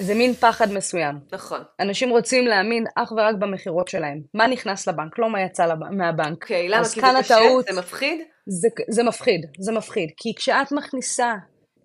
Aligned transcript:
זה 0.00 0.14
מין 0.14 0.32
פחד 0.34 0.72
מסוים. 0.72 1.18
נכון. 1.32 1.60
אנשים 1.80 2.10
רוצים 2.10 2.46
להאמין 2.46 2.84
אך 2.96 3.12
ורק 3.12 3.34
במכירות 3.38 3.88
שלהם. 3.88 4.20
מה 4.34 4.46
נכנס 4.46 4.88
לבנק, 4.88 5.18
לא 5.18 5.30
מה 5.30 5.42
יצא 5.42 5.66
לב... 5.66 5.78
מהבנק. 5.90 6.42
אוקיי, 6.42 6.68
למה? 6.68 6.84
כי 6.84 7.00
זה 7.00 7.06
קשה? 7.20 7.36
הטעות- 7.36 7.66
זה 7.68 7.78
מפחיד? 7.80 8.20
זה, 8.46 8.68
זה 8.90 9.02
מפחיד, 9.02 9.40
זה 9.58 9.72
מפחיד. 9.72 10.10
כי 10.16 10.34
כשאת 10.36 10.72
מכניסה 10.72 11.34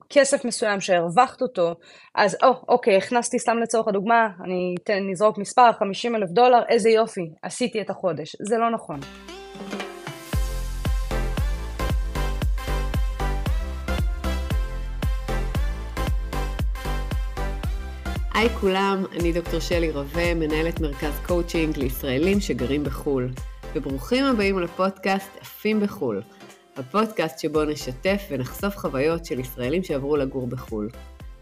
כסף 0.10 0.46
מסוים 0.46 0.80
שהרווחת 0.82 1.42
אותו, 1.42 1.76
אז 2.16 2.38
או, 2.44 2.50
אוקיי, 2.70 2.98
הכנסתי 2.98 3.40
סתם 3.40 3.58
לצורך 3.58 3.88
הדוגמה, 3.88 4.28
אני 4.46 4.76
אתן, 4.84 5.00
נזרוק 5.12 5.38
מספר, 5.38 5.72
50 5.80 6.16
אלף 6.16 6.30
דולר, 6.30 6.62
איזה 6.70 6.90
יופי, 6.90 7.30
עשיתי 7.42 7.82
את 7.82 7.90
החודש. 7.90 8.36
זה 8.42 8.58
לא 8.58 8.72
נכון. 8.72 9.00
היי 18.44 18.56
כולם, 18.60 19.06
אני 19.12 19.34
דוקטור 19.34 19.60
שלי 19.60 19.92
רווה, 19.92 20.34
מנהלת 20.34 20.80
מרכז 20.80 21.14
קואוצ'ינג 21.26 21.78
לישראלים 21.78 22.40
שגרים 22.40 22.84
בחו"ל. 22.84 23.30
וברוכים 23.76 24.26
הבאים 24.26 24.60
לפודקאסט 24.60 25.30
עפים 25.42 25.80
בחו"ל, 25.80 26.22
הפודקאסט 26.78 27.40
שבו 27.40 27.66
נשתף 27.66 28.22
ונחשוף 28.30 28.78
חוויות 28.78 29.26
של 29.26 29.40
ישראלים 29.40 29.84
שעברו 29.84 30.18
לגור 30.18 30.48
בחו"ל. 30.48 30.90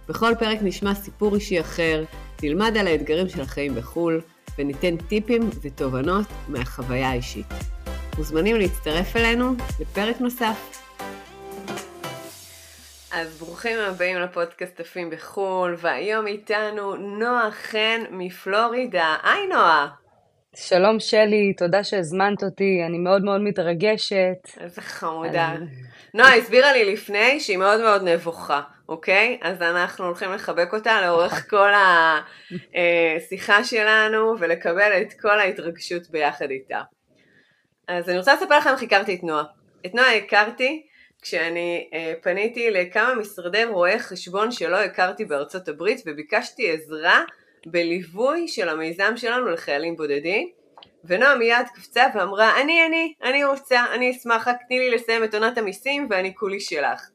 בכל 0.10 0.34
פרק 0.40 0.60
נשמע 0.62 0.96
סיפור 0.96 1.36
אישי 1.36 1.60
אחר, 1.60 2.04
נלמד 2.44 2.78
על 2.78 2.88
האתגרים 2.88 3.30
של 3.30 3.42
החיים 3.42 3.76
בחו"ל, 3.76 4.22
וניתן 4.58 4.98
טיפים 4.98 5.50
ותובנות 5.62 6.26
מהחוויה 6.48 7.10
האישית. 7.10 7.54
מוזמנים 8.18 8.56
להצטרף 8.56 9.16
אלינו 9.16 9.54
לפרק 9.80 10.22
נוסף. 10.22 10.81
אז 13.14 13.38
ברוכים 13.40 13.80
הבאים 13.80 14.18
לפודקאסט 14.20 14.80
עפים 14.80 15.10
בחו"ל, 15.10 15.76
והיום 15.78 16.28
איתנו 16.28 16.96
נועה 16.96 17.52
חן 17.52 18.02
מפלורידה. 18.12 19.16
היי 19.24 19.48
נועה! 19.48 19.88
שלום 20.56 21.00
שלי, 21.00 21.54
תודה 21.58 21.84
שהזמנת 21.84 22.44
אותי, 22.44 22.84
אני 22.88 22.98
מאוד 22.98 23.24
מאוד 23.24 23.42
מתרגשת. 23.42 24.60
איזה 24.60 24.82
חמודה. 24.82 25.48
אני- 25.52 25.66
נועה 26.14 26.36
הסבירה 26.36 26.74
לי 26.74 26.94
לפני 26.94 27.40
שהיא 27.40 27.58
מאוד 27.58 27.82
מאוד 27.82 28.04
נבוכה, 28.04 28.62
אוקיי? 28.90 29.40
אז 29.42 29.62
אנחנו 29.62 30.06
הולכים 30.06 30.32
לחבק 30.34 30.74
אותה 30.74 31.02
לאורך 31.02 31.50
כל 31.50 31.70
השיחה 33.18 33.64
שלנו 33.64 34.36
ולקבל 34.40 34.92
את 35.02 35.14
כל 35.22 35.40
ההתרגשות 35.40 36.10
ביחד 36.10 36.50
איתה. 36.50 36.82
אז 37.88 38.10
אני 38.10 38.18
רוצה 38.18 38.34
לספר 38.34 38.58
לכם 38.58 38.70
איך 38.70 38.84
הכרתי 38.84 39.16
את 39.16 39.24
נועה. 39.24 39.44
את 39.86 39.94
נועה 39.96 40.16
הכרתי 40.16 40.86
כשאני 41.22 41.90
אה, 41.94 42.14
פניתי 42.22 42.72
לכמה 42.72 43.16
משרדי 43.16 43.64
רואי 43.64 44.00
חשבון 44.00 44.52
שלא 44.52 44.78
הכרתי 44.78 45.26
בארצות 45.26 45.68
הברית 45.68 46.02
וביקשתי 46.06 46.72
עזרה 46.72 47.24
בליווי 47.66 48.48
של 48.48 48.70
המיזם 48.70 49.14
שלנו 49.16 49.50
לחיילים 49.50 49.96
בודדים. 49.96 50.50
ונועה 51.06 51.36
מיד 51.36 51.68
קפצה 51.76 52.06
ואמרה, 52.16 52.62
אני, 52.62 52.86
אני, 52.86 53.14
אני 53.24 53.44
רוצה, 53.44 53.86
אני 53.94 54.12
אשמח, 54.12 54.48
רק 54.48 54.58
תני 54.68 54.80
לי 54.80 54.90
לסיים 54.90 55.24
את 55.24 55.34
עונת 55.34 55.58
המיסים 55.58 56.08
ואני 56.10 56.36
כולי 56.36 56.60
שלך. 56.60 57.10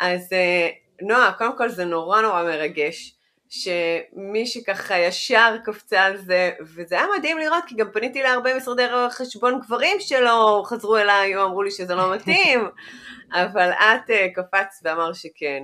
אז 0.00 0.32
אה, 0.32 0.68
נועה, 1.02 1.32
קודם 1.38 1.58
כל 1.58 1.68
זה 1.68 1.84
נורא 1.84 2.20
נורא 2.20 2.42
מרגש, 2.42 3.14
שמי 3.48 4.46
שככה 4.46 4.98
ישר 4.98 5.56
קפצה 5.64 6.02
על 6.02 6.16
זה, 6.16 6.50
וזה 6.60 6.94
היה 6.94 7.06
מדהים 7.18 7.38
לראות, 7.38 7.64
כי 7.66 7.74
גם 7.74 7.86
פניתי 7.92 8.22
להרבה 8.22 8.56
משרדי 8.56 8.86
חשבון 9.10 9.60
גברים 9.60 9.96
שלא 10.00 10.62
חזרו 10.66 10.96
אליי 10.96 11.36
או 11.36 11.44
אמרו 11.44 11.62
לי 11.62 11.70
שזה 11.70 11.94
לא 11.94 12.14
מתאים, 12.14 12.68
אבל 13.42 13.70
את 13.70 14.10
אה, 14.10 14.26
קפצת 14.34 14.76
ואמר 14.82 15.12
שכן. 15.12 15.62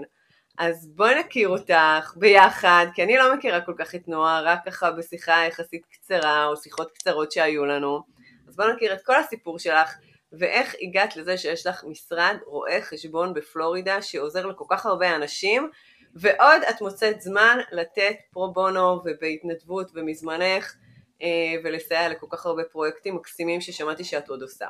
אז 0.59 0.89
בואי 0.95 1.21
נכיר 1.21 1.49
אותך 1.49 2.15
ביחד, 2.17 2.87
כי 2.95 3.03
אני 3.03 3.17
לא 3.17 3.35
מכירה 3.35 3.61
כל 3.61 3.75
כך 3.79 3.95
את 3.95 4.09
נועה, 4.09 4.41
רק 4.41 4.59
ככה 4.67 4.91
בשיחה 4.91 5.45
יחסית 5.49 5.87
קצרה, 5.87 6.47
או 6.47 6.57
שיחות 6.57 6.93
קצרות 6.93 7.33
שהיו 7.33 7.65
לנו. 7.65 8.01
אז 8.49 8.57
בואי 8.57 8.73
נכיר 8.73 8.93
את 8.95 9.05
כל 9.05 9.17
הסיפור 9.17 9.59
שלך, 9.59 9.95
ואיך 10.39 10.75
הגעת 10.83 11.17
לזה 11.17 11.39
שיש 11.39 11.67
לך 11.67 11.85
משרד 11.85 12.37
רואה 12.47 12.79
חשבון 12.83 13.35
בפלורידה, 13.35 14.03
שעוזר 14.03 14.47
לכל 14.47 14.65
כך 14.71 14.87
הרבה 14.87 15.17
אנשים, 15.17 15.71
ועוד 16.15 16.63
את 16.71 16.81
מוצאת 16.81 17.21
זמן 17.21 17.59
לתת 17.73 18.17
פרו 18.33 18.53
בונו 18.53 19.01
ובהתנדבות 19.05 19.91
ומזמנך, 19.95 20.75
אה, 21.23 21.29
ולסייע 21.65 22.09
לכל 22.09 22.27
כך 22.31 22.47
הרבה 22.47 22.63
פרויקטים 22.73 23.15
מקסימים 23.17 23.61
ששמעתי 23.61 24.05
שאת 24.05 24.29
עוד 24.29 24.43
עושה. 24.43 24.67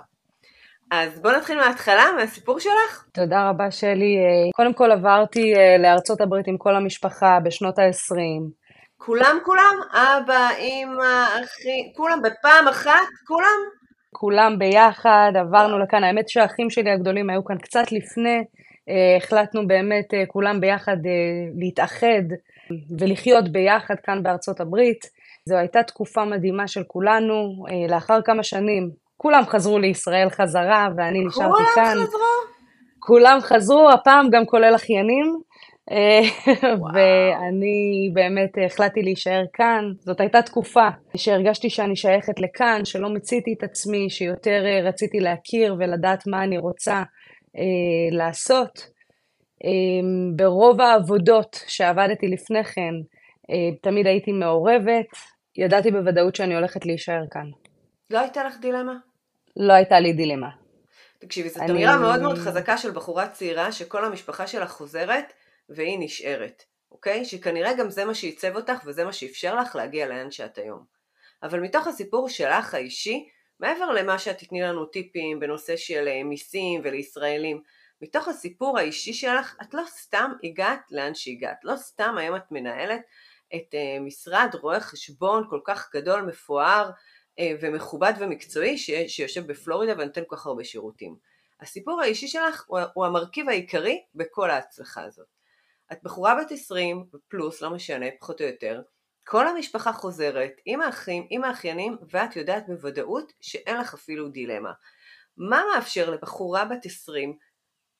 אז 0.90 1.20
בואו 1.20 1.36
נתחיל 1.36 1.58
מההתחלה, 1.58 2.04
מהסיפור 2.16 2.60
שלך. 2.60 3.04
תודה 3.12 3.48
רבה 3.48 3.70
שלי. 3.70 4.16
אה, 4.16 4.52
קודם 4.54 4.74
כל 4.74 4.90
עברתי 4.92 5.54
אה, 5.56 5.76
לארצות 5.78 6.20
הברית 6.20 6.48
עם 6.48 6.58
כל 6.58 6.74
המשפחה 6.76 7.38
בשנות 7.44 7.78
ה-20. 7.78 8.50
כולם 8.96 9.38
כולם? 9.44 9.76
אבא, 9.92 10.48
אימא, 10.58 11.24
אחי, 11.24 11.92
כולם 11.96 12.22
בפעם 12.22 12.68
אחת? 12.68 13.08
כולם? 13.26 13.58
כולם 14.12 14.58
ביחד, 14.58 15.32
עברנו 15.34 15.78
לכאן. 15.78 16.04
האמת 16.04 16.28
שהאחים 16.28 16.70
שלי 16.70 16.90
הגדולים 16.90 17.30
היו 17.30 17.44
כאן 17.44 17.58
קצת 17.58 17.92
לפני. 17.92 18.44
אה, 18.88 19.16
החלטנו 19.16 19.66
באמת 19.66 20.14
אה, 20.14 20.26
כולם 20.26 20.60
ביחד 20.60 20.96
אה, 21.06 21.10
להתאחד 21.58 22.22
ולחיות 22.98 23.48
ביחד 23.48 23.94
כאן 24.02 24.22
בארצות 24.22 24.60
הברית. 24.60 25.04
זו 25.48 25.56
הייתה 25.56 25.82
תקופה 25.82 26.24
מדהימה 26.24 26.68
של 26.68 26.82
כולנו. 26.86 27.64
לאחר 27.88 28.22
כמה 28.24 28.42
שנים 28.42 28.90
כולם 29.16 29.42
חזרו 29.46 29.78
לישראל 29.78 30.30
חזרה 30.30 30.88
ואני 30.96 31.24
נשארתי 31.24 31.52
כולם 31.52 31.66
כאן. 31.74 31.94
חזרו? 32.02 32.20
כולם 32.98 33.38
חזרו, 33.40 33.90
הפעם 33.90 34.30
גם 34.30 34.46
כולל 34.46 34.74
אחיינים. 34.74 35.40
ואני 36.94 38.10
באמת 38.14 38.50
החלטתי 38.66 39.02
להישאר 39.02 39.42
כאן. 39.52 39.84
זאת 40.00 40.20
הייתה 40.20 40.42
תקופה 40.42 40.88
שהרגשתי 41.16 41.70
שאני 41.70 41.96
שייכת 41.96 42.40
לכאן, 42.40 42.80
שלא 42.84 43.08
מיציתי 43.08 43.54
את 43.58 43.62
עצמי, 43.62 44.10
שיותר 44.10 44.64
רציתי 44.84 45.20
להכיר 45.20 45.76
ולדעת 45.78 46.26
מה 46.26 46.44
אני 46.44 46.58
רוצה 46.58 47.02
אה, 47.58 48.16
לעשות. 48.16 48.86
אה, 49.64 49.70
ברוב 50.36 50.80
העבודות 50.80 51.60
שעבדתי 51.66 52.26
לפני 52.28 52.64
כן, 52.64 52.94
אה, 53.50 53.76
תמיד 53.82 54.06
הייתי 54.06 54.32
מעורבת, 54.32 55.06
ידעתי 55.56 55.90
בוודאות 55.90 56.34
שאני 56.36 56.54
הולכת 56.54 56.86
להישאר 56.86 57.22
כאן. 57.30 57.50
לא 58.10 58.18
הייתה 58.18 58.44
לך 58.44 58.54
דילמה? 58.60 58.94
לא 59.56 59.72
הייתה 59.72 60.00
לי 60.00 60.12
דילמה. 60.12 60.48
תקשיבי, 61.18 61.48
זאת 61.48 61.58
אני- 61.62 61.72
אמירה 61.72 61.98
מאוד 61.98 62.22
מאוד 62.22 62.38
חזקה 62.38 62.78
של 62.78 62.90
בחורה 62.90 63.28
צעירה 63.28 63.72
שכל 63.72 64.04
המשפחה 64.04 64.46
שלה 64.46 64.66
חוזרת 64.66 65.32
והיא 65.68 65.98
נשארת, 66.00 66.62
אוקיי? 66.92 67.24
שכנראה 67.24 67.74
גם 67.74 67.90
זה 67.90 68.04
מה 68.04 68.14
שעיצב 68.14 68.56
אותך 68.56 68.82
וזה 68.86 69.04
מה 69.04 69.12
שאפשר 69.12 69.56
לך 69.56 69.76
להגיע 69.76 70.06
לאן 70.08 70.30
שאת 70.30 70.58
היום. 70.58 70.84
אבל 71.42 71.60
מתוך 71.60 71.86
הסיפור 71.86 72.28
שלך 72.28 72.74
האישי, 72.74 73.28
מעבר 73.64 73.90
למה 73.90 74.18
שאת 74.18 74.38
תתני 74.38 74.62
לנו 74.62 74.86
טיפים 74.86 75.40
בנושא 75.40 75.76
של 75.76 76.08
אה, 76.08 76.24
מיסים 76.24 76.80
ולישראלים, 76.84 77.62
מתוך 78.02 78.28
הסיפור 78.28 78.78
האישי 78.78 79.12
שלך, 79.12 79.56
את 79.62 79.74
לא 79.74 79.82
סתם 79.86 80.32
הגעת 80.42 80.80
לאן 80.90 81.14
שהגעת, 81.14 81.64
לא 81.64 81.76
סתם 81.76 82.14
היום 82.18 82.36
את 82.36 82.42
מנהלת 82.50 83.00
את 83.54 83.74
אה, 83.74 84.00
משרד 84.00 84.50
רואה 84.60 84.80
חשבון 84.80 85.46
כל 85.50 85.60
כך 85.64 85.90
גדול, 85.94 86.22
מפואר, 86.22 86.90
אה, 87.38 87.52
ומכובד 87.60 88.12
ומקצועי 88.18 88.78
שיושב 89.08 89.46
בפלורידה 89.46 89.92
ונותן 89.92 90.22
כל 90.26 90.36
כך 90.36 90.46
הרבה 90.46 90.64
שירותים. 90.64 91.16
הסיפור 91.60 92.00
האישי 92.00 92.28
שלך 92.28 92.64
הוא 92.94 93.06
המרכיב 93.06 93.48
העיקרי 93.48 94.04
בכל 94.14 94.50
ההצלחה 94.50 95.02
הזאת. 95.02 95.26
את 95.92 95.98
בחורה 96.02 96.34
בת 96.40 96.52
20 96.52 97.04
פלוס, 97.28 97.62
לא 97.62 97.70
משנה, 97.70 98.06
פחות 98.20 98.40
או 98.40 98.46
יותר, 98.46 98.80
כל 99.26 99.48
המשפחה 99.48 99.92
חוזרת 99.92 100.52
עם 100.64 100.80
האחים, 100.80 101.26
עם 101.30 101.44
האחיינים, 101.44 101.96
ואת 102.10 102.36
יודעת 102.36 102.66
בוודאות 102.68 103.32
שאין 103.40 103.76
לך 103.76 103.94
אפילו 103.94 104.28
דילמה. 104.28 104.72
מה 105.36 105.62
מאפשר 105.74 106.10
לבחורה 106.10 106.64
בת 106.64 106.86
20 106.86 107.36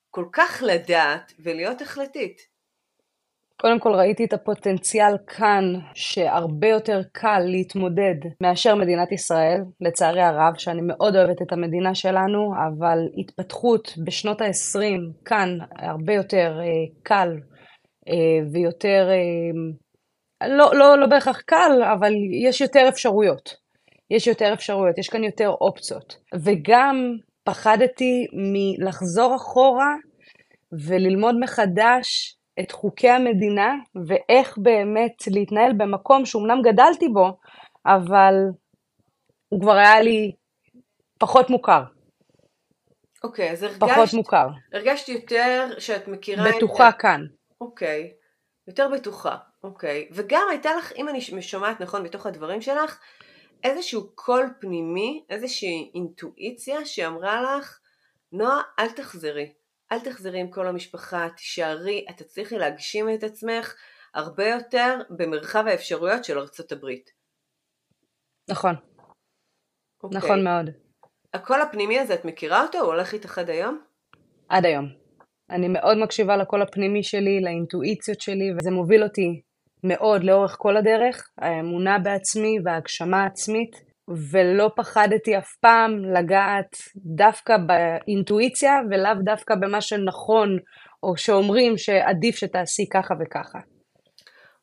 כל 0.09 0.25
כך 0.31 0.63
לדעת 0.65 1.33
ולהיות 1.39 1.81
החלטית? 1.81 2.55
קודם 3.61 3.79
כל 3.79 3.93
ראיתי 3.95 4.25
את 4.25 4.33
הפוטנציאל 4.33 5.17
כאן 5.27 5.63
שהרבה 5.93 6.67
יותר 6.67 7.01
קל 7.11 7.39
להתמודד 7.39 8.15
מאשר 8.41 8.75
מדינת 8.75 9.11
ישראל, 9.11 9.61
לצערי 9.81 10.21
הרב, 10.21 10.53
שאני 10.57 10.81
מאוד 10.81 11.15
אוהבת 11.15 11.41
את 11.41 11.51
המדינה 11.51 11.95
שלנו, 11.95 12.53
אבל 12.67 12.97
התפתחות 13.17 13.93
בשנות 14.05 14.41
ה-20 14.41 15.23
כאן 15.25 15.57
הרבה 15.71 16.13
יותר 16.13 16.59
אה, 16.59 16.65
קל 17.03 17.29
אה, 18.09 18.47
ויותר, 18.53 19.07
אה, 19.09 19.75
לא, 20.43 20.75
לא, 20.75 20.97
לא 20.97 21.07
בהכרח 21.07 21.41
קל, 21.41 21.71
אבל 21.93 22.13
יש 22.31 22.61
יותר 22.61 22.85
אפשרויות. 22.89 23.55
יש 24.11 24.27
יותר 24.27 24.53
אפשרויות, 24.53 24.97
יש 24.97 25.09
כאן 25.09 25.23
יותר 25.23 25.49
אופציות. 25.61 26.17
וגם 26.35 26.95
פחדתי 27.43 28.27
מלחזור 28.33 29.35
אחורה 29.35 29.95
וללמוד 30.87 31.35
מחדש 31.39 32.37
את 32.59 32.71
חוקי 32.71 33.09
המדינה 33.09 33.75
ואיך 34.07 34.57
באמת 34.57 35.13
להתנהל 35.31 35.71
במקום 35.77 36.25
שאומנם 36.25 36.61
גדלתי 36.61 37.09
בו, 37.09 37.37
אבל 37.85 38.33
הוא 39.49 39.61
כבר 39.61 39.75
היה 39.75 40.01
לי 40.01 40.31
פחות 41.19 41.49
מוכר, 41.49 41.83
אוקיי, 43.23 43.51
אז 43.51 43.65
פחות 43.79 43.97
הרגשת, 43.97 44.13
מוכר, 44.13 44.47
הרגשת 44.73 45.09
יותר 45.09 45.69
שאת 45.79 46.07
מכירה 46.07 46.49
את... 46.49 46.55
בטוחה 46.55 46.91
כאן. 46.91 47.21
אוקיי. 47.61 48.11
יותר 48.67 48.89
בטוחה, 48.93 49.37
אוקיי. 49.63 50.09
וגם 50.11 50.47
הייתה 50.49 50.75
לך, 50.75 50.91
אם 50.95 51.09
אני 51.09 51.21
שומעת 51.21 51.81
נכון 51.81 52.03
מתוך 52.03 52.25
הדברים 52.25 52.61
שלך, 52.61 52.99
איזשהו 53.63 54.15
קול 54.15 54.49
פנימי, 54.59 55.25
איזושהי 55.29 55.91
אינטואיציה 55.95 56.85
שאמרה 56.85 57.57
לך, 57.57 57.79
נועה, 58.31 58.61
אל 58.79 58.91
תחזרי. 58.91 59.53
אל 59.91 59.99
תחזרי 59.99 60.39
עם 60.39 60.51
כל 60.51 60.67
המשפחה, 60.67 61.27
תישארי, 61.37 62.05
את 62.09 62.17
תצליחי 62.17 62.57
להגשים 62.57 63.09
את 63.13 63.23
עצמך 63.23 63.75
הרבה 64.13 64.47
יותר 64.47 65.01
במרחב 65.09 65.67
האפשרויות 65.67 66.23
של 66.25 66.39
ארצות 66.39 66.71
הברית. 66.71 67.11
נכון. 68.49 68.75
אוקיי. 70.03 70.17
נכון 70.17 70.43
מאוד. 70.43 70.69
הקול 71.33 71.61
הפנימי 71.61 71.99
הזה, 71.99 72.13
את 72.13 72.25
מכירה 72.25 72.63
אותו? 72.63 72.77
הוא 72.77 72.87
הולך 72.87 73.13
איתך 73.13 73.37
עד 73.37 73.49
היום? 73.49 73.81
עד 74.49 74.65
היום. 74.65 75.04
אני 75.49 75.67
מאוד 75.67 75.97
מקשיבה 75.97 76.37
לקול 76.37 76.61
הפנימי 76.61 77.03
שלי, 77.03 77.41
לאינטואיציות 77.41 78.21
שלי, 78.21 78.51
וזה 78.57 78.71
מוביל 78.71 79.03
אותי 79.03 79.41
מאוד 79.83 80.23
לאורך 80.23 80.55
כל 80.59 80.77
הדרך, 80.77 81.29
האמונה 81.37 81.99
בעצמי 81.99 82.57
וההגשמה 82.65 83.23
העצמית, 83.23 83.81
ולא 84.31 84.71
פחדתי 84.75 85.37
אף 85.37 85.55
פעם 85.61 85.91
לגעת 86.17 86.75
דווקא 86.95 87.53
באינטואיציה 87.57 88.71
ולאו 88.89 89.13
דווקא 89.23 89.55
במה 89.55 89.81
שנכון, 89.81 90.57
או 91.03 91.17
שאומרים 91.17 91.77
שעדיף 91.77 92.35
שתעשי 92.35 92.89
ככה 92.93 93.13
וככה. 93.19 93.59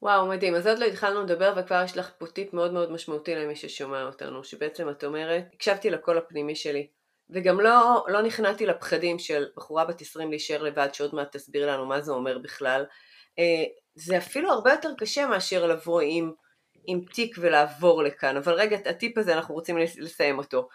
וואו, 0.02 0.28
מדהים. 0.28 0.54
אז 0.54 0.66
עוד 0.66 0.78
לא 0.78 0.84
התחלנו 0.84 1.22
לדבר 1.22 1.54
וכבר 1.56 1.82
יש 1.84 1.96
לך 1.96 2.10
פה 2.18 2.26
טיפ 2.26 2.54
מאוד 2.54 2.72
מאוד 2.72 2.92
משמעותי 2.92 3.34
למי 3.34 3.56
ששומע 3.56 4.02
אותנו, 4.02 4.44
שבעצם 4.44 4.88
את 4.90 5.04
אומרת, 5.04 5.44
הקשבתי 5.54 5.90
לקול 5.90 6.18
הפנימי 6.18 6.54
שלי, 6.54 6.86
וגם 7.30 7.60
לא, 7.60 8.04
לא 8.08 8.22
נכנעתי 8.22 8.66
לפחדים 8.66 9.18
של 9.18 9.46
בחורה 9.56 9.84
בת 9.84 10.00
20 10.00 10.30
להישאר 10.30 10.62
לבד, 10.62 10.88
שעוד 10.92 11.14
מעט 11.14 11.36
תסביר 11.36 11.72
לנו 11.72 11.86
מה 11.86 12.00
זה 12.00 12.12
אומר 12.12 12.38
בכלל. 12.38 12.84
אה, 13.38 13.64
זה 13.94 14.18
אפילו 14.18 14.52
הרבה 14.52 14.70
יותר 14.70 14.90
קשה 14.98 15.26
מאשר 15.26 15.66
לבוא 15.66 16.00
עם, 16.00 16.32
עם 16.86 17.00
תיק 17.14 17.36
ולעבור 17.40 18.02
לכאן, 18.02 18.36
אבל 18.36 18.52
רגע, 18.52 18.76
הטיפ 18.90 19.18
הזה 19.18 19.34
אנחנו 19.34 19.54
רוצים 19.54 19.78
לסיים 19.78 20.38
אותו. 20.38 20.68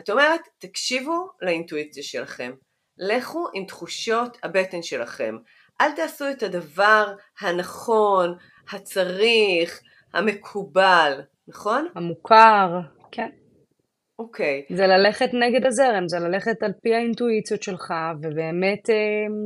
את 0.00 0.10
אומרת, 0.10 0.40
תקשיבו 0.58 1.28
לאינטואיציה 1.42 2.02
שלכם, 2.02 2.52
לכו 2.98 3.48
עם 3.54 3.64
תחושות 3.64 4.38
הבטן 4.42 4.82
שלכם, 4.82 5.36
אל 5.80 5.92
תעשו 5.92 6.30
את 6.30 6.42
הדבר 6.42 7.14
הנכון, 7.40 8.36
הצריך, 8.72 9.80
המקובל, 10.14 11.20
נכון? 11.48 11.88
המוכר, 11.94 12.80
כן. 13.12 13.28
אוקיי. 14.20 14.64
Okay. 14.68 14.76
זה 14.76 14.86
ללכת 14.86 15.28
נגד 15.32 15.66
הזרם, 15.66 16.08
זה 16.08 16.18
ללכת 16.18 16.62
על 16.62 16.72
פי 16.82 16.94
האינטואיציות 16.94 17.62
שלך, 17.62 17.94
ובאמת 18.22 18.90
אה, 18.90 18.94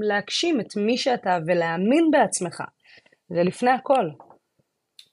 להגשים 0.00 0.60
את 0.60 0.76
מי 0.76 0.96
שאתה 0.98 1.38
ולהאמין 1.46 2.10
בעצמך. 2.10 2.62
זה 3.28 3.42
לפני 3.42 3.70
הכל. 3.70 4.08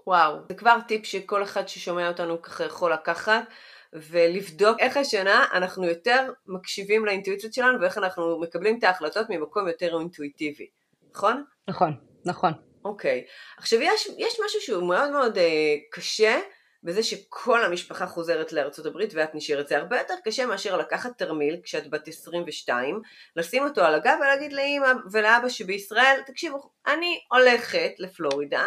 וואו, 0.08 0.36
זה 0.50 0.56
כבר 0.56 0.78
טיפ 0.88 1.06
שכל 1.06 1.44
אחד 1.44 1.68
ששומע 1.68 2.08
אותנו 2.08 2.42
ככה 2.42 2.66
יכול 2.66 2.94
לקחת 2.94 3.44
ולבדוק 3.94 4.80
איך 4.80 4.98
השנה 4.98 5.46
אנחנו 5.54 5.86
יותר 5.86 6.30
מקשיבים 6.48 7.06
לאינטואיציות 7.06 7.54
שלנו 7.54 7.82
ואיך 7.82 7.98
אנחנו 7.98 8.40
מקבלים 8.40 8.80
את 8.80 8.84
ההחלטות 8.84 9.28
ממקום 9.30 9.68
יותר 9.68 10.00
אינטואיטיבי, 10.00 10.68
נכון? 11.16 11.44
נכון, 11.68 11.94
נכון. 12.26 12.52
אוקיי. 12.86 13.26
עכשיו 13.58 13.82
יש, 13.82 14.10
יש 14.18 14.40
משהו 14.46 14.62
שהוא 14.62 14.88
מאוד 14.88 15.12
מאוד 15.12 15.38
אה, 15.38 15.76
קשה 15.92 16.40
בזה 16.84 17.04
שכל 17.04 17.66
המשפחה 17.66 18.06
חוזרת 18.06 18.54
לארצות 18.54 18.86
הברית 18.86 19.14
ואת 19.14 19.36
נשארת. 19.36 19.68
זה 19.68 19.78
הרבה 19.78 19.98
יותר 19.98 20.14
קשה 20.24 20.46
מאשר 20.46 20.78
לקחת 20.78 21.18
תרמיל 21.18 21.58
כשאת 21.64 21.90
בת 21.90 22.08
22, 22.08 23.02
לשים 23.36 23.64
אותו 23.64 23.82
על 23.82 23.96
הגב 23.96 24.18
ולהגיד 24.22 24.54
לאמא 24.54 24.94
ולאבא 25.12 25.50
שבישראל, 25.50 26.20
תקשיבו, 26.26 26.70
אני 26.88 27.20
הולכת 27.32 27.92
לפלורידה, 28.00 28.66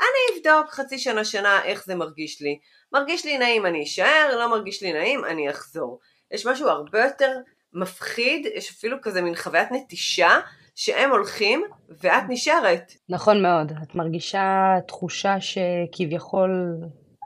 אני 0.00 0.36
אבדוק 0.36 0.70
חצי 0.70 0.98
שנה 0.98 1.24
שנה 1.24 1.64
איך 1.64 1.84
זה 1.84 1.94
מרגיש 1.94 2.42
לי. 2.42 2.58
מרגיש 2.92 3.24
לי 3.24 3.38
נעים 3.38 3.66
אני 3.66 3.82
אשאר, 3.82 4.36
לא 4.38 4.50
מרגיש 4.50 4.82
לי 4.82 4.92
נעים 4.92 5.24
אני 5.24 5.50
אחזור. 5.50 6.00
יש 6.30 6.46
משהו 6.46 6.68
הרבה 6.68 7.04
יותר 7.04 7.32
מפחיד, 7.72 8.46
יש 8.54 8.70
אפילו 8.70 8.96
כזה 9.02 9.22
מין 9.22 9.36
חוויית 9.36 9.72
נטישה 9.72 10.40
שהם 10.74 11.10
הולכים 11.10 11.64
ואת 11.88 12.22
נשארת. 12.28 12.92
נכון 13.08 13.42
מאוד, 13.42 13.72
את 13.82 13.94
מרגישה 13.94 14.74
תחושה 14.88 15.36
שכביכול 15.40 16.50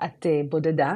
את 0.05 0.26
אה, 0.26 0.41
בודדה, 0.49 0.94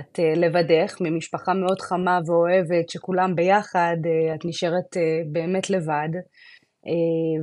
את 0.00 0.20
אה, 0.20 0.34
לבדך, 0.36 0.96
ממשפחה 1.00 1.54
מאוד 1.54 1.80
חמה 1.80 2.18
ואוהבת, 2.26 2.88
שכולם 2.88 3.34
ביחד, 3.34 3.96
אה, 4.06 4.34
את 4.34 4.44
נשארת 4.44 4.96
באמת 5.32 5.70
לבד, 5.70 6.08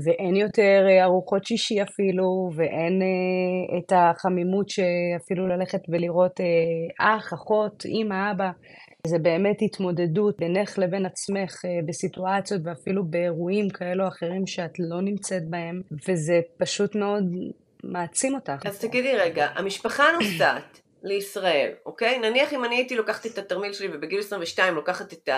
ואין 0.06 0.36
יותר 0.36 0.88
ארוחות 1.04 1.45
שישי 1.45 1.81
אפילו, 1.81 2.50
ואין 2.56 3.01
את 3.77 3.94
החמימות 3.95 4.69
שאפילו 4.69 5.48
ללכת 5.48 5.81
ולראות 5.89 6.39
אח, 7.00 7.33
אחות, 7.33 7.83
אמא, 7.86 8.31
אבא. 8.31 8.51
זה 9.07 9.19
באמת 9.19 9.62
התמודדות 9.62 10.38
בינך 10.39 10.77
לבין 10.77 11.06
עצמך 11.06 11.62
בסיטואציות 11.88 12.62
ואפילו 12.63 13.06
באירועים 13.06 13.69
כאלו 13.69 14.04
או 14.04 14.07
אחרים 14.07 14.48
שאת 14.48 14.80
לא 14.80 15.01
נמצאת 15.01 15.50
בהם, 15.50 15.81
וזה 16.07 16.39
פשוט 16.57 16.95
מאוד 16.95 17.24
מעצים 17.84 18.36
אותך. 18.36 18.66
אז 18.66 18.80
תגידי 18.80 19.16
רגע, 19.18 19.48
המשפחה 19.56 20.06
נוסעת 20.12 20.81
לישראל, 21.04 21.72
אוקיי? 21.86 22.20
נניח 22.20 22.54
אם 22.54 22.66
אני 22.66 22.76
הייתי 22.76 22.96
לוקחת 22.96 23.26
את 23.26 23.38
התרמיל 23.38 23.74
שלי 23.74 23.88
ובגיל 23.92 24.20
22 24.20 24.76
לוקחת 24.76 25.14
את 25.14 25.30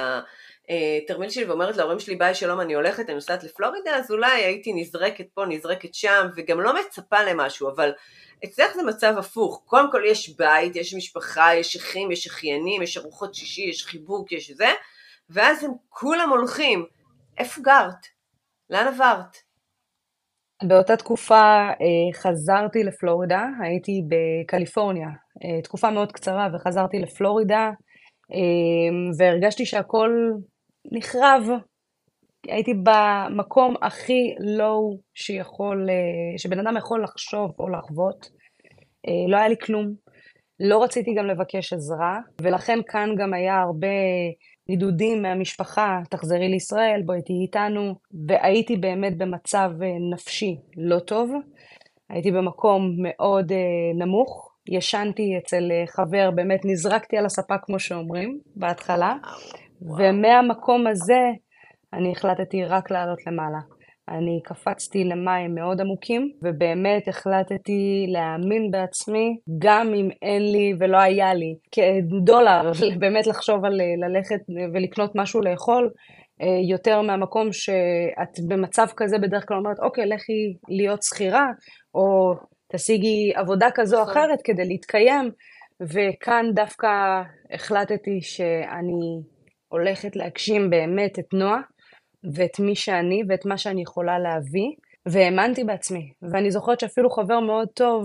התרמיל 0.69 1.29
שלי 1.29 1.45
ואומרת 1.45 1.77
להורים 1.77 1.99
שלי 1.99 2.15
ביי 2.15 2.35
שלום 2.35 2.61
אני 2.61 2.73
הולכת, 2.73 3.05
אני 3.05 3.15
נוסעת 3.15 3.43
לפלורידה, 3.43 3.95
אז 3.95 4.11
אולי 4.11 4.31
הייתי 4.31 4.73
נזרקת 4.73 5.25
פה, 5.33 5.45
נזרקת 5.45 5.93
שם, 5.93 6.27
וגם 6.35 6.61
לא 6.61 6.73
מצפה 6.79 7.23
למשהו, 7.23 7.69
אבל 7.69 7.91
אצלך 8.45 8.73
זה 8.73 8.83
מצב 8.83 9.13
הפוך. 9.17 9.61
קודם 9.65 9.91
כל 9.91 10.01
יש 10.05 10.29
בית, 10.29 10.75
יש 10.75 10.93
משפחה, 10.93 11.55
יש 11.55 11.75
אחים, 11.75 12.11
יש 12.11 12.27
אחיינים, 12.27 12.81
יש 12.81 12.97
ארוחות 12.97 13.35
שישי, 13.35 13.61
יש 13.61 13.85
חיבוק, 13.85 14.31
יש 14.31 14.51
זה, 14.51 14.71
ואז 15.29 15.63
הם 15.63 15.71
כולם 15.89 16.29
הולכים. 16.29 16.85
איפה 17.37 17.61
גרת? 17.61 18.07
לאן 18.69 18.87
עברת? 18.87 19.37
באותה 20.63 20.97
תקופה 20.97 21.67
אה, 21.69 22.13
חזרתי 22.13 22.83
לפלורידה, 22.83 23.45
הייתי 23.61 24.01
בקליפורניה, 24.07 25.07
אה, 25.43 25.61
תקופה 25.61 25.91
מאוד 25.91 26.11
קצרה 26.11 26.47
וחזרתי 26.53 26.99
לפלורידה 26.99 27.71
אה, 28.31 29.17
והרגשתי 29.17 29.65
שהכל 29.65 30.31
נחרב. 30.91 31.47
הייתי 32.47 32.71
במקום 32.83 33.75
הכי 33.81 34.35
לואו 34.57 34.97
שיכול, 35.13 35.87
שבן 36.37 36.59
אדם 36.59 36.77
יכול 36.77 37.03
לחשוב 37.03 37.51
או 37.59 37.69
לחוות. 37.69 38.29
לא 39.27 39.37
היה 39.37 39.47
לי 39.47 39.55
כלום. 39.61 39.93
לא 40.59 40.83
רציתי 40.83 41.13
גם 41.13 41.27
לבקש 41.27 41.73
עזרה, 41.73 42.19
ולכן 42.41 42.79
כאן 42.87 43.09
גם 43.17 43.33
היה 43.33 43.61
הרבה 43.61 43.87
נידודים 44.71 45.21
מהמשפחה, 45.21 45.99
תחזרי 46.09 46.47
לישראל, 46.49 47.01
בואי 47.05 47.21
תהיי 47.21 47.41
איתנו, 47.41 47.95
והייתי 48.27 48.77
באמת 48.77 49.17
במצב 49.17 49.71
אה, 49.83 49.87
נפשי 50.13 50.57
לא 50.77 50.99
טוב. 50.99 51.31
הייתי 52.09 52.31
במקום 52.31 52.95
מאוד 52.97 53.51
uh, 53.51 53.55
נמוך, 53.95 54.51
ישנתי 54.69 55.37
אצל 55.37 55.71
uh, 55.71 55.91
חבר, 55.91 56.31
באמת 56.35 56.59
נזרקתי 56.65 57.17
על 57.17 57.25
הספה 57.25 57.57
כמו 57.57 57.79
שאומרים 57.79 58.39
בהתחלה, 58.55 59.15
וואו. 59.81 59.99
ומהמקום 59.99 60.87
הזה 60.87 61.21
אני 61.93 62.11
החלטתי 62.11 62.65
רק 62.65 62.91
לעלות 62.91 63.19
למעלה. 63.27 63.59
אני 64.17 64.39
קפצתי 64.43 65.03
למים 65.03 65.55
מאוד 65.55 65.81
עמוקים, 65.81 66.31
ובאמת 66.43 67.07
החלטתי 67.07 68.05
להאמין 68.07 68.71
בעצמי, 68.71 69.37
גם 69.59 69.93
אם 69.93 70.09
אין 70.21 70.51
לי 70.51 70.73
ולא 70.79 70.97
היה 70.97 71.33
לי 71.33 71.55
כדולר, 71.71 72.71
באמת 73.01 73.27
לחשוב 73.27 73.65
על 73.65 73.81
אה, 73.81 74.07
ללכת 74.07 74.39
ולקנות 74.73 75.11
משהו 75.15 75.41
לאכול, 75.41 75.89
אה, 76.41 76.47
יותר 76.69 77.01
מהמקום 77.01 77.51
שאת 77.51 78.39
במצב 78.47 78.87
כזה 78.97 79.17
בדרך 79.17 79.47
כלל 79.47 79.57
אומרת, 79.57 79.79
אוקיי, 79.79 80.05
לכי 80.05 80.53
להיות 80.69 81.03
שכירה, 81.03 81.45
או 81.95 82.33
תשיגי 82.71 83.31
עבודה 83.35 83.67
כזו 83.75 83.97
או 83.97 84.01
נכון. 84.01 84.13
אחרת 84.13 84.39
כדי 84.43 84.65
להתקיים, 84.65 85.31
וכאן 85.81 86.45
דווקא 86.53 86.87
החלטתי 87.53 88.21
שאני 88.21 89.21
הולכת 89.67 90.15
להגשים 90.15 90.69
באמת 90.69 91.19
את 91.19 91.33
נועה. 91.33 91.61
ואת 92.35 92.59
מי 92.59 92.75
שאני 92.75 93.21
ואת 93.29 93.45
מה 93.45 93.57
שאני 93.57 93.81
יכולה 93.81 94.19
להביא, 94.19 94.69
והאמנתי 95.05 95.63
בעצמי. 95.63 96.11
ואני 96.31 96.51
זוכרת 96.51 96.79
שאפילו 96.79 97.09
חבר 97.09 97.39
מאוד 97.39 97.67
טוב, 97.73 98.03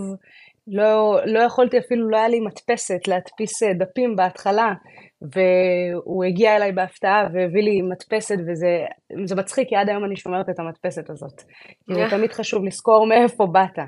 לא, 0.69 1.21
לא 1.27 1.41
יכולתי 1.41 1.79
אפילו, 1.79 2.11
לא 2.11 2.17
היה 2.17 2.29
לי 2.29 2.41
מדפסת 2.41 3.09
להדפיס 3.09 3.63
אה, 3.63 3.75
דפים 3.75 4.17
בהתחלה, 4.17 4.73
והוא 5.23 6.25
הגיע 6.25 6.57
אליי 6.57 6.73
בהפתעה 6.73 7.23
והביא 7.35 7.63
לי 7.63 7.83
מדפסת, 7.83 8.35
וזה 8.47 9.37
מצחיק, 9.37 9.69
כי 9.69 9.77
עד 9.77 9.89
היום 9.89 10.05
אני 10.05 10.17
שומרת 10.17 10.49
את 10.49 10.59
המדפסת 10.59 11.11
הזאת. 11.11 11.43
כי 11.87 11.95
זה 11.95 12.05
תמיד 12.11 12.33
חשוב 12.33 12.65
לזכור 12.65 13.07
מאיפה 13.07 13.47
באת. 13.47 13.79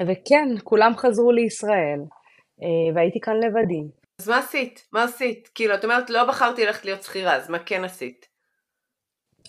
וכן, 0.00 0.48
כולם 0.64 0.92
חזרו 0.96 1.32
לישראל, 1.32 2.00
אה, 2.62 2.94
והייתי 2.94 3.20
כאן 3.22 3.36
לבדי. 3.36 3.82
אז 4.20 4.28
מה 4.28 4.38
עשית? 4.38 4.88
מה 4.92 5.04
עשית? 5.04 5.48
כאילו, 5.54 5.74
את 5.74 5.84
אומרת, 5.84 6.10
לא 6.10 6.24
בחרתי 6.24 6.64
ללכת 6.64 6.84
להיות 6.84 7.02
שכירה, 7.02 7.36
אז 7.36 7.50
מה 7.50 7.58
כן 7.58 7.84
עשית? 7.84 8.31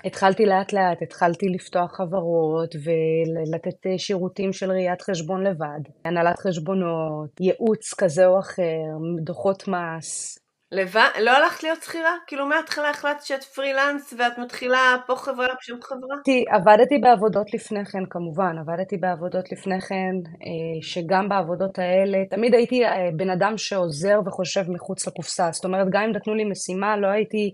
התחלתי 0.06 0.46
לאט 0.46 0.74
לאט, 0.74 1.02
התחלתי 1.02 1.46
לפתוח 1.46 1.98
חברות 1.98 2.76
ולתת 2.76 3.86
אה, 3.86 3.98
שירותים 3.98 4.54
של 4.54 4.72
ראיית 4.72 5.02
חשבון 5.02 5.44
לבד, 5.44 5.80
הנהלת 6.06 6.40
חשבונות, 6.40 7.30
ייעוץ 7.42 7.94
כזה 7.94 8.26
או 8.26 8.40
אחר, 8.40 8.98
דוחות 9.24 9.68
מס. 9.68 10.40
לבד? 10.72 11.10
לא 11.20 11.32
הלכת 11.32 11.64
להיות 11.64 11.84
שכירה? 11.84 12.16
כאילו 12.28 12.46
מההתחלה 12.46 12.90
החלטת 12.90 13.22
שאת 13.22 13.44
פרילנס 13.44 14.14
ואת 14.18 14.38
מתחילה 14.38 14.96
פה 15.08 15.16
חברה, 15.16 15.48
שם 15.62 15.82
חברה? 15.82 16.16
עבדתי 16.52 16.98
בעבודות 16.98 17.54
לפני 17.54 17.86
כן 17.86 18.06
כמובן, 18.10 18.56
עבדתי 18.58 18.98
בעבודות 18.98 19.52
לפני 19.52 19.82
כן, 19.82 20.16
אה, 20.32 20.82
שגם 20.82 21.30
בעבודות 21.30 21.80
האלה, 21.80 22.18
תמיד 22.30 22.54
הייתי 22.54 22.86
אה, 22.86 23.10
בן 23.16 23.30
אדם 23.30 23.58
שעוזר 23.58 24.20
וחושב 24.26 24.64
מחוץ 24.72 25.08
לקופסה, 25.08 25.50
זאת 25.52 25.66
אומרת 25.66 25.88
גם 25.92 26.04
אם 26.04 26.12
נתנו 26.12 26.36
לי 26.36 26.44
משימה 26.44 26.98
לא 26.98 27.08
הייתי 27.08 27.54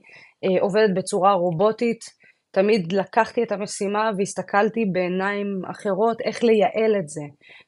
עובדת 0.61 0.89
בצורה 0.95 1.33
רובוטית, 1.33 2.18
תמיד 2.51 2.93
לקחתי 2.93 3.43
את 3.43 3.51
המשימה 3.51 4.11
והסתכלתי 4.17 4.85
בעיניים 4.85 5.61
אחרות 5.71 6.21
איך 6.21 6.43
לייעל 6.43 6.95
את 6.99 7.09
זה 7.09 7.21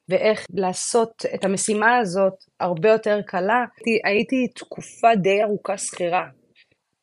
ואיך 0.10 0.46
לעשות 0.54 1.26
את 1.36 1.46
המשימה 1.46 1.98
הזאת 1.98 2.34
הרבה 2.60 2.90
יותר 2.90 3.20
קלה. 3.28 3.66
הייתי 4.06 4.48
תקופה 4.56 5.16
די 5.16 5.44
ארוכה 5.44 5.78
שכירה. 5.78 6.26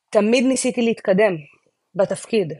תמיד 0.09 0.45
ניסיתי 0.45 0.81
להתקדם 0.81 1.35
בתפקיד. 1.95 2.53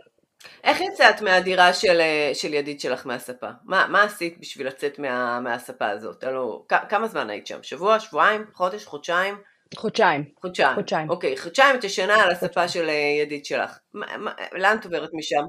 איך 0.63 0.81
יצאת 0.81 1.21
מהדירה 1.21 1.73
של, 1.73 2.01
של 2.33 2.53
ידיד 2.53 2.79
שלך 2.79 3.05
מהספה? 3.05 3.49
מה, 3.63 3.87
מה 3.89 4.03
עשית 4.03 4.39
בשביל 4.39 4.67
לצאת 4.67 4.99
מה, 4.99 5.39
מהספה 5.39 5.89
הזאת? 5.89 6.23
הלו, 6.23 6.65
כמה 6.89 7.07
זמן 7.07 7.29
היית 7.29 7.47
שם? 7.47 7.63
שבוע, 7.63 7.99
שבועיים, 7.99 8.45
חודש, 8.53 8.85
חודשיים? 8.85 9.35
חודשיים. 9.75 10.25
חודשיים. 10.41 10.75
חודשיים. 10.75 11.09
אוקיי, 11.09 11.37
חודשיים 11.37 11.75
את 11.75 11.83
ישנה 11.83 12.23
על 12.23 12.31
הספה 12.31 12.67
של 12.67 12.89
אה, 12.89 12.93
ידיד 13.21 13.45
שלך. 13.45 13.79
מה, 13.93 14.17
מה, 14.17 14.31
לאן 14.53 14.77
את 14.79 14.85
עוברת 14.85 15.09
משם? 15.13 15.43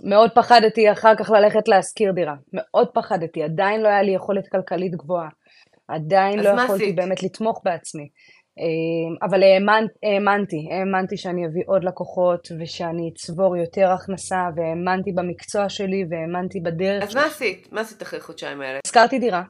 מאוד 0.00 0.30
פחדתי 0.34 0.92
אחר 0.92 1.12
כך 1.18 1.30
ללכת 1.30 1.68
להשכיר 1.68 2.12
דירה. 2.12 2.34
מאוד 2.52 2.88
פחדתי. 2.94 3.42
עדיין 3.42 3.80
לא 3.80 3.88
היה 3.88 4.02
לי 4.02 4.14
יכולת 4.14 4.48
כלכלית 4.48 4.92
גבוהה. 4.92 5.28
עדיין 5.88 6.38
לא 6.38 6.48
יכולתי 6.48 6.84
עשית? 6.84 6.96
באמת 6.96 7.22
לתמוך 7.22 7.60
בעצמי. 7.64 8.08
אה, 8.58 9.26
אבל 9.28 9.42
האמנ, 9.42 9.86
האמנתי, 10.02 10.68
האמנתי 10.70 11.16
שאני 11.16 11.46
אביא 11.46 11.62
עוד 11.66 11.84
לקוחות 11.84 12.48
ושאני 12.60 13.10
אצבור 13.12 13.56
יותר 13.56 13.90
הכנסה 13.90 14.48
והאמנתי 14.56 15.12
במקצוע 15.12 15.68
שלי 15.68 16.04
והאמנתי 16.10 16.60
בדרך. 16.60 17.02
אז 17.02 17.14
מה 17.14 17.26
עשית? 17.26 17.68
מה 17.72 17.80
עשית 17.80 18.02
אחרי 18.02 18.20
חודשיים 18.20 18.60
האלה? 18.60 18.78
השכרתי 18.86 19.18
דירה. 19.18 19.42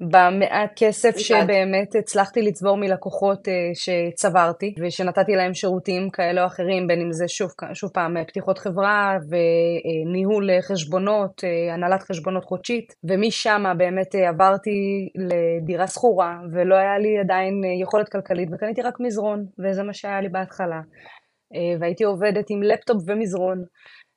במעט 0.00 0.70
כסף 0.76 1.16
שבאמת 1.16 1.94
הצלחתי 1.98 2.42
לצבור 2.42 2.76
מלקוחות 2.76 3.48
אה, 3.48 3.52
שצברתי 3.74 4.74
ושנתתי 4.80 5.32
להם 5.32 5.54
שירותים 5.54 6.10
כאלה 6.10 6.42
או 6.42 6.46
אחרים, 6.46 6.86
בין 6.86 7.00
אם 7.00 7.12
זה 7.12 7.28
שוב, 7.28 7.50
שוב 7.74 7.90
פעם 7.90 8.16
פתיחות 8.26 8.58
חברה 8.58 9.16
וניהול 9.28 10.50
חשבונות, 10.60 11.44
אה, 11.44 11.74
הנהלת 11.74 12.02
חשבונות 12.02 12.44
חודשית, 12.44 12.94
ומשם 13.04 13.64
באמת 13.78 14.14
אה, 14.14 14.28
עברתי 14.28 15.08
לדירה 15.14 15.86
שכורה 15.86 16.38
ולא 16.52 16.74
היה 16.74 16.98
לי 16.98 17.18
עדיין 17.18 17.54
יכולת 17.82 18.08
כלכלית 18.08 18.48
וקניתי 18.52 18.82
רק 18.82 19.00
מזרון 19.00 19.44
וזה 19.58 19.82
מה 19.82 19.92
שהיה 19.92 20.20
לי 20.20 20.28
בהתחלה. 20.28 20.80
והייתי 21.80 22.04
עובדת 22.04 22.44
עם 22.50 22.62
לפטופ 22.62 23.02
ומזרון. 23.06 23.64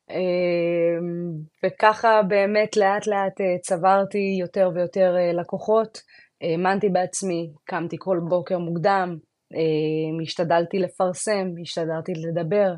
אמ, 0.09 1.33
וככה 1.65 2.21
באמת 2.27 2.77
לאט 2.77 3.07
לאט 3.07 3.41
אה, 3.41 3.57
צברתי 3.61 4.37
יותר 4.39 4.69
ויותר 4.75 5.15
אה, 5.17 5.33
לקוחות, 5.33 5.97
האמנתי 6.41 6.89
בעצמי, 6.89 7.51
קמתי 7.65 7.95
כל 7.99 8.19
בוקר 8.29 8.59
מוקדם, 8.59 9.17
אמ, 9.53 10.21
השתדלתי 10.21 10.79
לפרסם, 10.79 11.47
השתדלתי 11.61 12.11
לדבר 12.15 12.73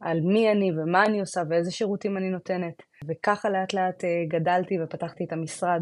על 0.00 0.20
מי 0.20 0.52
אני 0.52 0.70
ומה 0.72 1.04
אני 1.04 1.20
עושה 1.20 1.40
ואיזה 1.50 1.70
שירותים 1.70 2.16
אני 2.16 2.30
נותנת. 2.30 2.82
וככה 3.08 3.48
לאט 3.48 3.74
לאט 3.74 4.04
אה, 4.04 4.24
גדלתי 4.28 4.74
ופתחתי 4.82 5.24
את 5.24 5.32
המשרד 5.32 5.80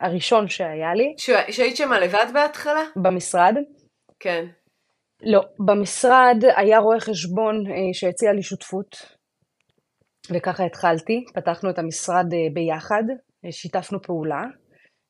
הראשון 0.00 0.48
שהיה 0.48 0.94
לי. 0.94 1.14
שהיית 1.52 1.76
שמה 1.76 2.00
לבד 2.00 2.26
בהתחלה? 2.34 2.82
במשרד. 2.96 3.54
כן. 4.20 4.46
לא, 5.22 5.40
במשרד 5.66 6.36
היה 6.56 6.78
רואה 6.78 7.00
חשבון 7.00 7.64
שהציע 7.92 8.32
לי 8.32 8.42
שותפות, 8.42 9.19
וככה 10.28 10.64
התחלתי, 10.64 11.24
פתחנו 11.34 11.70
את 11.70 11.78
המשרד 11.78 12.26
אה, 12.32 12.38
ביחד, 12.52 13.02
אה, 13.44 13.52
שיתפנו 13.52 14.02
פעולה. 14.02 14.42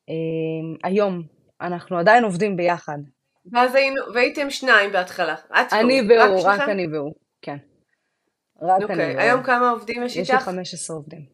אה, 0.09 0.89
היום 0.89 1.23
אנחנו 1.61 1.97
עדיין 1.97 2.23
עובדים 2.23 2.55
ביחד. 2.55 2.97
ואז 3.53 3.75
היינו, 3.75 4.01
והייתם 4.13 4.49
שניים 4.49 4.91
בהתחלה, 4.91 5.33
את 5.33 5.73
אני 5.73 6.01
והוא, 6.01 6.41
רק, 6.47 6.59
רק 6.59 6.69
אני 6.69 6.87
והוא, 6.93 7.13
כן. 7.41 7.57
רק 8.61 8.81
אוקיי, 8.81 8.95
אני 8.95 9.13
והוא. 9.13 9.21
היום 9.21 9.43
כמה 9.43 9.69
עובדים 9.69 10.03
יש 10.03 10.17
איתך? 10.17 10.29
יש 10.29 10.35
לי 10.35 10.39
15 10.39 10.95
עובדים. 10.95 11.25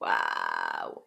וואו, 0.00 1.04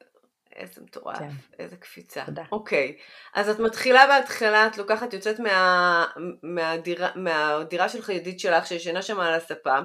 איזה 0.55 0.81
מטורף, 0.81 1.17
כן. 1.19 1.29
איזה 1.59 1.77
קפיצה. 1.77 2.25
תודה. 2.25 2.43
אוקיי, 2.51 2.97
אז 3.33 3.49
את 3.49 3.59
מתחילה 3.59 4.07
בהתחלה, 4.07 4.67
את 4.67 4.77
לוקחת, 4.77 5.13
יוצאת 5.13 5.39
מה, 5.39 6.05
מהדירה, 6.43 7.09
מהדירה 7.15 7.89
שלך, 7.89 8.09
ידיד 8.09 8.39
שלך, 8.39 8.67
שישנה 8.67 9.01
שם 9.01 9.19
על 9.19 9.33
הספה, 9.33 9.79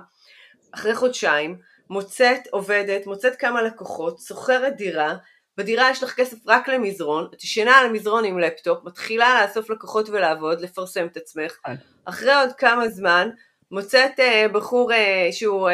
אחרי 0.74 0.94
חודשיים, 0.94 1.58
מוצאת 1.90 2.46
עובדת, 2.50 3.06
מוצאת 3.06 3.36
כמה 3.36 3.62
לקוחות, 3.62 4.20
שוכרת 4.20 4.76
דירה, 4.76 5.16
בדירה 5.56 5.90
יש 5.90 6.02
לך 6.02 6.14
כסף 6.14 6.36
רק 6.46 6.68
למזרון, 6.68 7.28
את 7.34 7.44
ישנה 7.44 7.78
על 7.78 7.86
המזרון 7.86 8.24
עם 8.24 8.38
לפטופ, 8.38 8.84
מתחילה 8.84 9.42
לאסוף 9.42 9.70
לקוחות 9.70 10.08
ולעבוד, 10.08 10.60
לפרסם 10.60 11.06
את 11.06 11.16
עצמך, 11.16 11.58
כן. 11.64 11.74
אחרי 12.04 12.34
עוד 12.34 12.52
כמה 12.52 12.88
זמן, 12.88 13.28
מוצאת 13.70 14.20
uh, 14.20 14.52
בחור 14.52 14.92
uh, 14.92 14.94
שהוא 15.32 15.68
uh, 15.68 15.72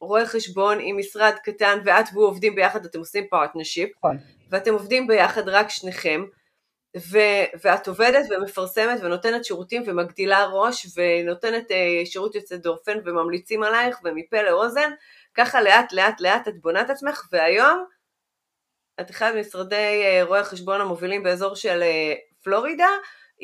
רואה 0.00 0.26
חשבון 0.26 0.78
עם 0.80 0.98
משרד 0.98 1.32
קטן 1.44 1.78
ואת 1.84 2.04
והוא 2.12 2.26
עובדים 2.26 2.54
ביחד, 2.54 2.84
אתם 2.84 2.98
עושים 2.98 3.24
partnership, 3.30 3.90
נכון. 3.98 4.16
ואתם 4.50 4.72
עובדים 4.72 5.06
ביחד 5.06 5.48
רק 5.48 5.70
שניכם, 5.70 6.24
ו- 6.96 7.58
ואת 7.64 7.88
עובדת 7.88 8.26
ומפרסמת 8.30 9.00
ונותנת 9.02 9.44
שירותים 9.44 9.82
ומגדילה 9.86 10.46
ראש 10.46 10.86
ונותנת 10.96 11.70
uh, 11.70 12.06
שירות 12.06 12.34
יוצא 12.34 12.56
דופן 12.56 12.98
וממליצים 13.04 13.62
עלייך 13.62 14.00
ומפה 14.04 14.42
לאוזן, 14.42 14.90
ככה 15.34 15.62
לאט 15.62 15.92
לאט 15.92 16.20
לאט 16.20 16.48
את 16.48 16.60
בונה 16.60 16.80
את 16.80 16.90
עצמך 16.90 17.28
והיום 17.32 17.84
את 19.00 19.10
אחד 19.10 19.32
ממשרדי 19.36 20.02
uh, 20.02 20.26
רואי 20.26 20.40
החשבון 20.40 20.80
המובילים 20.80 21.22
באזור 21.22 21.56
של 21.56 21.82
uh, 21.82 22.42
פלורידה 22.44 22.88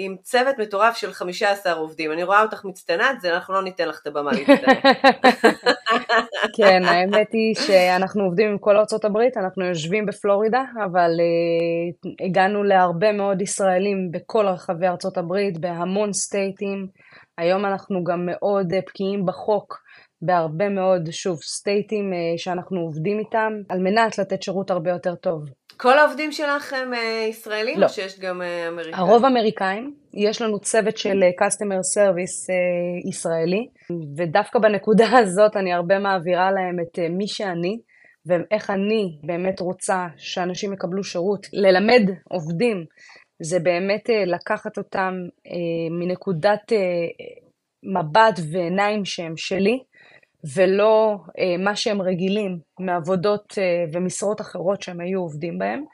עם 0.00 0.16
צוות 0.22 0.58
מטורף 0.58 0.96
של 0.96 1.12
15 1.12 1.72
עובדים. 1.72 2.12
אני 2.12 2.22
רואה 2.22 2.42
אותך 2.42 2.64
מצטנעת, 2.64 3.20
זה 3.20 3.34
אנחנו 3.34 3.54
לא 3.54 3.62
ניתן 3.62 3.88
לך 3.88 4.00
את 4.02 4.06
הבמה 4.06 4.30
להצטנע. 4.32 4.72
כן, 6.56 6.82
האמת 6.84 7.32
היא 7.32 7.54
שאנחנו 7.54 8.24
עובדים 8.24 8.50
עם 8.50 8.58
כל 8.58 8.76
ארצות 8.76 9.04
הברית, 9.04 9.36
אנחנו 9.36 9.64
יושבים 9.64 10.06
בפלורידה, 10.06 10.62
אבל 10.84 11.10
uh, 11.10 12.26
הגענו 12.26 12.62
להרבה 12.62 13.12
מאוד 13.12 13.42
ישראלים 13.42 14.10
בכל 14.10 14.46
רחבי 14.46 14.86
ארצות 14.86 15.18
הברית, 15.18 15.58
בהמון 15.58 16.12
סטייטים. 16.12 16.86
היום 17.38 17.64
אנחנו 17.64 18.04
גם 18.04 18.26
מאוד 18.26 18.72
uh, 18.72 18.76
בקיאים 18.86 19.26
בחוק. 19.26 19.78
בהרבה 20.22 20.68
מאוד, 20.68 21.10
שוב, 21.10 21.38
סטייטים 21.42 22.12
uh, 22.12 22.38
שאנחנו 22.38 22.80
עובדים 22.80 23.18
איתם, 23.18 23.52
על 23.68 23.78
מנת 23.78 24.18
לתת 24.18 24.42
שירות 24.42 24.70
הרבה 24.70 24.90
יותר 24.90 25.14
טוב. 25.14 25.44
כל 25.80 25.98
העובדים 25.98 26.32
שלך 26.32 26.72
הם 26.72 26.94
אה, 26.94 27.26
ישראלים 27.30 27.78
לא. 27.80 27.86
או 27.86 27.90
שיש 27.90 28.20
גם 28.20 28.42
אה, 28.42 28.68
אמריקאים? 28.68 28.94
הרוב 28.94 29.24
אמריקאים, 29.24 29.94
יש 30.14 30.42
לנו 30.42 30.60
צוות 30.60 30.98
של 30.98 31.22
אה, 31.22 31.46
customer 31.46 31.80
service 31.96 32.52
ישראלי, 33.08 33.66
ודווקא 34.16 34.58
בנקודה 34.58 35.08
הזאת 35.18 35.56
אני 35.56 35.72
הרבה 35.72 35.98
מעבירה 35.98 36.50
להם 36.50 36.76
את 36.80 36.98
מי 37.10 37.28
שאני, 37.28 37.78
ואיך 38.26 38.70
אני 38.70 39.18
באמת 39.22 39.60
רוצה 39.60 40.06
שאנשים 40.16 40.72
יקבלו 40.72 41.04
שירות. 41.04 41.46
ללמד 41.52 42.02
עובדים 42.24 42.84
זה 43.42 43.58
באמת 43.60 44.10
לקחת 44.26 44.78
אותם 44.78 45.14
מנקודת 45.90 46.72
מבט 47.82 48.40
ועיניים 48.52 49.04
שהם 49.04 49.36
שלי, 49.36 49.78
ולא 50.56 51.16
אה, 51.38 51.56
מה 51.64 51.76
שהם 51.76 52.02
רגילים 52.02 52.58
מעבודות 52.80 53.54
אה, 53.58 53.84
ומשרות 53.92 54.40
אחרות 54.40 54.82
שהם 54.82 55.00
היו 55.00 55.20
עובדים 55.20 55.58
בהם, 55.58 55.84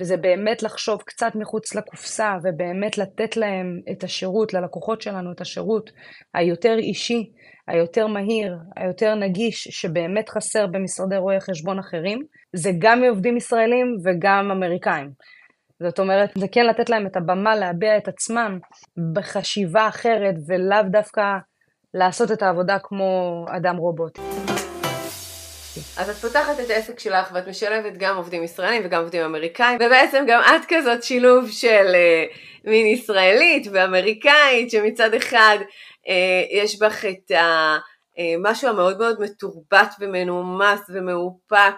וזה 0.00 0.16
באמת 0.16 0.62
לחשוב 0.62 1.02
קצת 1.02 1.32
מחוץ 1.34 1.74
לקופסה 1.74 2.36
ובאמת 2.42 2.98
לתת 2.98 3.36
להם 3.36 3.80
את 3.92 4.04
השירות, 4.04 4.54
ללקוחות 4.54 5.02
שלנו 5.02 5.32
את 5.32 5.40
השירות 5.40 5.90
היותר 6.34 6.76
אישי, 6.78 7.30
היותר 7.68 8.06
מהיר, 8.06 8.56
היותר 8.76 9.14
נגיש, 9.14 9.68
שבאמת 9.70 10.28
חסר 10.28 10.66
במשרדי 10.66 11.16
רואי 11.16 11.40
חשבון 11.40 11.78
אחרים, 11.78 12.22
זה 12.56 12.70
גם 12.78 13.00
מעובדים 13.00 13.36
ישראלים 13.36 13.96
וגם 14.04 14.50
אמריקאים. 14.50 15.10
זאת 15.82 15.98
אומרת, 15.98 16.30
זה 16.38 16.46
כן 16.52 16.66
לתת 16.66 16.90
להם 16.90 17.06
את 17.06 17.16
הבמה 17.16 17.56
להביע 17.56 17.96
את 17.96 18.08
עצמם 18.08 18.58
בחשיבה 19.14 19.88
אחרת 19.88 20.34
ולאו 20.48 20.82
דווקא 20.90 21.22
לעשות 21.94 22.32
את 22.32 22.42
העבודה 22.42 22.78
כמו 22.82 23.44
אדם 23.48 23.76
רובוט. 23.76 24.18
אז 25.96 26.10
את 26.10 26.16
פותחת 26.16 26.60
את 26.60 26.70
העסק 26.70 26.98
שלך 26.98 27.30
ואת 27.34 27.48
משלבת 27.48 27.92
גם 27.96 28.16
עובדים 28.16 28.44
ישראלים 28.44 28.82
וגם 28.84 29.00
עובדים 29.00 29.24
אמריקאים 29.24 29.76
ובעצם 29.76 30.24
גם 30.28 30.40
את 30.40 30.64
כזאת 30.68 31.02
שילוב 31.02 31.50
של 31.50 31.86
uh, 31.86 32.68
מין 32.70 32.86
ישראלית 32.86 33.66
ואמריקאית 33.72 34.70
שמצד 34.70 35.14
אחד 35.14 35.58
uh, 35.60 36.10
יש 36.50 36.78
בך 36.78 37.04
את 37.04 37.30
ה... 37.30 37.76
Uh, 38.20 38.22
המשהו 38.34 38.68
המאוד 38.68 38.98
מאוד 38.98 39.20
מתורבת 39.20 39.94
ומנומס 40.00 40.80
ומאופק 40.88 41.74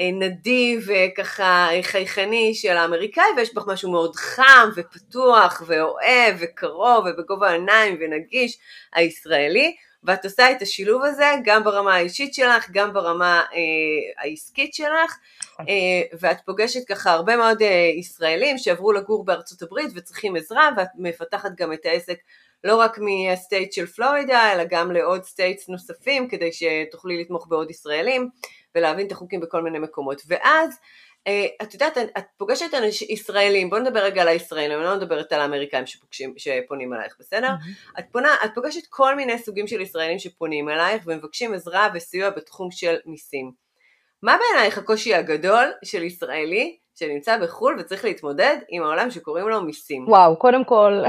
ונדיב 0.00 0.88
וככה 0.88 1.68
חייכני 1.82 2.54
של 2.54 2.76
האמריקאי 2.76 3.24
ויש 3.36 3.54
בך 3.54 3.66
משהו 3.66 3.90
מאוד 3.90 4.16
חם 4.16 4.68
ופתוח 4.76 5.62
ואוהב 5.66 6.36
וקרוב 6.40 7.04
ובגובה 7.06 7.48
העיניים 7.48 7.96
ונגיש 8.00 8.58
הישראלי 8.92 9.76
ואת 10.04 10.24
עושה 10.24 10.52
את 10.52 10.62
השילוב 10.62 11.04
הזה 11.04 11.32
גם 11.44 11.64
ברמה 11.64 11.94
האישית 11.94 12.34
שלך, 12.34 12.70
גם 12.70 12.92
ברמה 12.92 13.42
אה, 13.54 14.22
העסקית 14.22 14.74
שלך, 14.74 15.18
נכון. 15.52 15.66
אה, 15.68 16.18
ואת 16.20 16.38
פוגשת 16.46 16.88
ככה 16.88 17.10
הרבה 17.10 17.36
מאוד 17.36 17.62
אה, 17.62 17.90
ישראלים 17.98 18.58
שעברו 18.58 18.92
לגור 18.92 19.24
בארצות 19.24 19.62
הברית 19.62 19.90
וצריכים 19.94 20.36
עזרה, 20.36 20.70
ואת 20.76 20.88
מפתחת 20.98 21.50
גם 21.56 21.72
את 21.72 21.86
העסק 21.86 22.18
לא 22.64 22.76
רק 22.76 22.98
מה 22.98 23.19
state 23.19 23.72
של 23.72 23.86
פלורידה, 23.86 24.52
אלא 24.52 24.64
גם 24.70 24.92
לעוד 24.92 25.24
states 25.24 25.68
נוספים, 25.68 26.28
כדי 26.28 26.50
שתוכלי 26.52 27.20
לתמוך 27.20 27.46
בעוד 27.48 27.70
ישראלים 27.70 28.28
ולהבין 28.74 29.06
את 29.06 29.12
החוקים 29.12 29.40
בכל 29.40 29.62
מיני 29.62 29.78
מקומות. 29.78 30.22
ואז 30.26 30.78
אה, 31.26 31.46
את 31.62 31.74
יודעת, 31.74 31.98
את 31.98 32.24
פוגשת 32.36 32.74
אנשים 32.74 33.08
ישראלים, 33.10 33.70
בוא 33.70 33.78
נדבר 33.78 34.00
רגע 34.00 34.22
על 34.22 34.28
הישראלים, 34.28 34.78
אני 34.78 34.86
לא 34.86 34.96
מדברת 34.96 35.32
על 35.32 35.40
האמריקאים 35.40 35.86
שפוגשים, 35.86 36.34
שפונים 36.36 36.94
אלייך, 36.94 37.16
בסדר? 37.20 37.48
Mm-hmm. 37.48 37.98
את, 37.98 38.04
פונה, 38.12 38.34
את 38.44 38.50
פוגשת 38.54 38.86
כל 38.88 39.16
מיני 39.16 39.38
סוגים 39.38 39.66
של 39.66 39.80
ישראלים 39.80 40.18
שפונים 40.18 40.68
אלייך 40.68 41.02
ומבקשים 41.06 41.54
עזרה 41.54 41.88
וסיוע 41.94 42.30
בתחום 42.30 42.70
של 42.70 42.96
מיסים. 43.06 43.52
מה 44.22 44.36
בעינייך 44.38 44.78
הקושי 44.78 45.14
הגדול 45.14 45.72
של 45.84 46.02
ישראלי 46.02 46.76
שנמצא 46.94 47.38
בחו"ל 47.38 47.76
וצריך 47.78 48.04
להתמודד 48.04 48.56
עם 48.68 48.82
העולם 48.82 49.10
שקוראים 49.10 49.48
לו 49.48 49.62
מיסים? 49.62 50.08
וואו, 50.08 50.36
קודם 50.38 50.64
כל, 50.64 51.02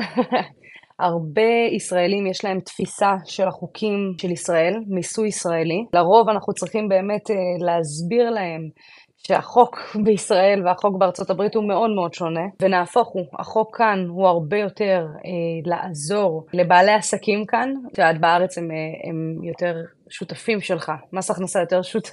הרבה 1.00 1.52
ישראלים 1.72 2.28
יש 2.28 2.46
להם 2.46 2.60
תפיסה 2.60 3.12
של 3.26 3.48
החוקים 3.48 4.14
של 4.22 4.32
ישראל, 4.32 4.74
מיסוי 4.88 5.28
ישראלי. 5.28 5.86
לרוב 5.94 6.30
אנחנו 6.30 6.54
צריכים 6.54 6.90
באמת 6.90 7.32
אה, 7.32 7.36
להסביר 7.66 8.30
להם 8.30 8.62
שהחוק 9.28 9.78
בישראל 10.06 10.62
והחוק 10.66 10.98
בארצות 11.00 11.30
הברית 11.30 11.56
הוא 11.56 11.68
מאוד 11.68 11.90
מאוד 11.96 12.14
שונה, 12.14 12.46
ונהפוך 12.62 13.08
הוא, 13.08 13.26
החוק 13.40 13.78
כאן 13.78 14.06
הוא 14.10 14.28
הרבה 14.28 14.58
יותר 14.58 15.06
אה, 15.26 15.32
לעזור 15.66 16.46
לבעלי 16.54 16.92
עסקים 16.92 17.46
כאן, 17.46 17.70
את 17.92 17.98
יודעת, 17.98 18.22
בארץ 18.22 18.58
הם, 18.58 18.72
אה, 18.72 19.10
הם 19.10 19.44
יותר 19.44 19.76
שותפים 20.10 20.62
שלך, 20.62 20.92
מס 21.14 21.32
הכנסה 21.32 21.60
יותר 21.60 21.82
שות... 21.82 22.08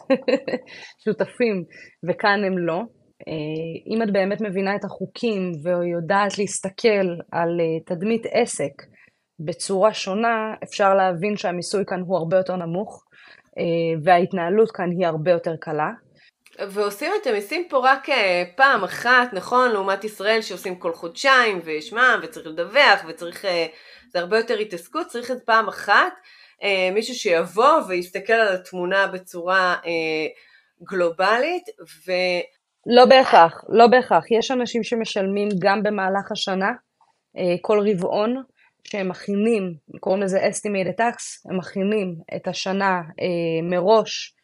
שותפים, 1.05 1.65
וכאן 2.09 2.45
הם 2.47 2.59
לא. 2.59 2.81
אה, 3.29 3.95
אם 3.95 4.03
את 4.03 4.13
באמת 4.13 4.41
מבינה 4.41 4.77
את 4.77 4.85
החוקים 4.85 5.53
ויודעת 5.63 6.39
להסתכל 6.39 7.07
על 7.33 7.61
אה, 7.61 7.81
תדמית 7.87 8.23
עסק 8.31 8.73
בצורה 9.41 9.95
שונה, 9.95 10.55
אפשר 10.65 10.95
להבין 10.95 11.37
שהמיסוי 11.37 11.85
כאן 11.87 12.01
הוא 12.07 12.17
הרבה 12.19 12.37
יותר 12.37 12.57
נמוך, 12.57 13.03
וההתנהלות 14.05 14.71
כאן 14.71 14.91
היא 14.99 15.07
הרבה 15.07 15.31
יותר 15.31 15.57
קלה. 15.61 15.91
ועושים 16.59 17.13
את 17.23 17.27
המיסים 17.27 17.67
פה 17.69 17.81
רק 17.85 18.09
אה, 18.09 18.45
פעם 18.57 18.85
אחת, 18.85 19.33
נכון? 19.33 19.71
לעומת 19.71 20.05
ישראל 20.05 20.43
שעושים 20.43 20.77
כל 20.77 20.93
חודשיים 20.93 21.61
ויש 21.65 21.93
מע"מ 21.93 22.21
וצריך 22.23 22.47
לדווח 22.47 23.05
וצריך, 23.09 23.45
אה, 23.45 23.67
זה 24.13 24.19
הרבה 24.19 24.37
יותר 24.37 24.59
התעסקות, 24.59 25.07
צריך 25.07 25.31
את 25.31 25.37
פעם 25.47 25.69
אחת, 25.69 26.13
אה, 26.63 26.91
מישהו 26.95 27.15
שיבוא 27.15 27.81
ויסתכל 27.89 28.33
על 28.33 28.55
התמונה 28.55 29.07
בצורה 29.07 29.77
גלובלית 30.83 31.65
ו... 31.81 32.13
לא 32.87 33.07
בהכרח, 33.07 33.65
לא 33.69 33.87
בהכרח. 33.87 34.31
יש 34.31 34.51
אנשים 34.51 34.83
שמשלמים 34.83 35.49
גם 35.59 35.83
במהלך 35.83 36.33
השנה, 36.33 36.71
כל 37.61 37.89
רבעון, 37.91 38.43
שהם 38.85 39.09
מכינים, 39.09 39.75
קוראים 40.01 40.23
לזה 40.23 40.39
estimated 40.39 41.01
tax, 41.01 41.51
הם 41.51 41.59
מכינים 41.59 42.15
את 42.37 42.49
השנה 42.49 43.01
מראש 43.71 44.33
אה, 44.33 44.36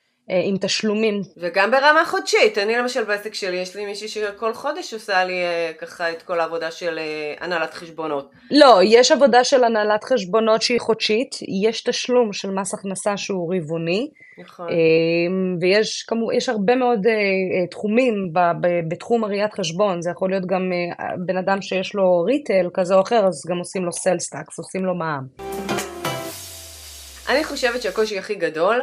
עם 0.45 0.57
תשלומים. 0.61 1.23
וגם 1.37 1.71
ברמה 1.71 2.05
חודשית, 2.05 2.59
אני 2.59 2.77
למשל 2.77 3.05
בעסק 3.05 3.35
שלי, 3.35 3.57
יש 3.57 3.77
לי 3.77 3.87
מישהי 3.87 4.09
שכל 4.09 4.55
חודש 4.55 4.95
עושה 4.95 5.25
לי 5.25 5.45
אה, 5.45 5.71
ככה 5.81 6.11
את 6.11 6.23
כל 6.23 6.41
העבודה 6.41 6.71
של 6.71 6.99
אה, 6.99 7.35
הנהלת 7.41 7.75
חשבונות. 7.75 8.31
לא, 8.51 8.81
יש 8.85 9.13
עבודה 9.13 9.45
של 9.45 9.65
הנהלת 9.65 10.05
חשבונות 10.05 10.63
שהיא 10.63 10.81
חודשית, 10.81 11.37
יש 11.65 11.83
תשלום 11.83 12.33
של 12.33 12.51
מס 12.51 12.75
הכנסה 12.75 13.17
שהוא 13.17 13.55
רבעוני. 13.55 14.09
נכון. 14.39 14.67
ויש 15.61 16.03
כמו, 16.03 16.33
יש 16.33 16.49
הרבה 16.49 16.77
מאוד 16.77 17.07
תחומים 17.71 18.15
בתחום 18.89 19.25
הראיית 19.25 19.55
חשבון, 19.55 20.03
זה 20.03 20.11
יכול 20.11 20.31
להיות 20.31 20.47
גם 20.47 20.73
בן 21.27 21.37
אדם 21.37 21.63
שיש 21.63 21.95
לו 21.95 22.23
retail 22.23 22.71
כזה 22.75 22.95
או 22.95 23.01
אחר, 23.01 23.27
אז 23.27 23.43
גם 23.51 23.59
עושים 23.59 23.85
לו 23.85 23.93
sales 23.93 24.29
tax, 24.29 24.59
עושים 24.59 24.85
לו 24.85 24.95
מע"מ. 24.95 25.52
אני 27.33 27.45
חושבת 27.45 27.83
שהקושי 27.83 28.19
הכי 28.19 28.35
גדול 28.35 28.81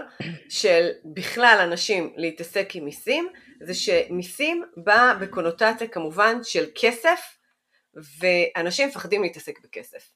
של 0.50 0.90
בכלל 1.14 1.60
אנשים 1.64 2.14
להתעסק 2.16 2.70
עם 2.76 2.86
מיסים, 2.86 3.30
זה 3.62 3.74
שמיסים 3.74 4.64
בא 4.78 5.14
בקונוטציה 5.22 5.88
כמובן 5.88 6.40
של 6.44 6.66
כסף, 6.76 7.38
ואנשים 8.20 8.88
מפחדים 8.88 9.22
להתעסק 9.22 9.60
בכסף. 9.64 10.12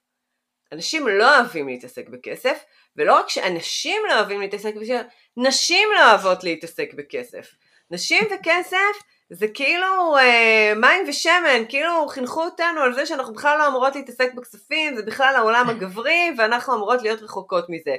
אנשים 0.72 1.08
לא 1.08 1.40
אוהבים 1.40 1.68
להתעסק 1.68 2.10
בכסף, 2.10 2.64
ולא 2.96 3.20
רק 3.20 3.30
שאנשים 3.30 4.02
לא 4.10 4.20
אוהבים 4.20 4.42
להתעסק 4.42 4.76
בכסף, 4.76 5.06
נשים 5.38 5.90
לא 5.96 6.12
אוהבות 6.12 6.44
להתעסק 6.44 6.94
בכסף. 6.94 7.52
נשים 7.92 8.24
וכסף 8.26 8.96
זה 9.34 9.48
כאילו 9.54 10.18
אה, 10.18 10.74
מים 10.76 11.06
ושמן, 11.08 11.66
כאילו 11.70 12.08
חינכו 12.08 12.44
אותנו 12.44 12.82
על 12.82 12.94
זה 12.94 13.06
שאנחנו 13.06 13.34
בכלל 13.34 13.58
לא 13.58 13.68
אמורות 13.68 13.96
להתעסק 13.96 14.34
בכספים, 14.34 14.96
זה 14.96 15.04
בכלל 15.04 15.36
העולם 15.36 15.70
הגברי 15.70 16.32
ואנחנו 16.38 16.74
אמורות 16.74 17.02
להיות 17.02 17.22
רחוקות 17.22 17.66
מזה. 17.70 17.96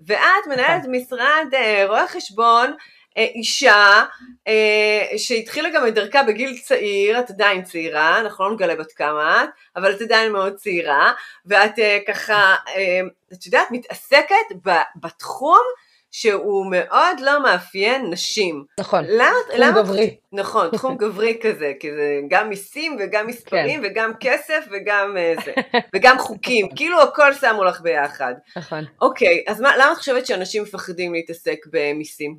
ואת 0.00 0.46
מנהלת 0.46 0.80
נכון. 0.80 0.94
משרד 0.94 1.46
אה, 1.54 1.84
רואה 1.88 2.08
חשבון, 2.08 2.72
אה, 3.16 3.24
אישה 3.34 4.04
אה, 4.48 5.18
שהתחילה 5.18 5.70
גם 5.70 5.86
את 5.86 5.94
דרכה 5.94 6.22
בגיל 6.22 6.58
צעיר, 6.58 7.20
את 7.20 7.30
עדיין 7.30 7.62
צעירה, 7.62 8.20
אנחנו 8.20 8.44
לא 8.44 8.54
נגלה 8.54 8.76
בת 8.76 8.92
כמה 8.92 9.44
את, 9.44 9.48
אבל 9.76 9.92
את 9.92 10.00
עדיין 10.00 10.32
מאוד 10.32 10.54
צעירה, 10.54 11.12
ואת 11.46 11.78
אה, 11.78 11.98
ככה, 12.06 12.54
אה, 12.76 13.00
את 13.32 13.46
יודעת, 13.46 13.70
מתעסקת 13.70 14.72
בתחום 14.96 15.62
שהוא 16.10 16.66
מאוד 16.70 17.20
לא 17.20 17.42
מאפיין 17.42 18.10
נשים. 18.10 18.64
נכון, 18.80 19.04
למה, 19.04 19.36
תחום 19.48 19.60
למה, 19.60 19.82
גברי. 19.82 20.16
נכון, 20.32 20.70
תחום 20.70 20.96
גברי 21.02 21.38
כזה, 21.42 21.72
כי 21.80 21.90
זה 21.92 22.20
גם 22.28 22.48
מיסים 22.48 22.96
וגם 23.00 23.26
מספרים 23.26 23.80
כן. 23.80 23.88
וגם 23.90 24.12
כסף 24.20 24.66
וגם 24.70 25.16
uh, 25.16 25.44
זה, 25.44 25.52
וגם 25.94 26.18
חוקים, 26.18 26.68
כאילו 26.76 27.02
הכל 27.02 27.32
שמו 27.32 27.64
לך 27.64 27.80
ביחד. 27.80 28.34
נכון. 28.56 28.84
אוקיי, 29.00 29.44
אז 29.48 29.60
מה, 29.60 29.76
למה 29.76 29.92
את 29.92 29.96
חושבת 29.96 30.26
שאנשים 30.26 30.62
מפחדים 30.62 31.12
להתעסק 31.14 31.58
במיסים? 31.72 32.38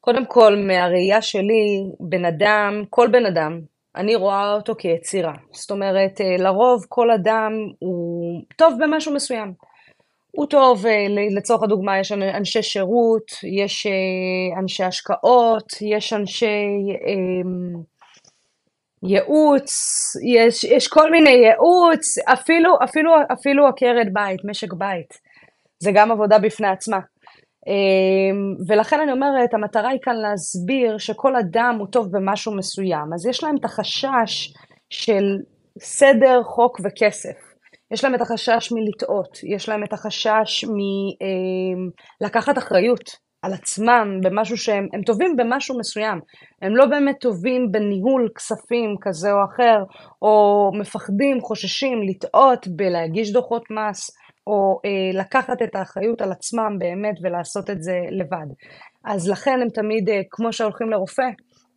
קודם 0.00 0.26
כל, 0.26 0.56
מהראייה 0.56 1.22
שלי, 1.22 1.82
בן 2.00 2.24
אדם, 2.24 2.84
כל 2.90 3.08
בן 3.12 3.26
אדם, 3.26 3.60
אני 3.96 4.14
רואה 4.14 4.52
אותו 4.52 4.74
כיצירה. 4.78 5.32
זאת 5.52 5.70
אומרת, 5.70 6.20
אה, 6.20 6.36
לרוב 6.38 6.84
כל 6.88 7.10
אדם 7.10 7.52
הוא 7.78 8.42
טוב 8.56 8.74
במשהו 8.80 9.14
מסוים. 9.14 9.52
הוא 10.30 10.46
טוב, 10.46 10.86
אה, 10.86 11.06
לצורך 11.36 11.62
הדוגמה 11.62 11.98
יש 11.98 12.12
אנשי 12.12 12.62
שירות, 12.62 13.30
יש 13.60 13.86
אה, 13.86 14.60
אנשי 14.60 14.84
השקעות, 14.84 15.72
יש 15.80 16.12
אנשי 16.12 16.46
אמ, 17.06 17.82
ייעוץ, 19.02 19.72
יש, 20.34 20.64
יש 20.64 20.88
כל 20.88 21.10
מיני 21.10 21.30
ייעוץ, 21.30 22.18
אפילו, 22.18 22.74
אפילו, 22.84 23.12
אפילו 23.32 23.66
עקרת 23.66 24.12
בית, 24.12 24.40
משק 24.44 24.72
בית, 24.72 25.18
זה 25.78 25.90
גם 25.94 26.10
עבודה 26.10 26.38
בפני 26.38 26.68
עצמה. 26.68 26.98
אמ, 27.66 28.54
ולכן 28.68 29.00
אני 29.00 29.12
אומרת, 29.12 29.54
המטרה 29.54 29.88
היא 29.88 30.00
כאן 30.02 30.16
להסביר 30.16 30.98
שכל 30.98 31.36
אדם 31.36 31.76
הוא 31.78 31.86
טוב 31.86 32.08
במשהו 32.10 32.56
מסוים, 32.56 33.12
אז 33.14 33.26
יש 33.26 33.42
להם 33.42 33.56
את 33.56 33.64
החשש 33.64 34.54
של 34.90 35.24
סדר, 35.80 36.42
חוק 36.42 36.80
וכסף. 36.84 37.49
יש 37.92 38.04
להם 38.04 38.14
את 38.14 38.20
החשש 38.20 38.72
מלטעות, 38.72 39.38
יש 39.44 39.68
להם 39.68 39.84
את 39.84 39.92
החשש 39.92 40.64
מלקחת 42.20 42.58
אמ, 42.58 42.62
אחריות 42.62 43.10
על 43.42 43.52
עצמם 43.52 44.20
במשהו 44.22 44.56
שהם 44.56 44.88
הם 44.92 45.02
טובים 45.02 45.36
במשהו 45.36 45.78
מסוים, 45.78 46.20
הם 46.62 46.76
לא 46.76 46.86
באמת 46.86 47.16
טובים 47.20 47.72
בניהול 47.72 48.28
כספים 48.34 48.96
כזה 49.00 49.32
או 49.32 49.44
אחר, 49.44 49.84
או 50.22 50.70
מפחדים, 50.80 51.40
חוששים 51.40 52.02
לטעות 52.08 52.68
בלהגיש 52.68 53.32
דוחות 53.32 53.62
מס, 53.70 54.10
או 54.46 54.80
אה, 54.84 55.20
לקחת 55.20 55.62
את 55.62 55.74
האחריות 55.74 56.22
על 56.22 56.32
עצמם 56.32 56.78
באמת 56.78 57.14
ולעשות 57.22 57.70
את 57.70 57.82
זה 57.82 57.98
לבד. 58.10 58.46
אז 59.04 59.28
לכן 59.28 59.58
הם 59.62 59.68
תמיד, 59.68 60.08
אה, 60.08 60.20
כמו 60.30 60.52
שהולכים 60.52 60.90
לרופא, 60.90 61.28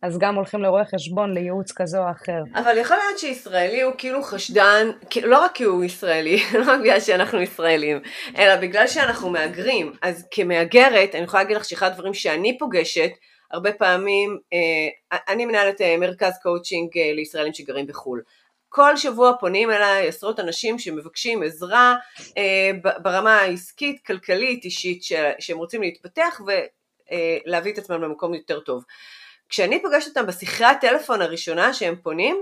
אז 0.04 0.18
גם 0.18 0.34
הולכים 0.34 0.62
לרואה 0.62 0.84
חשבון 0.84 1.34
לייעוץ 1.34 1.72
כזה 1.72 1.98
או 1.98 2.10
אחר. 2.10 2.42
אבל 2.54 2.78
יכול 2.78 2.96
להיות 2.96 3.18
שישראלי 3.18 3.82
הוא 3.82 3.92
כאילו 3.98 4.22
חשדן, 4.22 4.90
לא 5.22 5.38
רק 5.44 5.54
כי 5.54 5.64
הוא 5.64 5.84
ישראלי, 5.84 6.42
לא 6.58 6.72
רק 6.72 6.80
בגלל 6.80 7.00
שאנחנו 7.00 7.42
ישראלים, 7.42 8.00
אלא 8.38 8.56
בגלל 8.56 8.86
שאנחנו 8.86 9.30
מהגרים. 9.30 9.92
אז 10.02 10.28
כמהגרת, 10.30 11.14
אני 11.14 11.24
יכולה 11.24 11.42
להגיד 11.42 11.56
לך 11.56 11.64
שאחד 11.64 11.86
הדברים 11.86 12.14
שאני 12.14 12.58
פוגשת, 12.58 13.10
הרבה 13.50 13.72
פעמים, 13.72 14.38
אה, 14.52 15.18
אני 15.28 15.46
מנהלת 15.46 15.80
אה, 15.80 15.96
מרכז 15.96 16.32
קואוצ'ינג 16.42 16.98
אה, 16.98 17.12
לישראלים 17.12 17.54
שגרים 17.54 17.86
בחו"ל. 17.86 18.22
כל 18.68 18.96
שבוע 18.96 19.32
פונים 19.40 19.70
אליי 19.70 20.08
עשרות 20.08 20.40
אנשים 20.40 20.78
שמבקשים 20.78 21.42
עזרה 21.42 21.94
ברמה 23.02 23.36
העסקית, 23.36 24.04
כלכלית, 24.06 24.64
אישית, 24.64 25.02
שהם 25.38 25.58
רוצים 25.58 25.82
להתפתח 25.82 26.40
ולהביא 26.46 27.72
את 27.72 27.78
עצמם 27.78 28.02
למקום 28.02 28.34
יותר 28.34 28.60
טוב. 28.60 28.84
כשאני 29.48 29.82
פוגשת 29.82 30.08
אותם 30.08 30.26
בשיחת 30.26 30.76
הטלפון 30.76 31.22
הראשונה 31.22 31.74
שהם 31.74 31.94
פונים, 32.02 32.36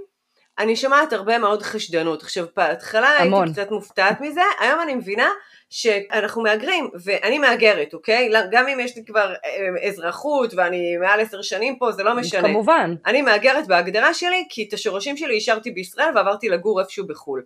אני 0.59 0.77
שומעת 0.77 1.13
הרבה 1.13 1.39
מאוד 1.39 1.63
חשדנות. 1.63 2.23
עכשיו, 2.23 2.47
בהתחלה 2.57 3.11
הייתי 3.19 3.53
קצת 3.53 3.71
מופתעת 3.71 4.21
מזה, 4.21 4.41
היום 4.61 4.81
אני 4.81 4.95
מבינה 4.95 5.29
שאנחנו 5.71 6.43
מהגרים, 6.43 6.91
ואני 7.05 7.39
מהגרת, 7.39 7.95
אוקיי? 7.95 8.31
גם 8.51 8.69
אם 8.69 8.81
יש 8.81 8.97
לי 8.97 9.05
כבר 9.05 9.35
אה, 9.45 9.89
אזרחות 9.89 10.55
ואני 10.55 10.97
מעל 10.97 11.21
עשר 11.21 11.43
שנים 11.43 11.79
פה, 11.79 11.93
זה 11.93 12.03
לא 12.03 12.17
משנה. 12.17 12.49
כמובן. 12.49 12.95
אני 13.07 13.23
מהגרת 13.23 13.67
בהגדרה 13.67 14.15
שלי, 14.15 14.47
כי 14.49 14.67
את 14.69 14.73
השורשים 14.73 15.17
שלי 15.17 15.37
השארתי 15.37 15.71
בישראל 15.71 16.09
ועברתי 16.15 16.49
לגור 16.49 16.81
איפשהו 16.81 17.07
בחו"ל. 17.07 17.43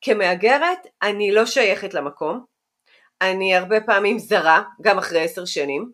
כמהגרת, 0.00 0.86
אני 1.02 1.32
לא 1.32 1.46
שייכת 1.46 1.94
למקום, 1.94 2.44
אני 3.20 3.54
הרבה 3.56 3.80
פעמים 3.80 4.18
זרה, 4.18 4.62
גם 4.82 4.98
אחרי 4.98 5.20
עשר 5.20 5.44
שנים, 5.44 5.90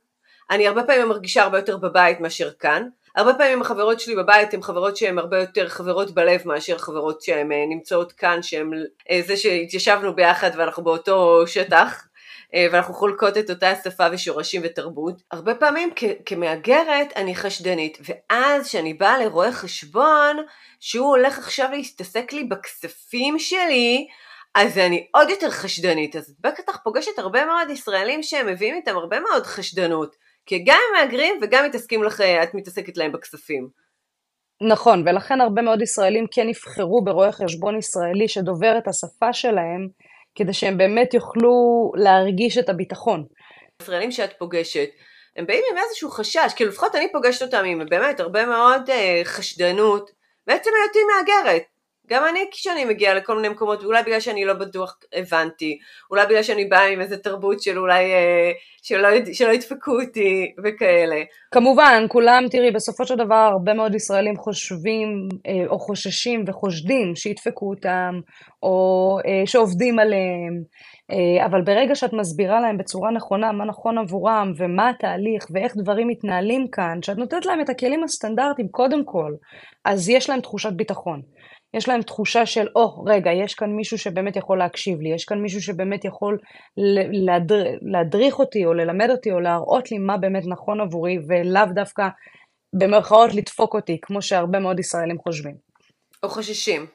אני 0.53 0.69
הרבה 0.69 0.83
פעמים 0.83 1.09
מרגישה 1.09 1.43
הרבה 1.43 1.59
יותר 1.59 1.77
בבית 1.77 2.21
מאשר 2.21 2.51
כאן, 2.51 2.89
הרבה 3.17 3.35
פעמים 3.35 3.63
החברות 3.63 4.01
שלי 4.01 4.17
בבית 4.17 4.55
הן 4.55 4.63
חברות 4.63 4.97
שהן 4.97 5.19
הרבה 5.19 5.41
יותר 5.41 5.69
חברות 5.69 6.11
בלב 6.11 6.41
מאשר 6.45 6.79
חברות 6.79 7.23
שהן 7.23 7.53
אה, 7.53 7.65
נמצאות 7.69 8.13
כאן, 8.13 8.43
שהן 8.43 8.71
אה, 9.11 9.21
זה 9.27 9.37
שהתיישבנו 9.37 10.17
ביחד 10.17 10.51
ואנחנו 10.57 10.85
באותו 10.85 11.47
שטח. 11.47 12.07
אה, 12.55 12.67
ואנחנו 12.73 12.95
חולקות 12.95 13.39
את 13.39 13.51
אותה 13.51 13.73
שפה 13.85 14.07
ושורשים 14.13 14.61
ותרבות. 14.65 15.23
הרבה 15.31 15.55
פעמים 15.55 15.91
כ- 15.97 16.05
כמהגרת 16.27 17.13
אני 17.17 17.35
חשדנית, 17.35 17.99
ואז 18.01 18.67
כשאני 18.67 18.95
באה 18.95 19.19
לרואה 19.25 19.53
חשבון, 19.53 20.37
שהוא 20.81 21.07
הולך 21.07 21.39
עכשיו 21.39 21.69
להסתסק 21.73 22.33
לי 22.33 22.45
בכספים 22.45 23.39
שלי, 23.39 24.07
אז 24.55 24.79
אני 24.79 25.07
עוד 25.11 25.31
יותר 25.31 25.51
חשדנית. 25.51 26.17
אז 26.17 26.35
בטח 26.41 26.77
פוגשת 26.85 27.19
הרבה 27.19 27.45
מאוד 27.47 27.71
ישראלים 27.71 28.23
שהם 28.23 28.47
מביאים 28.47 28.75
איתם 28.75 28.97
הרבה 28.97 29.21
מאוד 29.21 29.47
חשדנות. 29.47 30.17
כי 30.47 30.65
גם 30.67 30.79
הם 30.89 31.01
מהגרים 31.01 31.41
וגם 31.43 31.65
מתעסקים 31.65 32.03
לך, 32.03 32.21
את 32.21 32.55
מתעסקת 32.55 32.97
להם 32.97 33.13
בכספים. 33.13 33.69
נכון, 34.71 35.09
ולכן 35.09 35.41
הרבה 35.41 35.63
מאוד 35.63 35.83
ישראלים 35.83 36.27
כן 36.31 36.49
יבחרו 36.49 37.05
ברואה 37.05 37.33
חשבון 37.33 37.79
ישראלי 37.79 38.29
שדובר 38.29 38.79
את 38.79 38.89
השפה 38.89 39.33
שלהם, 39.33 39.89
כדי 40.35 40.53
שהם 40.53 40.79
באמת 40.79 41.15
יוכלו 41.15 41.53
להרגיש 41.97 42.59
את 42.59 42.69
הביטחון. 42.69 43.25
ישראלים 43.83 44.11
שאת 44.11 44.33
פוגשת, 44.39 44.89
הם 45.37 45.47
באים 45.47 45.63
עם 45.71 45.79
איזשהו 45.79 46.11
חשש, 46.11 46.53
כאילו 46.57 46.71
לפחות 46.71 46.95
אני 46.95 47.13
פוגשת 47.13 47.43
אותם 47.43 47.65
עם 47.65 47.83
באמת 47.91 48.21
הרבה 48.21 48.47
מאוד 48.47 48.91
אה, 48.91 49.21
חשדנות, 49.25 50.11
בעצם 50.47 50.71
היותי 50.83 50.99
מהגרת. 51.05 51.63
גם 52.13 52.25
אני 52.31 52.41
כשאני 52.51 52.85
מגיעה 52.85 53.15
לכל 53.15 53.37
מיני 53.37 53.49
מקומות, 53.49 53.83
ואולי 53.83 54.03
בגלל 54.03 54.21
שאני 54.21 54.45
לא 54.45 54.55
בטוח 54.55 54.99
הבנתי, 55.15 55.79
אולי 56.11 56.27
בגלל 56.27 56.43
שאני 56.43 56.65
באה 56.65 56.87
עם 56.87 57.01
איזה 57.01 57.17
תרבות 57.17 57.63
של 57.63 57.79
אולי, 57.79 58.05
אה, 58.13 58.53
שלא, 58.83 59.09
שלא 59.33 59.53
ידפקו 59.53 60.01
אותי 60.01 60.53
וכאלה. 60.65 61.23
כמובן, 61.51 62.05
כולם, 62.09 62.45
תראי, 62.51 62.71
בסופו 62.71 63.07
של 63.07 63.15
דבר 63.15 63.49
הרבה 63.53 63.75
מאוד 63.75 63.95
ישראלים 63.95 64.37
חושבים 64.37 65.29
אה, 65.47 65.67
או 65.67 65.79
חוששים 65.79 66.45
וחושדים 66.47 67.17
שידפקו 67.17 67.71
אותם, 67.71 68.21
או 68.63 69.19
אה, 69.27 69.47
שעובדים 69.47 69.99
עליהם, 69.99 70.83
אבל 71.45 71.63
ברגע 71.63 71.95
שאת 71.95 72.13
מסבירה 72.13 72.61
להם 72.61 72.79
בצורה 72.79 73.11
נכונה 73.11 73.53
מה 73.53 73.65
נכון 73.65 73.99
עבורם 73.99 74.53
ומה 74.57 74.89
התהליך 74.89 75.47
ואיך 75.51 75.73
דברים 75.77 76.09
מתנהלים 76.09 76.67
כאן, 76.73 76.99
שאת 77.03 77.17
נותנת 77.19 77.47
להם 77.47 77.61
את 77.61 77.69
הכלים 77.69 78.05
הסטנדרטיים 78.05 78.69
קודם 78.69 79.05
כל, 79.05 79.33
אז 79.85 80.09
יש 80.09 80.31
להם 80.31 80.41
תחושת 80.41 80.73
ביטחון. 80.73 81.23
יש 81.75 81.89
להם 81.89 82.03
תחושה 82.03 82.47
של, 82.47 82.67
או, 82.77 82.85
oh, 82.85 83.11
רגע, 83.11 83.31
יש 83.33 83.55
כאן 83.55 83.71
מישהו 83.71 83.99
שבאמת 83.99 84.37
יכול 84.37 84.59
להקשיב 84.59 85.01
לי, 85.01 85.15
יש 85.15 85.25
כאן 85.25 85.39
מישהו 85.39 85.63
שבאמת 85.63 86.05
יכול 86.05 86.39
להדר, 87.27 87.65
להדריך 87.83 88.39
אותי, 88.39 88.65
או 88.65 88.75
ללמד 88.75 89.11
אותי, 89.11 89.33
או 89.33 89.41
להראות 89.41 89.91
לי 89.91 89.99
מה 89.99 90.17
באמת 90.17 90.43
נכון 90.47 90.81
עבורי, 90.81 91.19
ולאו 91.29 91.65
דווקא, 91.75 92.09
במרכאות, 92.73 93.35
לדפוק 93.35 93.75
אותי, 93.75 93.99
כמו 94.03 94.23
שהרבה 94.23 94.59
מאוד 94.59 94.81
ישראלים 94.81 95.19
חושבים. 95.19 95.55
או 96.23 96.29
חוששים. 96.29 96.87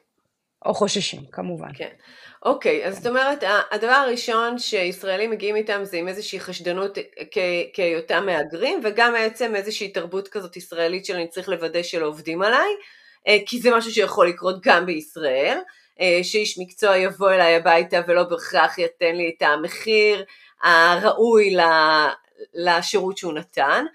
או 0.66 0.74
חוששים, 0.74 1.22
כמובן. 1.32 1.74
כן. 1.74 1.90
אוקיי, 2.46 2.86
אז 2.86 2.98
זאת 2.98 3.08
אומרת, 3.08 3.44
הדבר 3.72 3.92
הראשון 3.92 4.60
שישראלים 4.60 5.32
מגיעים 5.32 5.56
איתם 5.56 5.80
זה 5.84 5.98
עם 5.98 6.08
איזושהי 6.08 6.40
חשדנות 6.40 6.98
כהיותם 7.74 8.26
מהגרים, 8.26 8.80
וגם 8.84 9.14
בעצם 9.14 9.56
איזושהי 9.56 9.92
תרבות 9.92 10.28
כזאת 10.28 10.58
ישראלית 10.58 11.06
של 11.06 11.16
אני 11.16 11.28
צריך 11.28 11.50
לוודא 11.50 11.84
שלא 11.84 12.08
עובדים 12.08 12.42
עליי. 12.42 12.70
אה, 13.28 13.38
כי 13.46 13.60
זה 13.60 13.76
משהו 13.76 13.92
שיכול 13.92 14.28
לקרות 14.28 14.56
גם 14.62 14.86
בישראל, 14.86 15.58
אה, 16.00 16.20
שאיש 16.24 16.60
מקצוע 16.60 16.98
יבוא 16.98 17.32
אליי 17.32 17.56
הביתה 17.56 18.02
ולא 18.08 18.24
בהכרח 18.24 18.78
ייתן 18.78 19.16
לי 19.16 19.34
את 19.38 19.42
המחיר 19.42 20.24
הראוי 20.64 21.56
לשירות 22.54 23.18
שהוא 23.18 23.34
נתן. 23.34 23.86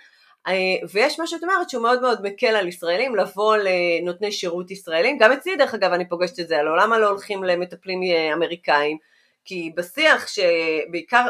אה, 0.47 0.55
ויש 0.93 1.19
מה 1.19 1.27
שאת 1.27 1.43
אומרת 1.43 1.71
שהוא 1.71 1.83
מאוד 1.83 2.01
מאוד 2.01 2.23
מקל 2.23 2.47
על 2.47 2.69
ישראלים 2.69 3.17
לבוא 3.17 3.57
לנותני 3.57 4.33
שירות 4.33 4.71
ישראלים, 4.71 5.19
גם 5.19 5.33
אצלי 5.33 5.57
דרך 5.57 5.75
אגב 5.75 5.93
אני 5.93 6.09
פוגשת 6.09 6.41
את 6.41 6.49
זה, 6.49 6.59
הלוא 6.59 6.77
למה 6.77 6.99
לא 6.99 7.09
הולכים 7.09 7.45
למטפלים 7.45 8.01
אמריקאים? 8.33 8.99
כי 9.45 9.73
בשיח 9.77 10.27
שבעיקר 10.29 11.27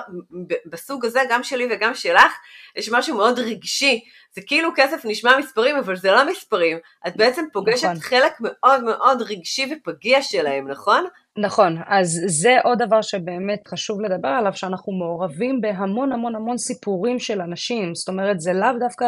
בסוג 0.66 1.06
הזה, 1.06 1.20
גם 1.30 1.42
שלי 1.42 1.68
וגם 1.70 1.94
שלך, 1.94 2.32
יש 2.76 2.88
משהו 2.92 3.16
מאוד 3.16 3.38
רגשי. 3.38 4.04
זה 4.34 4.42
כאילו 4.46 4.70
כסף 4.76 5.04
נשמע 5.04 5.38
מספרים, 5.38 5.76
אבל 5.76 5.96
זה 5.96 6.10
לא 6.10 6.30
מספרים. 6.30 6.78
את 7.06 7.16
בעצם 7.16 7.44
פוגשת 7.52 7.84
נכון. 7.84 8.00
חלק 8.00 8.32
מאוד 8.40 8.84
מאוד 8.84 9.22
רגשי 9.22 9.72
ופגיע 9.72 10.22
שלהם, 10.22 10.68
נכון? 10.68 11.04
נכון, 11.38 11.76
אז 11.86 12.20
זה 12.26 12.56
עוד 12.64 12.82
דבר 12.82 13.02
שבאמת 13.02 13.68
חשוב 13.68 14.00
לדבר 14.00 14.28
עליו, 14.28 14.52
שאנחנו 14.54 14.92
מעורבים 14.92 15.60
בהמון 15.60 16.12
המון 16.12 16.34
המון 16.34 16.58
סיפורים 16.58 17.18
של 17.18 17.40
אנשים, 17.40 17.94
זאת 17.94 18.08
אומרת 18.08 18.40
זה 18.40 18.52
לאו 18.52 18.78
דווקא 18.80 19.04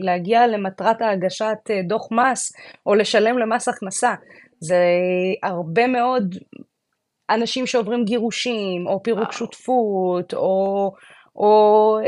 להגיע 0.00 0.46
למטרת 0.46 1.02
ההגשת 1.02 1.58
אה, 1.70 1.80
דוח 1.88 2.08
מס 2.12 2.52
או 2.86 2.94
לשלם 2.94 3.38
למס 3.38 3.68
הכנסה, 3.68 4.14
זה 4.60 4.78
הרבה 5.42 5.86
מאוד 5.86 6.34
אנשים 7.30 7.66
שעוברים 7.66 8.04
גירושים, 8.04 8.86
או 8.86 9.02
פירוק 9.02 9.32
שותפות, 9.32 10.34
או, 10.34 10.92
או 11.38 11.98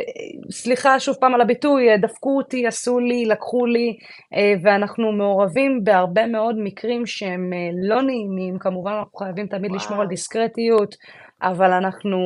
סליחה 0.50 1.00
שוב 1.00 1.16
פעם 1.20 1.34
על 1.34 1.40
הביטוי, 1.40 1.98
דפקו 1.98 2.36
אותי, 2.36 2.66
עשו 2.66 2.98
לי, 2.98 3.26
לקחו 3.26 3.66
לי, 3.66 3.96
אה, 4.34 4.54
ואנחנו 4.62 5.12
מעורבים 5.12 5.84
בהרבה 5.84 6.26
מאוד 6.26 6.56
מקרים 6.58 7.06
שהם 7.06 7.52
אה, 7.52 7.58
לא 7.88 8.02
נעימים, 8.02 8.58
כמובן 8.58 8.92
אנחנו 8.92 9.18
חייבים 9.18 9.46
תמיד 9.46 9.70
וואו. 9.70 9.76
לשמור 9.76 10.00
על 10.00 10.06
דיסקרטיות, 10.06 10.94
אבל 11.42 11.72
אנחנו 11.72 12.18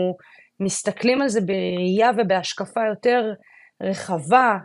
מסתכלים 0.61 1.23
על 1.23 1.29
זה 1.29 1.41
בראייה 1.41 2.11
ובהשקפה 2.17 2.81
יותר 2.89 3.33
רחבה, 3.83 4.57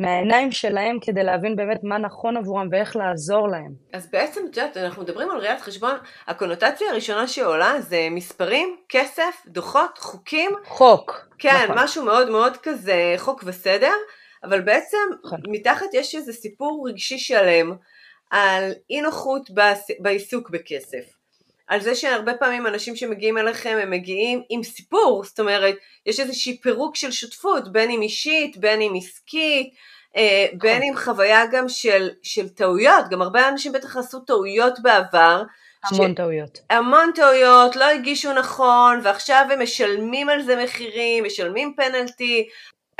מהעיניים 0.00 0.52
שלהם 0.52 0.98
כדי 1.00 1.22
להבין 1.22 1.56
באמת 1.56 1.80
מה 1.82 1.98
נכון 1.98 2.36
עבורם 2.36 2.68
ואיך 2.70 2.96
לעזור 2.96 3.48
להם. 3.48 3.72
אז 3.92 4.10
בעצם, 4.10 4.40
את 4.50 4.56
יודעת, 4.56 4.76
אנחנו 4.76 5.02
מדברים 5.02 5.30
על 5.30 5.38
ראיית 5.38 5.60
חשבון, 5.60 5.94
הקונוטציה 6.26 6.90
הראשונה 6.90 7.26
שעולה 7.26 7.80
זה 7.80 8.08
מספרים, 8.10 8.76
כסף, 8.88 9.42
דוחות, 9.46 9.98
חוקים. 9.98 10.50
חוק. 10.64 11.28
כן, 11.38 11.64
נכון. 11.64 11.78
משהו 11.78 12.04
מאוד 12.04 12.30
מאוד 12.30 12.56
כזה 12.56 13.14
חוק 13.16 13.44
וסדר, 13.46 13.92
אבל 14.44 14.60
בעצם 14.60 14.98
נכון. 15.24 15.40
מתחת 15.48 15.86
יש 15.92 16.14
איזה 16.14 16.32
סיפור 16.32 16.88
רגשי 16.88 17.18
שלם 17.18 17.76
על 18.30 18.72
אי 18.90 19.00
נוחות 19.00 19.50
בעיסוק 20.00 20.50
בכסף. 20.50 21.19
על 21.70 21.80
זה 21.80 21.94
שהרבה 21.94 22.34
פעמים 22.34 22.66
אנשים 22.66 22.96
שמגיעים 22.96 23.38
אליכם 23.38 23.78
הם 23.82 23.90
מגיעים 23.90 24.42
עם 24.50 24.62
סיפור, 24.62 25.24
זאת 25.24 25.40
אומרת 25.40 25.74
יש 26.06 26.20
איזושהי 26.20 26.60
פירוק 26.60 26.96
של 26.96 27.10
שותפות 27.10 27.72
בין 27.72 27.90
אם 27.90 28.02
אישית, 28.02 28.56
בין 28.56 28.82
אם 28.82 28.92
עסקית, 28.96 29.74
אה, 30.16 30.46
בין. 30.58 30.82
אם 30.82 30.96
חוויה 30.96 31.46
גם 31.52 31.68
של, 31.68 32.10
של 32.22 32.48
טעויות, 32.48 33.04
גם 33.10 33.22
הרבה 33.22 33.48
אנשים 33.48 33.72
בטח 33.72 33.96
עשו 33.96 34.20
טעויות 34.20 34.80
בעבר. 34.82 35.42
המון 35.84 36.12
ש... 36.12 36.16
טעויות. 36.16 36.58
המון 36.70 37.10
טעויות, 37.14 37.76
לא 37.76 37.84
הגישו 37.84 38.32
נכון, 38.32 39.00
ועכשיו 39.02 39.46
הם 39.52 39.62
משלמים 39.62 40.28
על 40.28 40.42
זה 40.42 40.64
מחירים, 40.64 41.24
משלמים 41.24 41.74
פנלטי, 41.76 42.48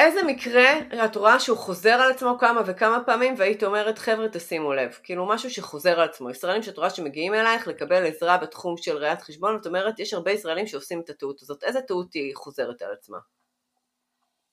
איזה 0.00 0.22
מקרה 0.22 0.64
את 1.04 1.16
רואה 1.16 1.40
שהוא 1.40 1.58
חוזר 1.58 1.90
על 1.90 2.10
עצמו 2.10 2.36
כמה 2.40 2.60
וכמה 2.66 3.04
פעמים 3.06 3.34
והיית 3.38 3.64
אומרת 3.64 3.98
חבר'ה 3.98 4.28
תשימו 4.28 4.72
לב, 4.72 4.98
כאילו 5.02 5.26
משהו 5.26 5.50
שחוזר 5.50 6.00
על 6.00 6.08
עצמו, 6.08 6.30
ישראלים 6.30 6.62
שאת 6.62 6.76
רואה 6.78 6.90
שמגיעים 6.90 7.34
אלייך 7.34 7.68
לקבל 7.68 8.06
עזרה 8.06 8.38
בתחום 8.38 8.76
של 8.76 8.96
ראיית 8.96 9.22
חשבון 9.22 9.54
ואת 9.54 9.66
אומרת 9.66 10.00
יש 10.00 10.14
הרבה 10.14 10.30
ישראלים 10.30 10.66
שעושים 10.66 11.00
את 11.00 11.10
הטעות 11.10 11.42
הזאת, 11.42 11.64
איזה 11.64 11.80
טעות 11.80 12.14
היא 12.14 12.34
חוזרת 12.34 12.82
על 12.82 12.92
עצמה? 12.92 13.18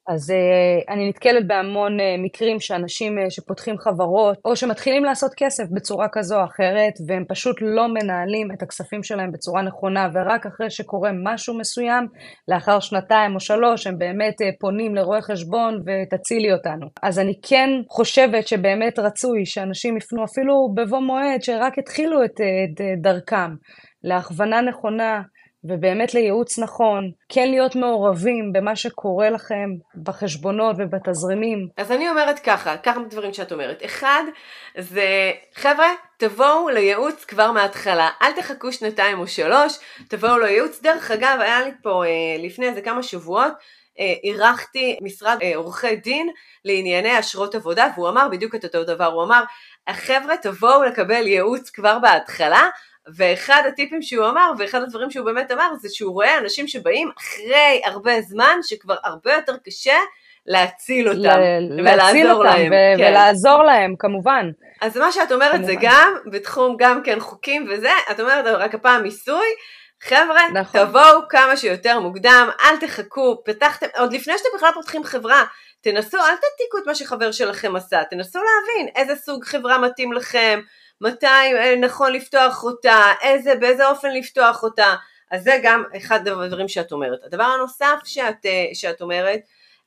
אז 0.07 0.29
uh, 0.29 0.93
אני 0.93 1.09
נתקלת 1.09 1.47
בהמון 1.47 1.99
uh, 1.99 2.03
מקרים 2.23 2.59
שאנשים 2.59 3.17
uh, 3.17 3.21
שפותחים 3.29 3.77
חברות, 3.77 4.37
או 4.45 4.55
שמתחילים 4.55 5.03
לעשות 5.03 5.31
כסף 5.37 5.63
בצורה 5.71 6.07
כזו 6.11 6.39
או 6.39 6.45
אחרת, 6.45 6.93
והם 7.07 7.23
פשוט 7.29 7.55
לא 7.61 7.87
מנהלים 7.87 8.47
את 8.51 8.63
הכספים 8.63 9.03
שלהם 9.03 9.31
בצורה 9.31 9.61
נכונה, 9.61 10.09
ורק 10.13 10.45
אחרי 10.45 10.69
שקורה 10.69 11.11
משהו 11.23 11.57
מסוים, 11.57 12.07
לאחר 12.47 12.79
שנתיים 12.79 13.35
או 13.35 13.39
שלוש, 13.39 13.87
הם 13.87 13.97
באמת 13.97 14.35
פונים 14.59 14.95
לרואה 14.95 15.21
חשבון 15.21 15.81
ותצילי 15.85 16.53
אותנו. 16.53 16.87
אז 17.03 17.19
אני 17.19 17.33
כן 17.49 17.69
חושבת 17.89 18.47
שבאמת 18.47 18.99
רצוי 18.99 19.45
שאנשים 19.45 19.97
יפנו 19.97 20.23
אפילו 20.23 20.53
בבוא 20.75 20.99
מועד, 20.99 21.41
שרק 21.41 21.79
התחילו 21.79 22.23
את, 22.23 22.41
את 22.41 23.01
דרכם, 23.01 23.51
להכוונה 24.03 24.61
נכונה. 24.61 25.21
ובאמת 25.67 26.13
לייעוץ 26.13 26.59
נכון, 26.59 27.11
כן 27.29 27.49
להיות 27.49 27.75
מעורבים 27.75 28.53
במה 28.53 28.75
שקורה 28.75 29.29
לכם 29.29 29.69
בחשבונות 30.03 30.75
ובתזרימים. 30.79 31.67
אז 31.77 31.91
אני 31.91 32.09
אומרת 32.09 32.39
ככה, 32.39 32.77
כמה 32.77 33.03
דברים 33.09 33.33
שאת 33.33 33.51
אומרת. 33.51 33.85
אחד, 33.85 34.23
זה 34.77 35.31
חבר'ה, 35.55 35.89
תבואו 36.17 36.69
לייעוץ 36.69 37.25
כבר 37.25 37.51
מההתחלה, 37.51 38.09
אל 38.21 38.31
תחכו 38.31 38.71
שנתיים 38.71 39.19
או 39.19 39.27
שלוש, 39.27 39.77
תבואו 40.07 40.37
לייעוץ. 40.37 40.81
דרך 40.81 41.11
אגב, 41.11 41.37
היה 41.39 41.61
לי 41.61 41.71
פה 41.83 42.03
אה, 42.05 42.09
לפני 42.39 42.67
איזה 42.67 42.81
כמה 42.81 43.03
שבועות, 43.03 43.53
אה, 43.99 44.13
אירחתי 44.23 44.97
משרד 45.01 45.37
אה, 45.41 45.55
עורכי 45.55 45.95
דין 45.95 46.29
לענייני 46.65 47.19
אשרות 47.19 47.55
עבודה, 47.55 47.87
והוא 47.95 48.09
אמר 48.09 48.27
בדיוק 48.31 48.55
את 48.55 48.63
אותו 48.63 48.83
דבר, 48.83 49.05
הוא 49.05 49.23
אמר, 49.23 49.43
החבר'ה 49.87 50.37
תבואו 50.37 50.83
לקבל 50.83 51.27
ייעוץ 51.27 51.69
כבר 51.69 51.99
בהתחלה, 51.99 52.69
ואחד 53.15 53.61
הטיפים 53.67 54.01
שהוא 54.01 54.27
אמר, 54.27 54.51
ואחד 54.57 54.81
הדברים 54.81 55.11
שהוא 55.11 55.25
באמת 55.25 55.51
אמר, 55.51 55.69
זה 55.81 55.89
שהוא 55.91 56.13
רואה 56.13 56.37
אנשים 56.37 56.67
שבאים 56.67 57.11
אחרי 57.19 57.81
הרבה 57.85 58.21
זמן, 58.21 58.57
שכבר 58.63 58.95
הרבה 59.03 59.33
יותר 59.33 59.55
קשה 59.65 59.97
להציל 60.45 61.09
אותם, 61.09 61.39
ל- 61.39 61.79
ולעזור 61.79 62.31
אותם 62.31 62.43
להם. 62.43 62.71
ו- 62.71 62.97
כן. 62.97 63.09
ולעזור 63.09 63.63
להם, 63.63 63.95
כמובן. 63.99 64.49
אז 64.81 64.97
מה 64.97 65.11
שאת 65.11 65.31
אומרת 65.31 65.51
כמובן. 65.51 65.67
זה 65.67 65.73
גם, 65.81 66.13
בתחום 66.31 66.75
גם 66.79 67.03
כן 67.03 67.19
חוקים 67.19 67.67
וזה, 67.71 67.91
את 68.11 68.19
אומרת 68.19 68.45
רק 68.45 68.75
הפעם 68.75 69.03
מיסוי, 69.03 69.47
חבר'ה, 70.03 70.41
נכון. 70.53 70.85
תבואו 70.85 71.19
כמה 71.29 71.57
שיותר 71.57 71.99
מוקדם, 71.99 72.49
אל 72.63 72.77
תחכו, 72.77 73.41
פתחתם, 73.45 73.85
עוד 73.97 74.13
לפני 74.13 74.37
שאתם 74.37 74.49
בכלל 74.55 74.69
פותחים 74.73 75.03
חברה, 75.03 75.43
תנסו, 75.81 76.17
אל 76.17 76.35
תעתיקו 76.35 76.77
את 76.81 76.87
מה 76.87 76.95
שחבר 76.95 77.31
שלכם 77.31 77.75
עשה, 77.75 78.03
תנסו 78.09 78.39
להבין 78.39 78.93
איזה 78.95 79.15
סוג 79.15 79.43
חברה 79.45 79.77
מתאים 79.77 80.13
לכם, 80.13 80.59
מתי 81.01 81.25
אה, 81.25 81.75
נכון 81.75 82.13
לפתוח 82.13 82.63
אותה, 82.63 82.97
איזה, 83.21 83.55
באיזה 83.55 83.87
אופן 83.87 84.11
לפתוח 84.13 84.63
אותה, 84.63 84.95
אז 85.31 85.43
זה 85.43 85.59
גם 85.63 85.83
אחד 85.97 86.27
הדברים 86.27 86.67
שאת 86.67 86.91
אומרת. 86.91 87.19
הדבר 87.23 87.43
הנוסף 87.43 87.99
שאת, 88.05 88.45
אה, 88.45 88.65
שאת 88.73 89.01
אומרת, 89.01 89.39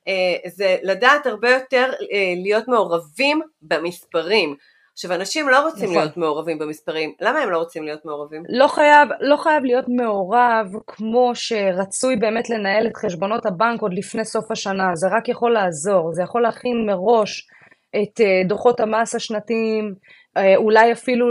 אה, 0.08 0.50
זה 0.50 0.76
לדעת 0.82 1.26
הרבה 1.26 1.50
יותר 1.50 1.92
להיות 2.42 2.68
מעורבים 2.68 3.40
במספרים. 3.62 4.56
עכשיו, 4.92 5.12
אנשים 5.12 5.48
לא 5.48 5.66
רוצים 5.66 5.84
נכון. 5.84 5.96
להיות 5.96 6.16
מעורבים 6.16 6.58
במספרים, 6.58 7.14
למה 7.20 7.38
הם 7.38 7.50
לא 7.50 7.58
רוצים 7.58 7.84
להיות 7.84 8.04
מעורבים? 8.04 8.42
לא 8.48 8.68
חייב, 8.68 9.08
לא 9.20 9.36
חייב 9.36 9.64
להיות 9.64 9.84
מעורב 9.88 10.66
כמו 10.86 11.30
שרצוי 11.34 12.16
באמת 12.16 12.50
לנהל 12.50 12.86
את 12.86 12.96
חשבונות 12.96 13.46
הבנק 13.46 13.82
עוד 13.82 13.92
לפני 13.94 14.24
סוף 14.24 14.50
השנה, 14.50 14.90
זה 14.94 15.08
רק 15.10 15.28
יכול 15.28 15.52
לעזור, 15.52 16.12
זה 16.12 16.22
יכול 16.22 16.42
להכין 16.42 16.86
מראש 16.86 17.48
את 17.96 18.20
דוחות 18.48 18.80
המס 18.80 19.14
השנתיים, 19.14 19.94
אולי 20.56 20.92
אפילו 20.92 21.26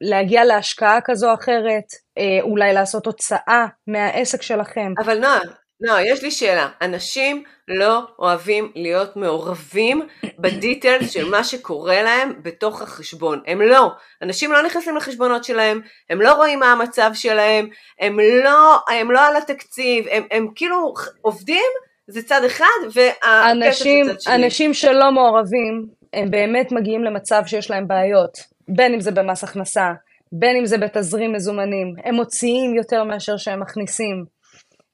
להגיע 0.00 0.44
להשקעה 0.44 1.00
כזו 1.04 1.28
או 1.28 1.34
אחרת, 1.34 1.84
אה, 2.18 2.38
אולי 2.42 2.72
לעשות 2.72 3.06
הוצאה 3.06 3.66
מהעסק 3.86 4.42
שלכם. 4.42 4.92
אבל 5.04 5.18
נועה, 5.18 5.40
נועה, 5.80 6.06
יש 6.06 6.22
לי 6.22 6.30
שאלה. 6.30 6.68
אנשים 6.82 7.42
לא 7.68 8.02
אוהבים 8.18 8.72
להיות 8.74 9.16
מעורבים 9.16 10.06
בדיטלס 10.38 11.10
של 11.10 11.24
מה 11.24 11.44
שקורה 11.44 12.02
להם 12.02 12.32
בתוך 12.42 12.82
החשבון. 12.82 13.42
הם 13.46 13.62
לא. 13.62 13.90
אנשים 14.22 14.52
לא 14.52 14.62
נכנסים 14.62 14.96
לחשבונות 14.96 15.44
שלהם, 15.44 15.80
הם 16.10 16.20
לא 16.20 16.32
רואים 16.32 16.58
מה 16.58 16.72
המצב 16.72 17.10
שלהם, 17.14 17.68
הם 18.00 18.20
לא, 18.20 18.78
הם 18.90 19.10
לא 19.10 19.20
על 19.20 19.36
התקציב, 19.36 20.04
הם, 20.10 20.26
הם 20.30 20.48
כאילו 20.54 20.94
עובדים, 21.22 21.70
זה 22.08 22.22
צד 22.22 22.44
אחד, 22.44 22.66
והכסף 22.94 23.84
זה 23.84 24.14
צד 24.14 24.20
שני. 24.20 24.34
אנשים 24.34 24.74
שלא 24.74 25.12
מעורבים, 25.12 25.99
הם 26.12 26.30
באמת 26.30 26.72
מגיעים 26.72 27.04
למצב 27.04 27.42
שיש 27.46 27.70
להם 27.70 27.88
בעיות, 27.88 28.38
בין 28.68 28.94
אם 28.94 29.00
זה 29.00 29.10
במס 29.10 29.44
הכנסה, 29.44 29.92
בין 30.32 30.56
אם 30.56 30.66
זה 30.66 30.78
בתזרים 30.78 31.32
מזומנים, 31.32 31.94
הם 32.04 32.14
מוציאים 32.14 32.74
יותר 32.74 33.04
מאשר 33.04 33.36
שהם 33.36 33.60
מכניסים, 33.60 34.24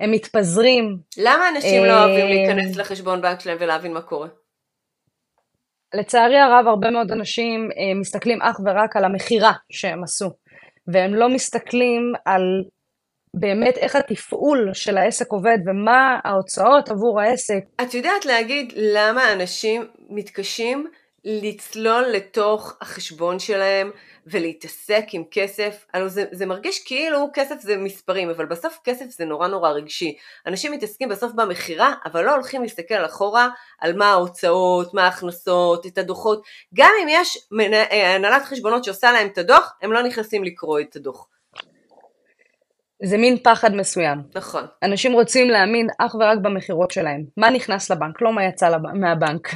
הם 0.00 0.10
מתפזרים. 0.10 0.98
למה 1.18 1.48
אנשים 1.48 1.84
לא 1.84 2.04
אוהבים 2.04 2.26
אה, 2.26 2.34
להיכנס 2.34 2.76
לחשבון 2.76 3.22
בנק 3.22 3.40
שלהם 3.40 3.56
ולהבין 3.60 3.92
מה 3.92 4.02
קורה? 4.02 4.28
לצערי 5.94 6.38
הרב, 6.38 6.66
הרבה 6.66 6.90
מאוד 6.90 7.12
אנשים 7.12 7.68
אה, 7.70 8.00
מסתכלים 8.00 8.42
אך 8.42 8.60
ורק 8.64 8.96
על 8.96 9.04
המכירה 9.04 9.52
שהם 9.70 10.02
עשו, 10.02 10.30
והם 10.92 11.14
לא 11.14 11.28
מסתכלים 11.28 12.12
על 12.24 12.42
באמת 13.34 13.78
איך 13.78 13.96
התפעול 13.96 14.70
של 14.72 14.98
העסק 14.98 15.32
עובד 15.32 15.58
ומה 15.66 16.18
ההוצאות 16.24 16.88
עבור 16.88 17.20
העסק. 17.20 17.64
את 17.82 17.94
יודעת 17.94 18.24
להגיד 18.24 18.72
למה 18.76 19.32
אנשים 19.32 19.86
מתקשים 20.10 20.86
לצלול 21.28 22.04
לתוך 22.12 22.76
החשבון 22.80 23.38
שלהם 23.38 23.90
ולהתעסק 24.26 25.04
עם 25.12 25.22
כסף, 25.30 25.86
הלוא 25.94 26.08
זה, 26.08 26.24
זה 26.32 26.46
מרגיש 26.46 26.84
כאילו 26.84 27.28
כסף 27.34 27.60
זה 27.60 27.76
מספרים, 27.76 28.30
אבל 28.30 28.46
בסוף 28.46 28.78
כסף 28.84 29.04
זה 29.08 29.24
נורא 29.24 29.48
נורא 29.48 29.70
רגשי. 29.70 30.16
אנשים 30.46 30.72
מתעסקים 30.72 31.08
בסוף 31.08 31.32
במכירה, 31.32 31.94
אבל 32.04 32.24
לא 32.24 32.34
הולכים 32.34 32.62
להסתכל 32.62 33.04
אחורה 33.06 33.48
על 33.80 33.96
מה 33.96 34.10
ההוצאות, 34.10 34.94
מה 34.94 35.04
ההכנסות, 35.04 35.86
את 35.86 35.98
הדוחות. 35.98 36.42
גם 36.74 36.90
אם 37.02 37.08
יש 37.10 37.38
אה, 37.60 38.14
הנהלת 38.14 38.44
חשבונות 38.44 38.84
שעושה 38.84 39.12
להם 39.12 39.26
את 39.26 39.38
הדוח, 39.38 39.72
הם 39.82 39.92
לא 39.92 40.02
נכנסים 40.02 40.44
לקרוא 40.44 40.80
את 40.80 40.96
הדוח. 40.96 41.26
זה 43.02 43.18
מין 43.18 43.38
פחד 43.42 43.74
מסוים. 43.74 44.18
נכון. 44.34 44.64
אנשים 44.82 45.12
רוצים 45.12 45.50
להאמין 45.50 45.86
אך 45.98 46.14
ורק 46.14 46.38
במכירות 46.42 46.90
שלהם. 46.90 47.24
מה 47.36 47.50
נכנס 47.50 47.90
לבנק, 47.90 48.22
לא 48.22 48.32
מה 48.32 48.44
יצא 48.44 48.68
לב... 48.68 48.86
מהבנק. 48.94 49.48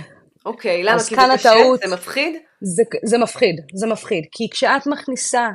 אוקיי, 0.47 0.83
למה? 0.83 0.99
כי 0.99 1.05
זה 1.05 1.17
קשה? 1.35 1.51
הטעות, 1.51 1.81
זה 1.81 1.95
מפחיד? 1.95 2.35
זה, 2.61 2.83
זה 3.05 3.19
מפחיד, 3.19 3.57
זה 3.75 3.87
מפחיד. 3.87 4.25
כי 4.33 4.49
כשאת 4.51 4.87
מכניסה 4.87 5.49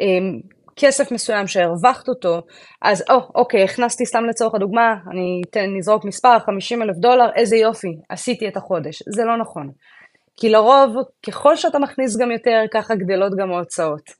um, 0.00 0.52
כסף 0.76 1.12
מסוים 1.12 1.46
שהרווחת 1.46 2.08
אותו, 2.08 2.40
אז 2.82 3.04
או, 3.10 3.16
אוקיי, 3.34 3.64
הכנסתי 3.64 4.06
סתם 4.06 4.24
לצורך 4.24 4.54
הדוגמה, 4.54 4.94
אני 5.10 5.42
אתן, 5.50 5.66
נזרוק 5.76 6.04
מספר, 6.04 6.38
50 6.38 6.82
אלף 6.82 6.96
דולר, 6.96 7.30
איזה 7.36 7.56
יופי, 7.56 7.96
עשיתי 8.08 8.48
את 8.48 8.56
החודש. 8.56 9.02
זה 9.08 9.24
לא 9.24 9.36
נכון. 9.38 9.70
כי 10.36 10.48
לרוב, 10.48 10.96
ככל 11.26 11.56
שאתה 11.56 11.78
מכניס 11.78 12.16
גם 12.16 12.30
יותר, 12.30 12.62
ככה 12.72 12.94
גדלות 12.94 13.32
גם 13.38 13.52
ההוצאות. 13.52 14.10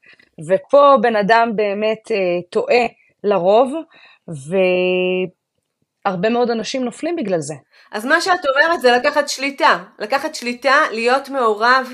ופה 0.48 0.96
בן 1.02 1.16
אדם 1.16 1.52
באמת 1.56 2.10
אה, 2.10 2.40
טועה 2.50 2.86
לרוב, 3.24 3.72
והרבה 6.06 6.28
מאוד 6.28 6.50
אנשים 6.50 6.84
נופלים 6.84 7.16
בגלל 7.16 7.40
זה. 7.40 7.54
אז 7.92 8.06
מה 8.06 8.20
שאת 8.20 8.40
אומרת 8.46 8.80
זה 8.80 8.92
לקחת 8.92 9.28
שליטה, 9.28 9.78
לקחת 9.98 10.34
שליטה, 10.34 10.74
להיות 10.92 11.28
מעורב. 11.28 11.92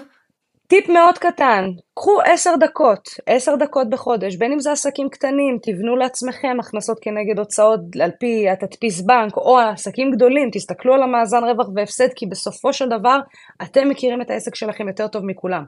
טיפ 0.68 0.88
מאוד 0.88 1.18
קטן, 1.18 1.64
קחו 1.94 2.21
עשר 2.25 2.55
דקות, 2.61 3.09
עשר 3.27 3.57
דקות 3.57 3.90
בחודש, 3.90 4.37
בין 4.37 4.53
אם 4.53 4.61
זה 4.61 4.73
עסקים 4.73 5.09
קטנים, 5.09 5.59
תבנו 5.62 5.97
לעצמכם 5.97 6.57
הכנסות 6.61 6.99
כנגד 7.01 7.38
הוצאות 7.38 7.81
על 8.03 8.11
פי 8.21 8.49
התדפיס 8.49 9.01
בנק, 9.01 9.37
או 9.37 9.59
עסקים 9.59 10.11
גדולים, 10.11 10.51
תסתכלו 10.53 10.94
על 10.94 11.03
המאזן 11.03 11.44
רווח 11.44 11.68
והפסד, 11.77 12.09
כי 12.16 12.27
בסופו 12.27 12.73
של 12.73 12.88
דבר 12.88 13.18
אתם 13.62 13.88
מכירים 13.88 14.23
את 14.23 14.31
העסק 14.31 14.55
שלכם 14.55 14.88
יותר 14.88 15.09
טוב 15.09 15.25
מכולם. 15.25 15.64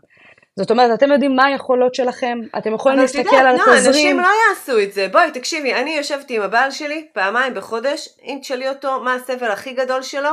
זאת 0.58 0.70
אומרת, 0.70 0.98
אתם 0.98 1.12
יודעים 1.12 1.36
מה 1.36 1.44
היכולות 1.44 1.94
שלכם, 1.94 2.38
אתם 2.58 2.74
יכולים 2.74 2.98
להסתכל 2.98 3.36
על 3.36 3.56
התזרים. 3.56 3.68
אבל 3.68 3.72
את 3.72 3.78
יודעת, 3.78 3.86
אנשים 3.86 4.20
לא 4.20 4.28
יעשו 4.48 4.82
את 4.82 4.92
זה. 4.92 5.08
בואי, 5.08 5.30
תקשיבי, 5.30 5.74
אני 5.74 5.96
יושבת 5.96 6.30
עם 6.30 6.42
הבעל 6.42 6.70
שלי 6.70 7.08
פעמיים 7.12 7.54
בחודש, 7.54 8.08
אם 8.22 8.38
תשאלי 8.40 8.68
אותו 8.68 9.00
מה 9.00 9.14
הסבל 9.14 9.50
הכי 9.50 9.72
גדול 9.72 10.02
שלו, 10.02 10.30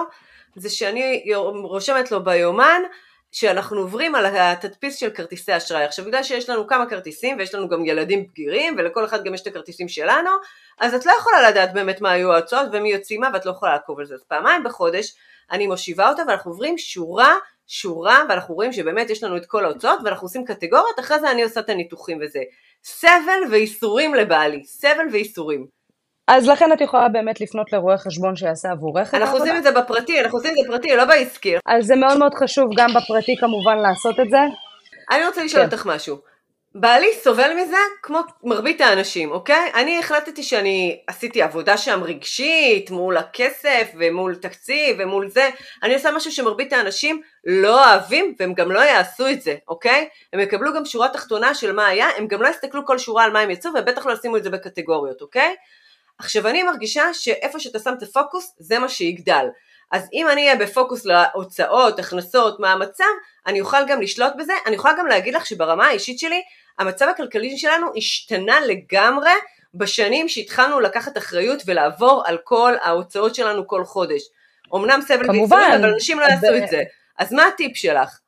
זה 0.56 0.70
שאני 0.70 1.24
רושמת 1.64 2.12
לו 2.12 2.24
ביומן, 2.24 2.82
שאנחנו 3.32 3.82
עוברים 3.82 4.16
על 4.16 4.26
התדפיס 4.26 4.96
של 4.96 5.10
כרטיסי 5.10 5.58
אשראי. 5.58 5.84
עכשיו, 5.84 6.06
בגלל 6.06 6.24
שיש 6.24 6.50
לנו 6.50 6.68
כמה 6.68 6.86
כרטיסים, 6.86 7.38
ויש 7.38 7.56
לנו 7.56 7.70
גם 7.70 7.86
ילדים 7.86 8.28
בגירים, 8.28 8.76
ולכל 8.78 9.06
אחד 9.06 9.24
גם 9.24 9.34
יש 9.34 9.42
את 9.42 9.48
הכרטיסים 9.48 9.88
שלנו, 9.88 10.30
אז 10.80 10.94
את 10.94 11.06
לא 11.06 11.12
יכולה 11.20 11.50
לדעת 11.50 11.74
באמת 11.74 12.02
מה 12.02 12.12
היו 12.12 12.34
ההוצאות 12.34 12.70
ומי 12.74 12.92
יוצאים 12.94 13.22
מה, 13.22 13.30
ואת 13.34 13.46
לא 13.46 13.52
יכולה 13.52 13.72
לעקוב 13.72 14.00
על 14.00 14.06
זה. 14.06 14.14
אז 14.14 14.24
פעמיים 14.28 14.64
בחודש 14.64 15.16
אני 15.52 15.68
מושיבה 15.68 16.10
אותה, 16.10 16.22
ואנחנו 16.28 16.52
עוברים 16.52 16.78
שורה 16.78 17.36
שורה, 17.68 18.24
ואנחנו 18.30 18.56
רואים 18.56 18.74
שבאמת 18.74 19.10
יש 19.10 19.24
לנו 19.24 19.38
את 19.38 19.46
כל 19.46 19.66
ההוצאות, 19.66 20.00
ואנחנו 20.04 20.26
עושים 20.26 20.46
קטגוריות, 20.46 21.00
אחרי 21.00 21.20
זה 21.20 21.32
אני 21.32 21.44
עושה 21.44 21.60
את 21.60 21.70
הניתוחים 21.70 22.20
וזה. 22.22 22.40
סבל 22.84 23.52
וייסורים 23.52 24.16
לבעלי, 24.16 24.64
סבל 24.64 25.08
וייסורים. 25.12 25.66
אז 26.28 26.48
לכן 26.48 26.74
את 26.74 26.82
יכולה 26.82 27.10
באמת 27.10 27.42
לפנות 27.42 27.74
לרואה 27.74 27.98
חשבון 27.98 28.36
שיעשה 28.36 28.72
עבורך 28.72 29.14
אנחנו 29.14 29.38
עושים 29.38 29.56
את 29.58 29.64
זה 29.64 29.72
בפרטי, 29.72 30.22
אנחנו 30.22 30.38
עושים 30.38 30.52
את 30.52 30.56
זה 30.56 30.64
בפרטי, 30.68 30.96
לא 30.96 31.06
בעסקי. 31.06 31.56
אז 31.66 31.86
זה 31.86 31.96
מאוד 31.96 32.18
מאוד 32.18 32.34
חשוב 32.34 32.66
גם 32.78 32.90
בפרטי 32.90 33.36
כמובן 33.40 33.78
לעשות 33.78 34.20
את 34.20 34.30
זה. 34.30 34.38
אני 35.12 35.26
רוצה 35.26 35.44
לשאול 35.44 35.64
כן. 35.64 35.72
אותך 35.72 35.86
משהו. 35.86 36.18
בעלי 36.80 37.08
סובל 37.24 37.54
מזה 37.54 37.78
כמו 38.02 38.20
מרבית 38.44 38.82
האנשים, 38.82 39.32
אוקיי? 39.32 39.72
אני 39.74 40.00
החלטתי 40.00 40.44
שאני 40.44 41.02
עשיתי 41.08 41.42
עבודה 41.42 41.78
שם 41.78 42.04
רגשית 42.04 42.92
מול 42.92 43.18
הכסף 43.18 43.92
ומול 44.00 44.36
תקציב 44.36 44.96
ומול 45.00 45.30
זה, 45.30 45.50
אני 45.84 45.94
עושה 45.94 46.12
משהו 46.12 46.32
שמרבית 46.32 46.74
האנשים 46.74 47.22
לא 47.46 47.86
אוהבים 47.86 48.36
והם 48.40 48.54
גם 48.54 48.72
לא 48.72 48.80
יעשו 48.80 49.28
את 49.28 49.42
זה, 49.42 49.56
אוקיי? 49.68 50.10
הם 50.34 50.40
יקבלו 50.40 50.74
גם 50.74 50.86
שורה 50.86 51.10
תחתונה 51.10 51.56
של 51.56 51.72
מה 51.72 51.88
היה, 51.88 52.08
הם 52.18 52.28
גם 52.28 52.42
לא 52.42 52.48
יסתכלו 52.48 52.86
כל 52.86 52.98
שורה 52.98 53.24
על 53.24 53.32
מה 53.32 53.40
הם 53.40 53.52
יצאו 53.52 53.72
ובטח 53.80 54.06
לא 54.06 54.14
ישימו 54.14 54.38
את 54.38 54.44
זה 54.44 54.50
בקטגוריות, 54.50 55.22
אוקיי? 55.22 55.56
עכשיו 56.20 56.48
אני 56.48 56.64
מרגישה 56.64 57.14
שאיפה 57.14 57.60
שאתה 57.60 57.80
שם 57.80 57.94
את 57.98 58.04
הפוקוס 58.04 58.56
זה 58.60 58.80
מה 58.80 58.90
שיגדל. 58.90 59.46
אז 59.92 60.10
אם 60.14 60.28
אני 60.30 60.42
אהיה 60.42 60.56
בפוקוס 60.56 61.06
להוצאות, 61.06 62.00
הכנסות, 62.00 62.60
מה 62.60 62.72
המצב, 62.72 63.04
אני 63.48 63.62
אוכל 63.62 63.86
גם 63.88 64.02
לשלוט 64.02 64.34
בזה, 64.38 64.54
אני 64.66 64.76
יכולה 64.76 64.94
גם 64.98 65.08
להגיד 65.08 65.34
לך 65.34 65.46
שברמה 65.46 65.88
האישית 65.88 66.20
שלי, 66.20 66.42
המצב 66.80 67.08
הכלכלי 67.10 67.58
שלנו 67.58 67.88
השתנה 67.96 68.60
לגמרי 68.60 69.32
בשנים 69.74 70.30
שהתחלנו 70.30 70.80
לקחת 70.80 71.18
אחריות 71.18 71.64
ולעבור 71.66 72.24
על 72.26 72.38
כל 72.44 72.74
ההוצאות 72.82 73.36
שלנו 73.36 73.68
כל 73.68 73.86
חודש. 73.86 74.22
אמנם 74.76 75.00
סבל 75.02 75.30
וייסורים, 75.30 75.72
אבל 75.72 75.94
אנשים 75.94 76.20
לא 76.20 76.26
יעשו. 76.26 76.56
את 76.64 76.70
זה. 76.70 76.84
אז 77.18 77.34
מה 77.34 77.48
הטיפ 77.48 77.78
שלך? 77.78 78.20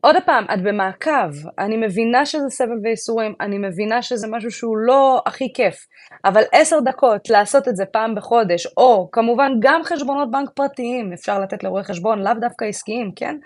עוד 0.00 0.16
פעם, 0.26 0.44
את 0.54 0.62
במעקב, 0.62 1.48
אני 1.58 1.76
מבינה 1.76 2.26
שזה 2.26 2.48
סבל 2.50 2.78
וייסורים, 2.84 3.34
אני 3.40 3.58
מבינה 3.58 4.02
שזה 4.02 4.26
משהו 4.30 4.50
שהוא 4.50 4.76
לא 4.76 5.22
הכי 5.26 5.52
כיף, 5.54 5.86
אבל 6.24 6.42
עשר 6.52 6.80
דקות 6.80 7.30
לעשות 7.30 7.68
את 7.68 7.76
זה 7.76 7.84
פעם 7.92 8.14
בחודש, 8.14 8.66
או 8.76 9.08
כמובן 9.12 9.52
גם 9.60 9.80
חשבונות 9.84 10.30
בנק 10.30 10.50
פרטיים, 10.54 11.12
אפשר 11.12 11.38
לתת 11.38 11.64
לרואי 11.64 11.82
חשבון, 11.84 12.22
לאו 12.22 12.32
דווקא 12.40 12.64
עסקיים, 12.64 13.10
כן? 13.16 13.36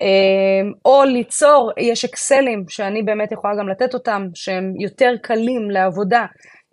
אמ, 0.00 0.72
או 0.84 1.04
ליצור, 1.04 1.72
יש 1.78 2.04
אקסלים 2.04 2.64
שאני 2.68 3.02
באמת 3.02 3.32
יכולה 3.32 3.54
גם 3.58 3.68
לתת 3.68 3.94
אותם, 3.94 4.26
שהם 4.34 4.72
יותר 4.80 5.12
קלים 5.22 5.70
לעבודה, 5.70 6.26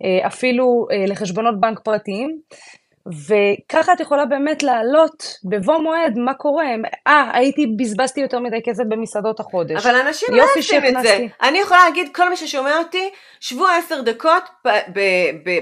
אה, 0.04 0.26
אפילו 0.26 0.86
אה, 0.92 1.04
לחשבונות 1.06 1.60
בנק 1.60 1.80
פרטיים. 1.84 2.40
וככה 3.06 3.92
את 3.92 4.00
יכולה 4.00 4.24
באמת 4.26 4.62
להעלות 4.62 5.24
בבוא 5.44 5.78
מועד 5.78 6.18
מה 6.18 6.34
קורה, 6.34 6.64
אה, 7.06 7.30
הייתי, 7.32 7.66
בזבזתי 7.78 8.20
יותר 8.20 8.38
מדי 8.40 8.62
כסף 8.64 8.84
במסעדות 8.88 9.40
החודש. 9.40 9.86
אבל 9.86 9.94
אנשים 9.94 10.28
לא 10.34 10.44
עושים 10.56 10.84
את 10.84 11.02
זה. 11.02 11.18
אני 11.42 11.58
יכולה 11.58 11.84
להגיד, 11.84 12.14
כל 12.14 12.30
מי 12.30 12.36
ששומע 12.36 12.78
אותי, 12.78 13.10
שבו 13.40 13.66
עשר 13.66 14.00
דקות 14.00 14.42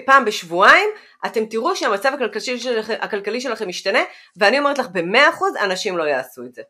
פעם 0.06 0.24
בשבועיים, 0.24 0.88
אתם 1.26 1.46
תראו 1.46 1.76
שהמצב 1.76 2.12
הכלכלי 2.14 2.58
שלכם, 2.58 2.94
הכלכלי 3.00 3.40
שלכם 3.40 3.68
משתנה, 3.68 4.00
ואני 4.36 4.58
אומרת 4.58 4.78
לך, 4.78 4.86
במאה 4.92 5.28
אחוז 5.28 5.56
אנשים 5.56 5.98
לא 5.98 6.04
יעשו 6.04 6.42
את 6.42 6.54
זה. 6.54 6.62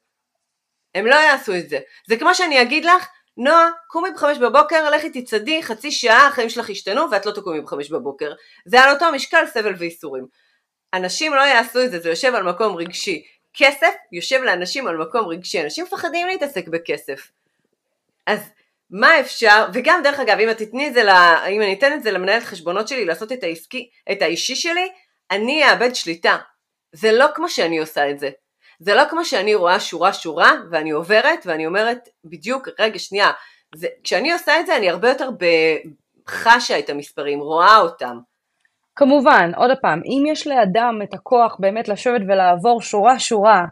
הם 0.95 1.07
לא 1.07 1.15
יעשו 1.15 1.55
את 1.55 1.69
זה. 1.69 1.79
זה 2.09 2.17
כמו 2.17 2.35
שאני 2.35 2.63
אגיד 2.63 2.85
לך, 2.85 3.09
נועה, 3.37 3.71
קומי 3.87 4.11
בחמש 4.15 4.39
בבוקר, 4.39 4.91
לכי 4.91 5.11
תצעדי, 5.11 5.63
חצי 5.63 5.91
שעה, 5.91 6.27
החיים 6.27 6.49
שלך 6.49 6.71
ישתנו 6.71 7.11
ואת 7.11 7.27
לא 7.27 7.33
תקומי 7.33 7.61
בחמש 7.61 7.91
בבוקר. 7.91 8.33
זה 8.67 8.81
על 8.81 8.95
אותו 8.95 9.13
משקל 9.13 9.47
סבל 9.47 9.75
וייסורים. 9.79 10.44
אנשים 10.95 11.35
לא 11.35 11.41
יעשו 11.41 11.85
את 11.85 11.91
זה, 11.91 11.99
זה 11.99 12.09
יושב 12.09 12.35
על 12.35 12.43
מקום 12.43 12.77
רגשי. 12.77 13.25
כסף 13.55 13.95
יושב 14.13 14.43
לאנשים 14.43 14.87
על 14.87 14.97
מקום 14.97 15.27
רגשי, 15.29 15.61
אנשים 15.61 15.85
מפחדים 15.85 16.27
להתעסק 16.27 16.69
בכסף. 16.69 17.31
אז 18.27 18.41
מה 18.91 19.21
אפשר, 19.21 19.67
וגם 19.73 20.01
דרך 20.05 20.21
אגב, 20.21 20.39
אם 20.39 20.51
את 20.51 20.59
תתני 20.59 20.89
את 20.89 20.95
זה, 20.95 21.03
לה, 21.03 21.47
אם 21.47 21.63
אני 21.63 21.75
אתן 21.75 21.93
את 21.93 22.03
זה 22.03 22.11
למנהלת 22.11 22.43
חשבונות 22.43 22.89
שלי 22.89 23.05
לעשות 23.05 23.33
את 23.33 23.43
העסקי, 23.43 23.89
את 24.13 24.23
האישי 24.23 24.57
שלי, 24.57 24.89
אני 25.31 25.71
אאבד 25.71 25.95
שליטה. 25.95 26.37
זה 26.93 27.13
לא 27.13 27.27
כמו 27.35 27.49
שאני 27.49 27.79
עושה 27.79 28.11
את 28.11 28.19
זה. 28.19 28.31
זה 28.79 28.95
לא 28.95 29.03
כמו 29.11 29.25
שאני 29.25 29.55
רואה 29.55 29.81
שורה 29.81 30.13
שורה 30.13 30.53
ואני 30.71 30.91
עוברת 30.91 31.39
ואני 31.47 31.67
אומרת 31.67 32.09
בדיוק, 32.25 32.69
רגע 32.79 32.99
שנייה, 32.99 33.31
זה, 33.75 33.87
כשאני 34.05 34.33
עושה 34.33 34.61
את 34.61 34.67
זה 34.67 34.77
אני 34.77 34.91
הרבה 34.91 35.09
יותר 35.09 35.29
חשה 36.29 36.79
את 36.79 36.91
המספרים, 36.91 37.41
רואה 37.41 37.79
אותם. 37.79 38.19
כמובן, 38.97 39.51
עוד 39.57 39.71
פעם, 39.83 40.01
אם 40.05 40.25
יש 40.27 40.47
לאדם 40.47 41.01
את 41.03 41.15
הכוח 41.15 41.57
באמת 41.61 41.89
לשבת 41.89 42.21
ולעבור 42.29 42.83
שורה 42.83 43.19
שורה 43.19 43.65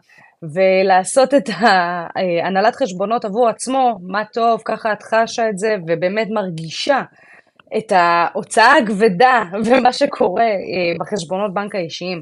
ולעשות 0.53 1.33
את 1.33 1.49
הנהלת 2.45 2.75
חשבונות 2.75 3.25
עבור 3.25 3.49
עצמו, 3.49 3.99
מה 4.07 4.25
טוב, 4.25 4.61
ככה 4.65 4.93
את 4.93 5.03
חשה 5.03 5.49
את 5.49 5.57
זה 5.57 5.75
ובאמת 5.87 6.27
מרגישה 6.29 7.01
את 7.77 7.91
ההוצאה 7.91 8.77
הכבדה 8.77 9.43
ומה 9.65 9.93
שקורה 9.93 10.43
אה, 10.43 10.93
בחשבונות 10.99 11.53
בנק 11.53 11.75
האישיים. 11.75 12.21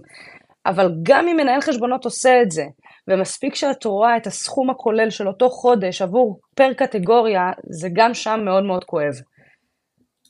אבל 0.65 0.91
גם 1.03 1.27
אם 1.27 1.37
מנהל 1.37 1.61
חשבונות 1.61 2.05
עושה 2.05 2.41
את 2.41 2.51
זה, 2.51 2.63
ומספיק 3.07 3.55
שאת 3.55 3.85
רואה 3.85 4.17
את 4.17 4.27
הסכום 4.27 4.69
הכולל 4.69 5.09
של 5.09 5.27
אותו 5.27 5.49
חודש 5.49 6.01
עבור 6.01 6.39
פר 6.55 6.73
קטגוריה, 6.73 7.51
זה 7.69 7.89
גם 7.93 8.13
שם 8.13 8.39
מאוד 8.45 8.63
מאוד 8.63 8.83
כואב. 8.83 9.13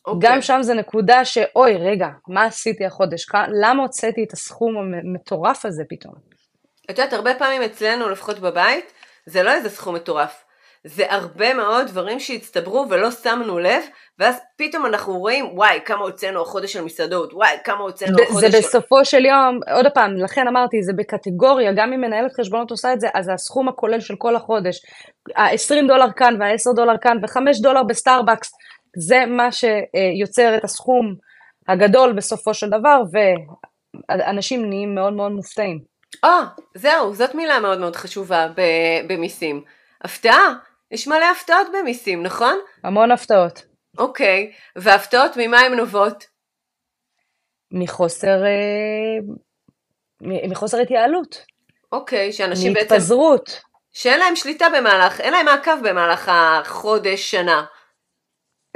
Okay. 0.08 0.12
אוקיי. 0.12 0.30
גם 0.30 0.42
שם 0.42 0.60
זה 0.62 0.74
נקודה 0.74 1.26
שאוי 1.26 1.78
רגע, 1.78 2.08
מה 2.28 2.44
עשיתי 2.46 2.86
החודש? 2.86 3.26
למה 3.62 3.84
הוצאתי 3.84 4.24
את 4.24 4.34
הסכום 4.34 4.76
המטורף 4.78 5.66
הזה 5.66 5.84
פתאום? 5.90 6.14
את 6.86 6.90
יודעת, 6.90 7.14
הרבה 7.14 7.36
פעמים 7.36 7.62
אצלנו, 7.62 8.10
לפחות 8.10 8.40
בבית, 8.40 8.94
זה 9.26 9.44
לא 9.44 9.52
איזה 9.52 9.70
סכום 9.70 9.96
מטורף. 9.96 10.44
זה 10.84 11.06
הרבה 11.10 11.54
מאוד 11.54 11.88
דברים 11.88 12.20
שהצטברו 12.20 12.86
ולא 12.90 13.12
שמנו 13.12 13.60
לב, 13.60 13.84
ואז 14.20 14.36
פתאום 14.58 14.86
אנחנו 14.86 15.20
רואים, 15.20 15.46
וואי, 15.54 15.80
כמה 15.86 16.00
הוצאנו 16.00 16.42
החודש 16.42 16.74
של 16.74 16.82
מסעדות, 16.82 17.34
וואי, 17.34 17.58
כמה 17.64 17.80
הוצאנו 17.80 18.18
החודש 18.24 18.46
של... 18.46 18.52
זה 18.52 18.58
בסופו 18.58 19.06
של 19.06 19.26
יום, 19.26 19.60
עוד 19.72 19.86
פעם, 19.94 20.16
לכן 20.16 20.48
אמרתי, 20.48 20.84
זה 20.84 20.94
בקטגוריה, 20.94 21.74
גם 21.74 21.94
אם 21.94 22.02
מנהלת 22.02 22.32
חשבונות 22.40 22.72
עושה 22.72 22.94
את 22.94 23.00
זה, 23.02 23.08
אז 23.14 23.30
הסכום 23.34 23.70
הכולל 23.70 24.00
של 24.00 24.16
כל 24.18 24.36
החודש, 24.36 24.82
ה-20 25.36 25.88
דולר 25.88 26.12
כאן 26.16 26.36
וה-10 26.40 26.76
דולר 26.76 26.98
כאן 27.02 27.18
ו-5 27.22 27.62
דולר 27.62 27.84
בסטארבקס, 27.84 28.52
זה 28.98 29.26
מה 29.28 29.50
שיוצר 29.52 30.58
את 30.58 30.64
הסכום 30.64 31.16
הגדול 31.68 32.14
בסופו 32.14 32.54
של 32.54 32.70
דבר, 32.70 33.02
ואנשים 34.10 34.70
נהיים 34.70 34.96
מאוד 34.96 35.14
מאוד 35.14 35.32
מופתעים. 35.32 35.80
אה, 36.24 36.44
זהו, 36.76 37.14
זאת 37.14 37.36
מילה 37.36 37.60
מאוד 37.60 37.80
מאוד 37.80 37.96
חשובה 37.96 38.48
במיסים. 39.08 39.64
הפתעה, 40.02 40.54
יש 40.92 41.08
מלא 41.08 41.26
הפתעות 41.32 41.68
במיסים, 41.74 42.24
נכון? 42.24 42.60
המון 42.84 43.12
הפתעות. 43.12 43.66
אוקיי, 43.98 44.52
והפתעות 44.76 45.32
ממה 45.38 45.60
הן 45.60 45.74
נובעות? 45.74 46.26
מחוסר, 47.72 48.44
אה, 48.46 49.20
מחוסר 50.50 50.78
התייעלות. 50.80 51.46
אוקיי, 51.92 52.34
שאנשים 52.34 52.74
בעצם... 52.74 52.94
מהתפזרות. 52.94 53.62
שאין 53.94 54.20
להם 54.20 54.36
שליטה 54.36 54.66
במהלך, 54.78 55.22
אין 55.22 55.34
להם 55.34 55.46
מעקב 55.46 55.90
במהלך 55.90 56.32
החודש, 56.34 57.32
שנה. 57.32 57.64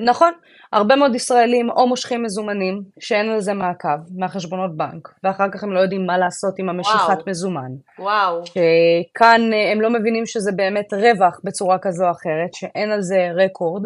נכון, 0.02 0.34
הרבה 0.74 0.96
מאוד 0.96 1.16
ישראלים 1.16 1.70
או 1.70 1.88
מושכים 1.88 2.24
מזומנים, 2.24 2.82
שאין 3.00 3.30
על 3.30 3.40
זה 3.40 3.54
מעקב, 3.54 4.18
מהחשבונות 4.18 4.78
בנק, 4.78 5.10
ואחר 5.24 5.52
כך 5.52 5.64
הם 5.64 5.74
לא 5.74 5.80
יודעים 5.80 6.06
מה 6.06 6.18
לעשות 6.18 6.54
עם 6.60 6.70
המשיכת 6.70 7.08
וואו. 7.08 7.24
מזומן. 7.28 7.72
וואו. 8.00 8.44
שכאן 8.46 9.54
אה, 9.54 9.72
הם 9.72 9.82
לא 9.82 9.90
מבינים 9.90 10.26
שזה 10.26 10.52
באמת 10.56 10.94
רווח 10.94 11.40
בצורה 11.44 11.78
כזו 11.82 12.06
או 12.06 12.12
אחרת, 12.12 12.54
שאין 12.54 12.92
על 12.92 13.02
זה 13.02 13.30
רקורד. 13.36 13.84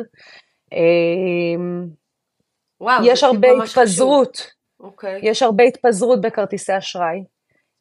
אמ, 0.72 1.88
וואו, 2.82 3.06
יש 3.06 3.24
הרבה 3.24 3.48
התפזרות, 3.64 4.52
אוקיי. 4.80 5.20
יש 5.24 5.44
הרבה 5.44 5.64
התפזרות 5.64 6.22
בכרטיסי 6.22 6.78
אשראי. 6.78 7.24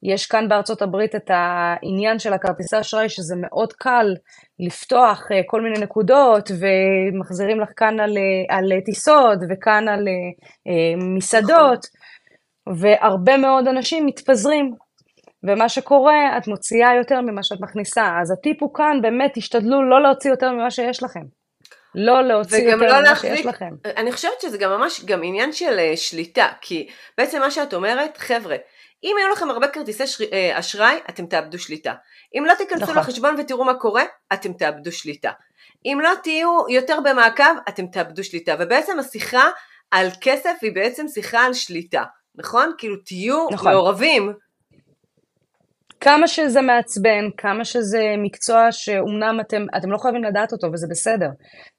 יש 0.02 0.26
כאן 0.26 0.48
בארצות 0.48 0.82
הברית 0.82 1.14
את 1.14 1.30
העניין 1.30 2.18
של 2.18 2.32
הכרטיסי 2.32 2.80
אשראי, 2.80 3.08
שזה 3.08 3.34
מאוד 3.36 3.72
קל 3.72 4.14
לפתוח 4.60 5.28
אה, 5.32 5.40
כל 5.46 5.60
מיני 5.60 5.78
נקודות, 5.78 6.50
ומחזירים 6.50 7.60
לך 7.60 7.68
כאן 7.76 8.00
על, 8.00 8.16
אה, 8.16 8.56
על 8.56 8.80
טיסות, 8.84 9.38
וכאן 9.50 9.88
על 9.88 10.08
אה, 10.68 11.06
מסעדות, 11.16 11.86
והרבה 12.80 13.36
מאוד 13.36 13.68
אנשים 13.68 14.06
מתפזרים. 14.06 14.74
ומה 15.42 15.68
שקורה, 15.68 16.38
את 16.38 16.48
מוציאה 16.48 16.94
יותר 16.94 17.20
ממה 17.20 17.42
שאת 17.42 17.60
מכניסה. 17.60 18.10
אז 18.22 18.30
הטיפ 18.30 18.62
הוא 18.62 18.74
כאן, 18.74 18.98
באמת, 19.02 19.30
תשתדלו 19.34 19.90
לא 19.90 20.02
להוציא 20.02 20.30
יותר 20.30 20.52
ממה 20.52 20.70
שיש 20.70 21.02
לכם. 21.02 21.20
לא 21.94 22.22
להוציא 22.22 22.70
יותר 22.70 22.86
לא 22.86 23.00
ממה 23.00 23.16
שיש 23.16 23.46
לכם. 23.46 23.70
אני 23.96 24.12
חושבת 24.12 24.40
שזה 24.40 24.58
גם 24.58 24.70
ממש 24.70 25.04
גם 25.04 25.20
עניין 25.24 25.52
של 25.52 25.78
שליטה, 25.96 26.48
כי 26.60 26.88
בעצם 27.18 27.40
מה 27.40 27.50
שאת 27.50 27.74
אומרת, 27.74 28.16
חבר'ה, 28.16 28.56
אם 29.04 29.16
יהיו 29.18 29.32
לכם 29.32 29.50
הרבה 29.50 29.68
כרטיסי 29.68 30.02
אה, 30.32 30.58
אשראי, 30.58 30.98
אתם 31.08 31.26
תאבדו 31.26 31.58
שליטה. 31.58 31.94
אם 32.38 32.44
לא 32.46 32.54
תיכנסו 32.54 32.82
נכון. 32.82 32.96
לחשבון 32.96 33.34
ותראו 33.38 33.64
מה 33.64 33.74
קורה, 33.74 34.02
אתם 34.32 34.52
תאבדו 34.52 34.92
שליטה. 34.92 35.30
אם 35.84 35.98
לא 36.02 36.10
תהיו 36.22 36.68
יותר 36.68 36.98
במעקב, 37.04 37.44
אתם 37.68 37.86
תאבדו 37.86 38.24
שליטה. 38.24 38.54
ובעצם 38.58 38.98
השיחה 38.98 39.50
על 39.90 40.08
כסף 40.20 40.54
היא 40.62 40.74
בעצם 40.74 41.08
שיחה 41.08 41.40
על 41.40 41.54
שליטה, 41.54 42.04
נכון? 42.34 42.72
כאילו 42.78 42.96
תהיו 42.96 43.48
נכון. 43.50 43.72
מעורבים 43.72 44.32
כמה 46.00 46.28
שזה 46.28 46.60
מעצבן, 46.62 47.30
כמה 47.36 47.64
שזה 47.64 48.14
מקצוע 48.18 48.72
שאומנם 48.72 49.40
אתם, 49.40 49.66
אתם 49.76 49.90
לא 49.90 49.98
חייבים 49.98 50.24
לדעת 50.24 50.52
אותו 50.52 50.72
וזה 50.72 50.86
בסדר. 50.90 51.28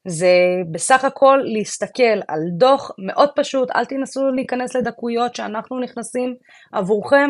זה 0.08 0.34
בסך 0.72 1.06
הכל 1.06 1.40
להסתכל 1.44 2.20
על 2.28 2.40
דוח 2.58 2.92
מאוד 3.06 3.30
פשוט, 3.36 3.72
אל 3.76 3.86
תנסו 3.86 4.32
להיכנס 4.36 4.76
לדקויות 4.76 5.36
שאנחנו 5.36 5.80
נכנסים 5.80 6.36
עבורכם, 6.72 7.30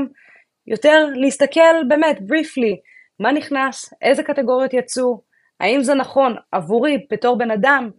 יותר 0.68 1.06
להסתכל 1.16 1.84
באמת, 1.88 2.18
בריפלי, 2.22 2.76
מה 3.20 3.32
נכנס, 3.32 3.94
איזה 4.02 4.24
קטגוריות 4.24 4.74
יצאו, 4.74 5.22
האם 5.60 5.84
זה 5.84 5.94
נכון 5.94 6.36
עבורי 6.52 6.98
בתור 7.12 7.38
בן 7.38 7.52
אדם, 7.52 7.90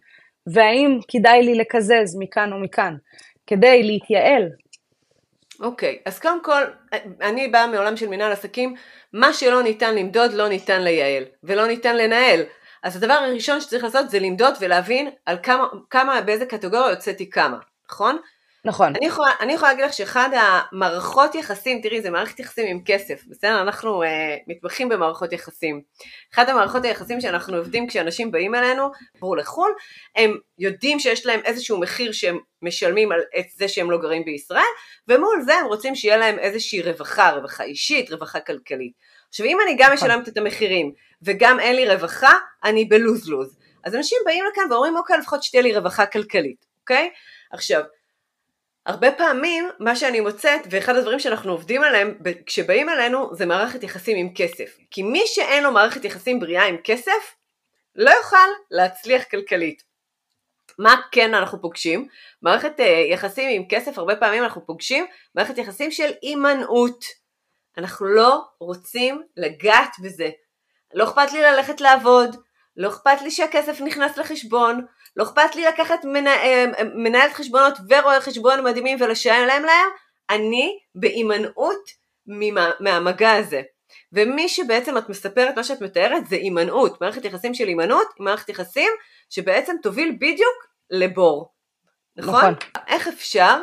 והאם 0.53 0.99
כדאי 1.07 1.43
לי 1.43 1.55
לקזז 1.55 2.17
מכאן 2.19 2.53
או 2.53 2.59
מכאן, 2.59 2.95
כדי 3.47 3.83
להתייעל. 3.83 4.49
אוקיי, 5.61 5.97
okay, 5.99 6.01
אז 6.05 6.19
קודם 6.19 6.43
כל, 6.43 6.61
אני 7.21 7.47
באה 7.47 7.67
מעולם 7.67 7.97
של 7.97 8.07
מנהל 8.07 8.31
עסקים, 8.31 8.75
מה 9.13 9.33
שלא 9.33 9.63
ניתן 9.63 9.95
למדוד 9.95 10.33
לא 10.33 10.47
ניתן 10.47 10.81
לייעל, 10.81 11.23
ולא 11.43 11.67
ניתן 11.67 11.97
לנהל. 11.97 12.41
אז 12.83 12.95
הדבר 12.95 13.13
הראשון 13.13 13.61
שצריך 13.61 13.83
לעשות 13.83 14.09
זה 14.09 14.19
למדוד 14.19 14.53
ולהבין 14.59 15.09
על 15.25 15.37
כמה, 15.43 15.67
כמה 15.89 16.21
באיזה 16.21 16.45
קטגוריה 16.45 16.89
יוצאתי 16.89 17.29
כמה, 17.29 17.57
נכון? 17.91 18.17
נכון. 18.65 18.95
אני 18.95 19.05
יכולה, 19.05 19.31
אני 19.39 19.53
יכולה 19.53 19.71
להגיד 19.71 19.85
לך 19.85 19.93
שאחד 19.93 20.29
המערכות 20.33 21.35
יחסים, 21.35 21.81
תראי, 21.81 22.01
זה 22.01 22.09
מערכת 22.09 22.39
יחסים 22.39 22.67
עם 22.67 22.81
כסף, 22.85 23.23
בסדר? 23.27 23.61
אנחנו 23.61 24.03
uh, 24.03 24.07
מתמחים 24.47 24.89
במערכות 24.89 25.33
יחסים. 25.33 25.81
אחד 26.33 26.49
המערכות 26.49 26.85
היחסים 26.85 27.21
שאנחנו 27.21 27.57
עובדים 27.57 27.87
כשאנשים 27.87 28.31
באים 28.31 28.55
אלינו, 28.55 28.91
עברו 29.15 29.35
לחו"ל, 29.35 29.71
הם 30.15 30.37
יודעים 30.59 30.99
שיש 30.99 31.25
להם 31.25 31.39
איזשהו 31.45 31.79
מחיר 31.79 32.11
שהם 32.11 32.39
משלמים 32.61 33.11
על 33.11 33.19
את 33.39 33.45
זה 33.55 33.67
שהם 33.67 33.91
לא 33.91 33.97
גרים 33.97 34.25
בישראל, 34.25 34.61
ומול 35.07 35.41
זה 35.45 35.55
הם 35.55 35.65
רוצים 35.65 35.95
שיהיה 35.95 36.17
להם 36.17 36.39
איזושהי 36.39 36.81
רווחה, 36.81 37.31
רווחה 37.31 37.63
אישית, 37.63 38.11
רווחה 38.11 38.39
כלכלית. 38.39 38.93
עכשיו 39.29 39.45
אם 39.45 39.57
אני 39.65 39.75
גם 39.77 39.93
נכון. 39.93 40.07
משלמת 40.09 40.27
את 40.27 40.37
המחירים 40.37 40.91
וגם 41.21 41.59
אין 41.59 41.75
לי 41.75 41.87
רווחה, 41.87 42.31
אני 42.63 42.85
בלוז-לוז. 42.85 43.57
אז 43.83 43.95
אנשים 43.95 44.17
באים 44.25 44.43
לכאן 44.51 44.71
ואומרים, 44.71 44.97
אוקיי, 44.97 45.17
לפחות 45.17 45.43
שתהיה 45.43 45.63
לי 45.63 45.75
רווחה 45.75 46.05
כלכלית, 46.05 46.65
אוקיי? 46.81 47.09
עכשיו, 47.51 47.81
הרבה 48.85 49.11
פעמים 49.11 49.69
מה 49.79 49.95
שאני 49.95 50.19
מוצאת, 50.19 50.61
ואחד 50.69 50.95
הדברים 50.95 51.19
שאנחנו 51.19 51.51
עובדים 51.51 51.83
עליהם 51.83 52.17
כשבאים 52.45 52.89
אלינו, 52.89 53.35
זה 53.35 53.45
מערכת 53.45 53.83
יחסים 53.83 54.17
עם 54.17 54.29
כסף. 54.35 54.77
כי 54.91 55.03
מי 55.03 55.23
שאין 55.25 55.63
לו 55.63 55.71
מערכת 55.71 56.05
יחסים 56.05 56.39
בריאה 56.39 56.65
עם 56.65 56.77
כסף, 56.83 57.35
לא 57.95 58.11
יוכל 58.11 58.47
להצליח 58.71 59.23
כלכלית. 59.23 59.83
מה 60.79 60.95
כן 61.11 61.33
אנחנו 61.33 61.61
פוגשים? 61.61 62.07
מערכת 62.41 62.79
אה, 62.79 62.85
יחסים 62.85 63.49
עם 63.49 63.67
כסף, 63.69 63.97
הרבה 63.97 64.15
פעמים 64.15 64.43
אנחנו 64.43 64.65
פוגשים 64.65 65.05
מערכת 65.35 65.57
יחסים 65.57 65.91
של 65.91 66.11
הימנעות. 66.21 67.05
אנחנו 67.77 68.05
לא 68.05 68.41
רוצים 68.59 69.21
לגעת 69.37 69.95
בזה. 70.03 70.29
לא 70.93 71.03
אכפת 71.03 71.31
לי 71.33 71.41
ללכת 71.41 71.81
לעבוד, 71.81 72.35
לא 72.77 72.89
אכפת 72.89 73.21
לי 73.21 73.31
שהכסף 73.31 73.81
נכנס 73.81 74.17
לחשבון, 74.17 74.85
לא 75.15 75.23
אכפת 75.23 75.55
לי 75.55 75.65
לקחת 75.65 76.05
מנה, 76.05 76.35
אה, 76.35 76.65
מנהלת 76.95 77.33
חשבונות 77.33 77.77
ורואה 77.89 78.21
חשבון 78.21 78.63
מדהימים 78.63 78.97
ולשלם 79.01 79.45
להם 79.47 79.63
להם, 79.63 79.89
אני 80.29 80.79
בהימנעות 80.95 81.89
מהמגע 82.79 83.31
הזה. 83.31 83.61
ומי 84.13 84.49
שבעצם 84.49 84.97
את 84.97 85.09
מספרת 85.09 85.55
מה 85.55 85.63
שאת 85.63 85.81
מתארת 85.81 86.27
זה 86.27 86.35
הימנעות, 86.35 87.01
מערכת 87.01 87.25
יחסים 87.25 87.53
של 87.53 87.67
הימנעות 87.67 88.07
היא 88.17 88.25
מערכת 88.25 88.49
יחסים 88.49 88.89
שבעצם 89.29 89.75
תוביל 89.81 90.15
בדיוק 90.19 90.67
לבור, 90.89 91.51
נכון? 92.15 92.33
נכון. 92.33 92.53
איך 92.87 93.07
אפשר 93.07 93.61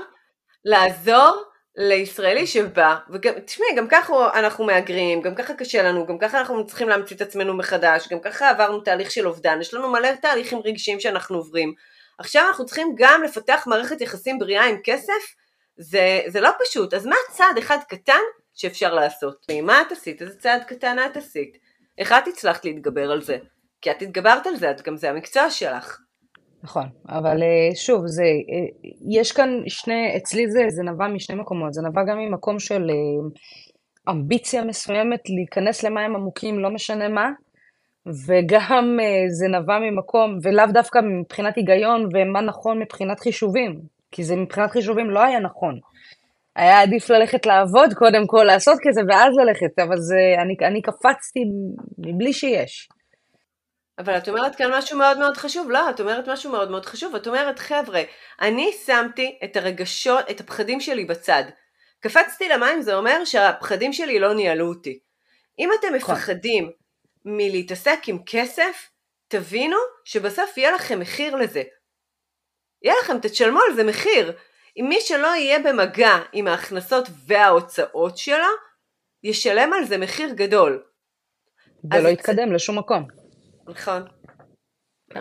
לעזור 0.64 1.44
לישראלי 1.80 2.46
שבא, 2.46 2.96
ותשמעי, 3.10 3.74
גם 3.76 3.88
ככה 3.88 4.38
אנחנו 4.38 4.64
מהגרים, 4.64 5.22
גם 5.22 5.34
ככה 5.34 5.54
קשה 5.54 5.82
לנו, 5.82 6.06
גם 6.06 6.18
ככה 6.18 6.38
אנחנו 6.38 6.66
צריכים 6.66 6.88
להמציא 6.88 7.16
את 7.16 7.20
עצמנו 7.20 7.54
מחדש, 7.54 8.08
גם 8.08 8.20
ככה 8.20 8.50
עברנו 8.50 8.80
תהליך 8.80 9.10
של 9.10 9.28
אובדן, 9.28 9.60
יש 9.60 9.74
לנו 9.74 9.92
מלא 9.92 10.08
תהליכים 10.22 10.58
רגשיים 10.64 11.00
שאנחנו 11.00 11.36
עוברים. 11.36 11.74
עכשיו 12.18 12.44
אנחנו 12.48 12.66
צריכים 12.66 12.94
גם 12.98 13.22
לפתח 13.22 13.64
מערכת 13.66 14.00
יחסים 14.00 14.38
בריאה 14.38 14.64
עם 14.64 14.76
כסף, 14.84 15.34
זה, 15.76 16.20
זה 16.26 16.40
לא 16.40 16.50
פשוט, 16.64 16.94
אז 16.94 17.06
מה 17.06 17.16
צעד 17.30 17.58
אחד 17.58 17.78
קטן 17.88 18.20
שאפשר 18.54 18.94
לעשות? 18.94 19.46
מה 19.62 19.82
את 19.82 19.92
עשית? 19.92 20.22
איזה 20.22 20.38
צעד 20.38 20.64
קטן 20.64 20.96
את 21.06 21.16
עשית? 21.16 21.58
איך 21.98 22.12
את 22.12 22.28
הצלחת 22.28 22.64
להתגבר 22.64 23.12
על 23.12 23.22
זה? 23.22 23.38
כי 23.80 23.90
את 23.90 24.02
התגברת 24.02 24.46
על 24.46 24.56
זה, 24.56 24.70
את 24.70 24.82
גם 24.82 24.96
זה 24.96 25.10
המקצוע 25.10 25.50
שלך. 25.50 25.98
נכון, 26.62 26.86
אבל 27.08 27.42
אה, 27.42 27.74
שוב, 27.74 28.06
זה, 28.06 28.22
אה, 28.22 28.88
יש 29.10 29.32
כאן 29.32 29.62
שני, 29.66 30.16
אצלי 30.16 30.50
זה, 30.50 30.60
זה 30.68 30.82
נבע 30.82 31.08
משני 31.08 31.36
מקומות, 31.36 31.72
זה 31.72 31.82
נבע 31.82 32.02
גם 32.04 32.18
ממקום 32.18 32.58
של 32.58 32.90
אה, 32.90 33.30
אמביציה 34.12 34.64
מסוימת 34.64 35.20
להיכנס 35.28 35.82
למים 35.82 36.16
עמוקים, 36.16 36.58
לא 36.58 36.70
משנה 36.70 37.08
מה, 37.08 37.30
וגם 38.06 38.98
זה 39.28 39.48
נבע 39.48 39.78
ממקום, 39.78 40.38
ולאו 40.42 40.66
דווקא 40.72 40.98
מבחינת 40.98 41.56
היגיון 41.56 42.08
ומה 42.12 42.40
נכון 42.40 42.78
מבחינת 42.78 43.20
חישובים, 43.20 43.80
כי 44.10 44.24
זה 44.24 44.36
מבחינת 44.36 44.70
חישובים 44.70 45.10
לא 45.10 45.22
היה 45.22 45.40
נכון. 45.40 45.78
היה 46.56 46.82
עדיף 46.82 47.10
ללכת 47.10 47.46
לעבוד 47.46 47.94
קודם 47.94 48.26
כל, 48.26 48.44
לעשות 48.46 48.78
כזה, 48.82 49.00
ואז 49.08 49.34
ללכת, 49.36 49.78
אבל 49.78 49.96
זה, 49.96 50.16
אני, 50.42 50.56
אני 50.62 50.82
קפצתי 50.82 51.40
מבלי 51.98 52.32
שיש. 52.32 52.88
אבל 53.98 54.18
את 54.18 54.28
אומרת 54.28 54.56
כאן 54.56 54.70
משהו 54.74 54.98
מאוד 54.98 55.18
מאוד 55.18 55.36
חשוב, 55.36 55.70
לא, 55.70 55.90
את 55.90 56.00
אומרת 56.00 56.28
משהו 56.28 56.52
מאוד 56.52 56.70
מאוד 56.70 56.86
חשוב, 56.86 57.14
את 57.14 57.26
אומרת 57.26 57.58
חבר'ה, 57.58 58.02
אני 58.40 58.72
שמתי 58.86 59.38
את 59.44 59.56
הרגשות, 59.56 60.30
את 60.30 60.40
הפחדים 60.40 60.80
שלי 60.80 61.04
בצד. 61.04 61.42
קפצתי 62.00 62.48
למים 62.48 62.82
זה 62.82 62.94
אומר 62.94 63.24
שהפחדים 63.24 63.92
שלי 63.92 64.18
לא 64.18 64.34
ניהלו 64.34 64.68
אותי. 64.68 64.98
אם 65.58 65.70
אתם 65.78 65.94
נכון. 65.94 66.14
מפחדים 66.14 66.70
מלהתעסק 67.24 67.98
עם 68.06 68.18
כסף, 68.26 68.90
תבינו 69.28 69.76
שבסוף 70.04 70.58
יהיה 70.58 70.72
לכם 70.72 71.00
מחיר 71.00 71.36
לזה. 71.36 71.62
יהיה 72.82 72.94
לכם, 73.02 73.16
תשלמו 73.22 73.60
על 73.60 73.74
זה 73.74 73.84
מחיר. 73.84 74.32
אם 74.76 74.86
מי 74.88 75.00
שלא 75.00 75.26
יהיה 75.26 75.58
במגע 75.58 76.18
עם 76.32 76.46
ההכנסות 76.46 77.08
וההוצאות 77.26 78.18
שלו, 78.18 78.48
ישלם 79.22 79.72
על 79.72 79.84
זה 79.84 79.98
מחיר 79.98 80.30
גדול. 80.34 80.82
ולא 81.90 82.08
יתקדם 82.08 82.52
לשום 82.52 82.78
מקום. 82.78 83.27
נכון. 83.68 84.02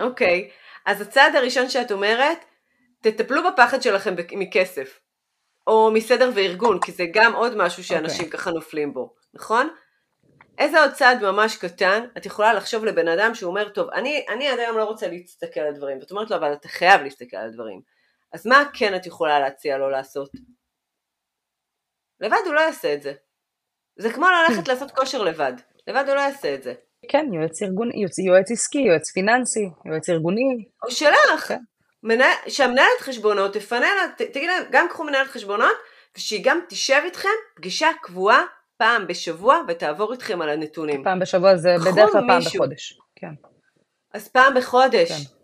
אוקיי, 0.00 0.50
אז 0.86 1.00
הצעד 1.00 1.36
הראשון 1.36 1.68
שאת 1.68 1.92
אומרת, 1.92 2.44
תטפלו 3.02 3.42
בפחד 3.52 3.82
שלכם 3.82 4.14
מכסף, 4.32 5.00
או 5.66 5.90
מסדר 5.94 6.30
וארגון, 6.34 6.80
כי 6.80 6.92
זה 6.92 7.04
גם 7.12 7.34
עוד 7.34 7.56
משהו 7.56 7.84
שאנשים 7.84 8.20
okay. 8.20 8.24
אוקיי. 8.24 8.38
ככה 8.38 8.50
נופלים 8.50 8.94
בו, 8.94 9.14
נכון? 9.34 9.68
איזה 10.58 10.80
עוד 10.80 10.92
צעד 10.92 11.22
ממש 11.22 11.56
קטן, 11.56 12.04
את 12.18 12.26
יכולה 12.26 12.54
לחשוב 12.54 12.84
לבן 12.84 13.08
אדם 13.08 13.34
שהוא 13.34 13.50
אומר, 13.50 13.68
טוב, 13.68 13.90
אני, 13.90 14.26
אני 14.28 14.48
עד 14.48 14.58
היום 14.58 14.78
לא 14.78 14.84
רוצה 14.84 15.08
להסתכל 15.08 15.60
על 15.60 15.74
דברים, 15.74 15.98
ואת 15.98 16.10
אומרת 16.10 16.30
לו, 16.30 16.36
אבל 16.36 16.52
אתה 16.52 16.68
חייב 16.68 17.02
להסתכל 17.02 17.36
על 17.36 17.50
דברים. 17.50 17.80
אז 18.32 18.46
מה 18.46 18.62
כן 18.74 18.96
את 18.96 19.06
יכולה 19.06 19.40
להציע 19.40 19.78
לו 19.78 19.90
לעשות? 19.90 20.30
לבד 22.20 22.42
הוא 22.44 22.54
לא 22.54 22.60
יעשה 22.60 22.94
את 22.94 23.02
זה. 23.02 23.12
זה 23.96 24.12
כמו 24.12 24.26
ללכת 24.28 24.68
לעשות 24.68 24.90
כושר 24.90 25.22
לבד, 25.22 25.52
לבד 25.86 26.04
הוא 26.06 26.14
לא 26.14 26.20
יעשה 26.20 26.54
את 26.54 26.62
זה. 26.62 26.74
כן, 27.08 27.26
יועץ 27.32 27.62
ארגוני, 27.62 27.92
יועץ, 28.00 28.18
יועץ 28.18 28.50
עסקי, 28.50 28.78
יועץ 28.78 29.10
פיננסי, 29.10 29.68
יועץ 29.84 30.08
ארגוני. 30.08 30.64
או 30.84 30.90
שלך. 30.90 31.48
כן. 31.48 31.58
מנה, 32.02 32.26
שהמנהלת 32.48 33.00
חשבונות 33.00 33.52
תפנה 33.54 33.86
לה, 33.94 34.26
תגיד 34.26 34.50
להם, 34.50 34.62
גם 34.70 34.86
קחו 34.88 35.04
מנהלת 35.04 35.28
חשבונות, 35.28 35.74
ושהיא 36.16 36.40
גם 36.44 36.60
תשב 36.68 37.00
איתכם 37.04 37.28
פגישה 37.56 37.88
קבועה 38.02 38.42
פעם 38.76 39.06
בשבוע 39.06 39.62
ותעבור 39.68 40.12
איתכם 40.12 40.42
על 40.42 40.48
הנתונים. 40.48 41.04
פעם 41.04 41.18
בשבוע 41.18 41.56
זה 41.56 41.74
בדרך 41.80 42.12
כלל 42.12 42.22
פעם 42.28 42.40
בחודש. 42.46 42.98
כן. 43.16 43.32
אז 44.14 44.28
פעם 44.28 44.54
בחודש. 44.54 45.08
כן. 45.08 45.34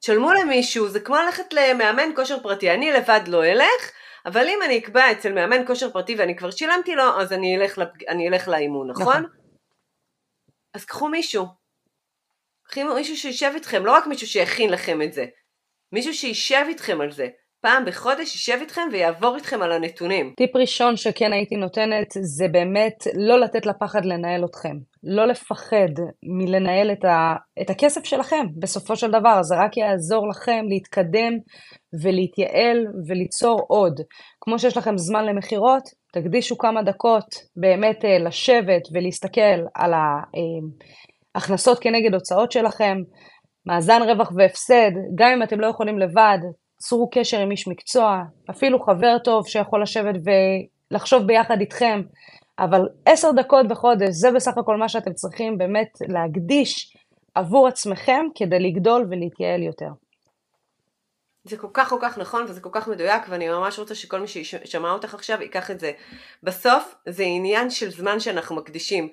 תשלמו 0.00 0.32
למישהו, 0.32 0.88
זה 0.88 1.00
כמו 1.00 1.16
ללכת 1.16 1.52
למאמן 1.52 2.10
כושר 2.16 2.40
פרטי, 2.42 2.70
אני 2.70 2.92
לבד 2.92 3.20
לא 3.26 3.44
אלך, 3.44 3.90
אבל 4.26 4.46
אם 4.48 4.58
אני 4.64 4.78
אקבע 4.78 5.12
אצל 5.12 5.32
מאמן 5.32 5.66
כושר 5.66 5.90
פרטי 5.90 6.14
ואני 6.14 6.36
כבר 6.36 6.50
שילמתי 6.50 6.94
לו, 6.94 7.20
אז 7.20 7.32
אני 7.32 7.56
אלך, 7.56 7.78
לפג... 7.78 8.04
אני 8.08 8.28
אלך 8.28 8.48
לאימון, 8.48 8.90
נכון? 8.90 9.06
נכון. 9.06 9.41
אז 10.74 10.84
קחו 10.84 11.08
מישהו. 11.08 11.46
קחו 12.64 12.94
מישהו 12.94 13.16
שישב 13.16 13.50
איתכם, 13.54 13.86
לא 13.86 13.92
רק 13.92 14.06
מישהו 14.06 14.26
שיכין 14.26 14.70
לכם 14.70 15.02
את 15.02 15.12
זה. 15.12 15.26
מישהו 15.92 16.14
שישב 16.14 16.64
איתכם 16.68 17.00
על 17.00 17.10
זה. 17.10 17.28
פעם 17.62 17.84
בחודש 17.84 18.34
יישב 18.34 18.58
איתכם 18.60 18.88
ויעבור 18.92 19.36
איתכם 19.36 19.62
על 19.62 19.72
הנתונים. 19.72 20.34
טיפ 20.36 20.56
ראשון 20.56 20.96
שכן 20.96 21.32
הייתי 21.32 21.56
נותנת 21.56 22.08
זה 22.22 22.48
באמת 22.52 22.94
לא 23.14 23.40
לתת 23.40 23.66
לפחד 23.66 24.04
לנהל 24.04 24.44
אתכם. 24.44 24.76
לא 25.02 25.26
לפחד 25.26 25.92
מלנהל 26.22 26.92
את, 26.92 27.04
ה, 27.04 27.34
את 27.62 27.70
הכסף 27.70 28.04
שלכם 28.04 28.46
בסופו 28.58 28.96
של 28.96 29.10
דבר, 29.10 29.42
זה 29.42 29.54
רק 29.64 29.76
יעזור 29.76 30.28
לכם 30.28 30.64
להתקדם 30.68 31.32
ולהתייעל 32.02 32.86
וליצור 33.08 33.66
עוד. 33.68 34.00
כמו 34.44 34.58
שיש 34.58 34.76
לכם 34.76 34.98
זמן 34.98 35.24
למכירות, 35.24 35.82
תקדישו 36.12 36.58
כמה 36.58 36.82
דקות 36.82 37.26
באמת 37.56 38.04
אה, 38.04 38.18
לשבת 38.18 38.82
ולהסתכל 38.92 39.60
על 39.74 39.92
ההכנסות 41.34 41.78
כנגד 41.78 42.14
הוצאות 42.14 42.52
שלכם, 42.52 42.96
מאזן 43.66 44.02
רווח 44.02 44.32
והפסד, 44.36 44.90
גם 45.14 45.32
אם 45.32 45.42
אתם 45.42 45.60
לא 45.60 45.66
יכולים 45.66 45.98
לבד, 45.98 46.38
צרו 46.76 47.10
קשר 47.10 47.40
עם 47.40 47.50
איש 47.50 47.68
מקצוע, 47.68 48.22
אפילו 48.50 48.80
חבר 48.80 49.18
טוב 49.24 49.46
שיכול 49.48 49.82
לשבת 49.82 50.14
ולחשוב 50.24 51.22
ביחד 51.22 51.60
איתכם, 51.60 52.02
אבל 52.58 52.88
עשר 53.06 53.30
דקות 53.36 53.68
בחודש 53.68 54.08
זה 54.10 54.32
בסך 54.32 54.58
הכל 54.58 54.76
מה 54.76 54.88
שאתם 54.88 55.12
צריכים 55.12 55.58
באמת 55.58 55.88
להקדיש 56.08 56.96
עבור 57.34 57.68
עצמכם 57.68 58.26
כדי 58.34 58.58
לגדול 58.58 59.06
ולהתייעל 59.10 59.62
יותר. 59.62 59.88
זה 61.44 61.56
כל 61.56 61.68
כך 61.72 61.88
כל 61.88 61.98
כך 62.02 62.18
נכון 62.18 62.44
וזה 62.48 62.60
כל 62.60 62.68
כך 62.72 62.88
מדויק 62.88 63.22
ואני 63.28 63.48
ממש 63.48 63.78
רוצה 63.78 63.94
שכל 63.94 64.20
מי 64.20 64.28
ששמע 64.28 64.90
אותך 64.90 65.14
עכשיו 65.14 65.42
ייקח 65.42 65.70
את 65.70 65.80
זה. 65.80 65.92
בסוף 66.42 66.94
זה 67.08 67.22
עניין 67.22 67.70
של 67.70 67.90
זמן 67.90 68.20
שאנחנו 68.20 68.56
מקדישים. 68.56 69.08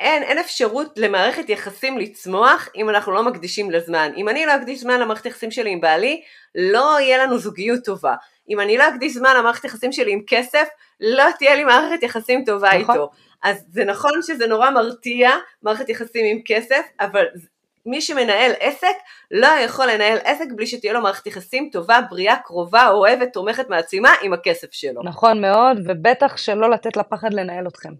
אין, 0.00 0.22
אין 0.22 0.38
אפשרות 0.38 0.92
למערכת 0.96 1.48
יחסים 1.48 1.98
לצמוח 1.98 2.68
אם 2.76 2.90
אנחנו 2.90 3.12
לא 3.12 3.22
מקדישים 3.22 3.70
לזמן. 3.70 4.12
אם 4.16 4.28
אני 4.28 4.46
לא 4.46 4.56
אקדיש 4.56 4.80
זמן 4.80 5.00
למערכת 5.00 5.26
יחסים 5.26 5.50
שלי 5.50 5.70
עם 5.70 5.80
בעלי, 5.80 6.22
לא 6.54 6.96
יהיה 7.00 7.18
לנו 7.18 7.38
זוגיות 7.38 7.84
טובה. 7.84 8.14
אם 8.50 8.60
אני 8.60 8.78
לא 8.78 8.88
אקדיש 8.88 9.14
זמן 9.14 9.36
למערכת 9.36 9.64
יחסים 9.64 9.92
שלי 9.92 10.12
עם 10.12 10.20
כסף, 10.26 10.68
לא 11.00 11.24
תהיה 11.38 11.54
לי 11.54 11.64
מערכת 11.64 12.02
יחסים 12.02 12.44
טובה 12.44 12.68
נכון. 12.78 12.94
איתו. 12.94 13.10
אז 13.42 13.64
זה 13.68 13.84
נכון 13.84 14.22
שזה 14.22 14.46
נורא 14.46 14.70
מרתיע, 14.70 15.30
מערכת 15.62 15.88
יחסים 15.88 16.24
עם 16.26 16.42
כסף, 16.44 16.82
אבל 17.00 17.24
מי 17.86 18.00
שמנהל 18.00 18.52
עסק 18.60 18.96
לא 19.30 19.46
יכול 19.46 19.86
לנהל 19.86 20.18
עסק 20.24 20.46
בלי 20.56 20.66
שתהיה 20.66 20.92
לו 20.92 21.00
מערכת 21.00 21.26
יחסים 21.26 21.68
טובה, 21.72 22.00
בריאה, 22.10 22.36
קרובה, 22.36 22.88
אוהבת, 22.88 23.32
תומכת, 23.32 23.68
מעצימה 23.68 24.10
עם 24.22 24.32
הכסף 24.32 24.68
שלו. 24.70 25.02
נכון 25.04 25.40
מאוד, 25.40 25.78
ובטח 25.84 26.36
שלא 26.36 26.70
לתת 26.70 26.96
לפחד 26.96 27.34
לנהל 27.34 27.68
אתכם. 27.68 27.90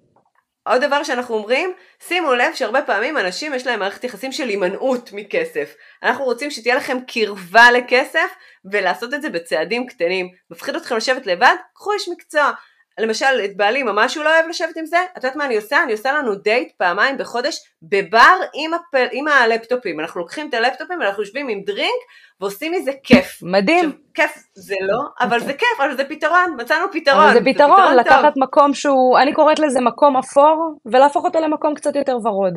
עוד 0.69 0.85
דבר 0.85 1.03
שאנחנו 1.03 1.35
אומרים, 1.35 1.73
שימו 2.01 2.35
לב 2.35 2.55
שהרבה 2.55 2.83
פעמים 2.83 3.19
אנשים 3.19 3.55
יש 3.55 3.67
להם 3.67 3.81
מערכת 3.81 4.05
יחסים 4.05 4.33
של 4.33 4.49
הימנעות 4.49 5.11
מכסף. 5.13 5.75
אנחנו 6.03 6.25
רוצים 6.25 6.51
שתהיה 6.51 6.75
לכם 6.75 6.99
קרבה 7.07 7.71
לכסף 7.71 8.35
ולעשות 8.73 9.15
את 9.15 9.23
זה 9.23 9.31
בצעדים 9.31 9.87
קטנים. 9.87 10.29
מפחיד 10.51 10.77
אתכם 10.77 10.97
לשבת 10.97 11.27
לבד? 11.27 11.55
קחו 11.75 11.93
איש 11.93 12.09
מקצוע. 12.09 12.51
למשל 12.99 13.41
את 13.45 13.57
בעלי 13.57 13.83
ממש 13.83 14.15
הוא 14.17 14.25
לא 14.25 14.35
אוהב 14.35 14.49
לשבת 14.49 14.77
עם 14.77 14.87
זה, 14.87 14.97
את 15.13 15.25
יודעת 15.25 15.37
מה 15.37 15.45
אני 15.45 15.57
עושה? 15.57 15.83
אני 15.83 15.93
עושה 15.93 16.13
לנו 16.13 16.35
דייט 16.35 16.73
פעמיים 16.79 17.19
בחודש 17.19 17.59
בבר 17.83 18.37
עם, 18.55 18.75
הפ... 18.75 19.09
עם 19.13 19.29
הלפטופים, 19.29 20.01
אנחנו 20.01 20.21
לוקחים 20.21 20.49
את 20.49 20.55
הלפטופים 20.55 21.01
ואנחנו 21.01 21.23
יושבים 21.23 21.49
עם 21.49 21.61
דרינק 21.67 22.01
ועושים 22.41 22.73
מזה 22.73 22.91
כיף. 23.03 23.39
מדהים. 23.43 23.85
עכשיו, 23.85 24.01
כיף 24.15 24.43
זה 24.55 24.75
לא, 24.81 25.27
אבל 25.27 25.41
זה 25.41 25.53
כיף, 25.53 25.81
אבל 25.81 25.97
זה 25.97 26.05
פתרון, 26.05 26.57
מצאנו 26.59 26.87
פתרון. 26.93 27.23
אבל 27.23 27.33
זה 27.33 27.41
פתרון, 27.41 27.77
זה 27.77 27.83
פתרון 27.83 27.97
לקחת 27.97 28.35
טוב. 28.35 28.43
מקום 28.43 28.75
שהוא, 28.75 29.19
אני 29.19 29.33
קוראת 29.33 29.59
לזה 29.59 29.81
מקום 29.81 30.17
אפור, 30.17 30.79
ולהפוך 30.87 31.25
אותו 31.25 31.41
למקום 31.41 31.75
קצת 31.75 31.97
יותר 31.97 32.17
ורוד. 32.25 32.55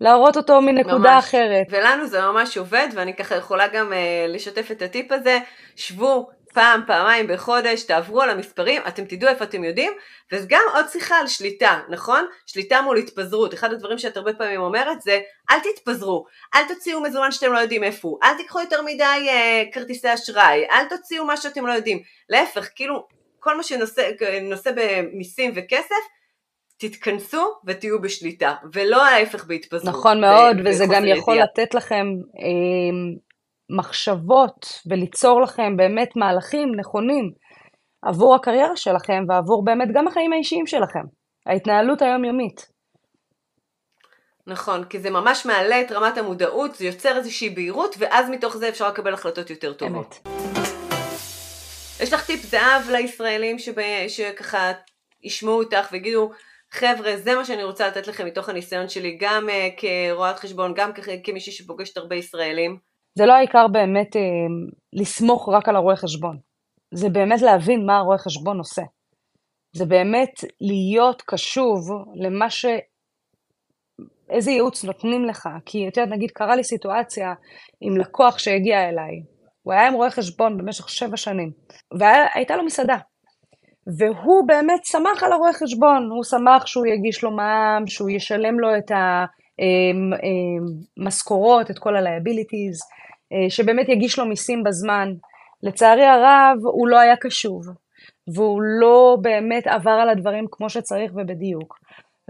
להראות 0.00 0.36
אותו 0.36 0.60
מנקודה 0.60 1.14
ממש. 1.14 1.24
אחרת. 1.24 1.66
ולנו 1.70 2.06
זה 2.06 2.20
ממש 2.20 2.58
עובד, 2.58 2.88
ואני 2.94 3.14
ככה 3.16 3.36
יכולה 3.36 3.68
גם 3.68 3.92
uh, 3.92 4.28
לשתף 4.28 4.70
את 4.70 4.82
הטיפ 4.82 5.12
הזה, 5.12 5.38
שבו, 5.76 6.28
פעם, 6.54 6.80
פעמיים 6.86 7.26
בחודש, 7.26 7.82
תעברו 7.82 8.22
על 8.22 8.30
המספרים, 8.30 8.82
אתם 8.88 9.04
תדעו 9.04 9.28
איפה 9.28 9.44
אתם 9.44 9.64
יודעים, 9.64 9.92
וזה 10.32 10.46
גם 10.48 10.62
עוד 10.74 10.88
שיחה 10.88 11.16
על 11.18 11.26
שליטה, 11.26 11.80
נכון? 11.88 12.26
שליטה 12.46 12.82
מול 12.82 12.96
התפזרות. 12.96 13.54
אחד 13.54 13.72
הדברים 13.72 13.98
שאת 13.98 14.16
הרבה 14.16 14.32
פעמים 14.32 14.60
אומרת 14.60 15.02
זה, 15.02 15.20
אל 15.50 15.56
תתפזרו, 15.58 16.26
אל 16.54 16.68
תוציאו 16.68 17.00
מזומן 17.00 17.32
שאתם 17.32 17.52
לא 17.52 17.58
יודעים 17.58 17.84
איפה 17.84 18.08
הוא, 18.08 18.18
אל 18.22 18.36
תיקחו 18.36 18.60
יותר 18.60 18.82
מדי 18.82 19.28
אה, 19.28 19.62
כרטיסי 19.72 20.14
אשראי, 20.14 20.64
אל 20.70 20.84
תוציאו 20.88 21.24
מה 21.24 21.36
שאתם 21.36 21.66
לא 21.66 21.72
יודעים. 21.72 22.02
להפך, 22.28 22.68
כאילו, 22.74 23.06
כל 23.40 23.56
מה 23.56 23.62
שנושא 23.62 24.70
במיסים 24.74 25.52
וכסף, 25.54 25.94
תתכנסו 26.78 27.54
ותהיו 27.64 28.00
בשליטה, 28.00 28.54
ולא 28.72 29.06
ההפך 29.06 29.44
בהתפזרות. 29.44 29.94
נכון 29.94 30.20
מאוד, 30.20 30.56
וזה 30.64 30.84
גם 30.94 31.06
יכול. 31.06 31.38
לתת 31.38 31.74
לכם... 31.74 32.06
אה, 32.38 33.20
מחשבות 33.76 34.66
וליצור 34.86 35.40
לכם 35.40 35.76
באמת 35.76 36.08
מהלכים 36.16 36.68
נכונים 36.80 37.30
עבור 38.02 38.34
הקריירה 38.34 38.76
שלכם 38.76 39.22
ועבור 39.28 39.64
באמת 39.64 39.88
גם 39.94 40.08
החיים 40.08 40.32
האישיים 40.32 40.66
שלכם, 40.66 41.04
ההתנהלות 41.46 42.02
היומיומית. 42.02 42.68
נכון, 44.46 44.84
כי 44.84 44.98
זה 44.98 45.10
ממש 45.10 45.46
מעלה 45.46 45.80
את 45.80 45.92
רמת 45.92 46.18
המודעות, 46.18 46.74
זה 46.74 46.86
יוצר 46.86 47.16
איזושהי 47.16 47.50
בהירות, 47.50 47.94
ואז 47.98 48.30
מתוך 48.30 48.56
זה 48.56 48.68
אפשר 48.68 48.88
לקבל 48.88 49.14
החלטות 49.14 49.50
יותר 49.50 49.72
טובות. 49.72 50.20
אמת. 50.26 50.40
יש 52.00 52.12
לך 52.12 52.26
טיפ 52.26 52.42
זהב 52.42 52.90
לישראלים 52.90 53.58
שבא, 53.58 54.08
שככה 54.08 54.72
ישמעו 55.22 55.62
אותך 55.62 55.88
ויגידו, 55.92 56.30
חבר'ה, 56.70 57.16
זה 57.16 57.34
מה 57.34 57.44
שאני 57.44 57.64
רוצה 57.64 57.88
לתת 57.88 58.06
לכם 58.08 58.26
מתוך 58.26 58.48
הניסיון 58.48 58.88
שלי, 58.88 59.18
גם 59.20 59.48
uh, 59.48 59.80
כרואת 59.80 60.38
חשבון, 60.38 60.74
גם 60.76 60.90
כמישהי 61.24 61.52
שפוגשת 61.52 61.96
הרבה 61.96 62.16
ישראלים. 62.16 62.89
זה 63.14 63.26
לא 63.26 63.32
העיקר 63.32 63.68
באמת 63.68 64.16
אה, 64.16 64.22
לסמוך 64.92 65.48
רק 65.48 65.68
על 65.68 65.76
הרואה 65.76 65.96
חשבון. 65.96 66.38
זה 66.94 67.08
באמת 67.08 67.42
להבין 67.42 67.86
מה 67.86 67.98
הרואה 67.98 68.18
חשבון 68.18 68.58
עושה. 68.58 68.82
זה 69.72 69.84
באמת 69.84 70.44
להיות 70.60 71.22
קשוב 71.26 71.78
למה 72.14 72.50
ש... 72.50 72.66
איזה 74.30 74.50
ייעוץ 74.50 74.84
נותנים 74.84 75.24
לך. 75.24 75.48
כי 75.66 75.88
את 75.88 75.96
יודעת, 75.96 76.12
נגיד, 76.12 76.30
קרה 76.30 76.56
לי 76.56 76.64
סיטואציה 76.64 77.34
עם 77.80 77.96
לקוח 77.96 78.38
שהגיע 78.38 78.88
אליי. 78.88 79.22
הוא 79.62 79.72
היה 79.72 79.88
עם 79.88 79.94
רואה 79.94 80.10
חשבון 80.10 80.58
במשך 80.58 80.88
שבע 80.88 81.16
שנים, 81.16 81.50
והייתה 81.98 82.56
לו 82.56 82.64
מסעדה. 82.64 82.96
והוא 83.98 84.46
באמת 84.46 84.84
שמח 84.84 85.22
על 85.22 85.32
הרואה 85.32 85.52
חשבון, 85.52 86.10
הוא 86.10 86.24
שמח 86.24 86.66
שהוא 86.66 86.86
יגיש 86.86 87.24
לו 87.24 87.30
מע"מ, 87.30 87.86
שהוא 87.86 88.10
ישלם 88.10 88.60
לו 88.60 88.68
את 88.78 88.90
המשכורות, 88.90 89.39
אה, 89.60 89.66
את 91.70 91.78
כל 91.78 91.96
ה-liabilities, 91.96 92.78
אה, 93.32 93.50
שבאמת 93.50 93.88
יגיש 93.88 94.18
לו 94.18 94.26
מיסים 94.26 94.64
בזמן. 94.64 95.12
לצערי 95.62 96.04
הרב, 96.04 96.56
הוא 96.62 96.88
לא 96.88 96.98
היה 96.98 97.16
קשוב, 97.16 97.62
והוא 98.34 98.62
לא 98.80 99.16
באמת 99.22 99.66
עבר 99.66 99.90
על 99.90 100.08
הדברים 100.08 100.46
כמו 100.50 100.70
שצריך 100.70 101.12
ובדיוק. 101.14 101.78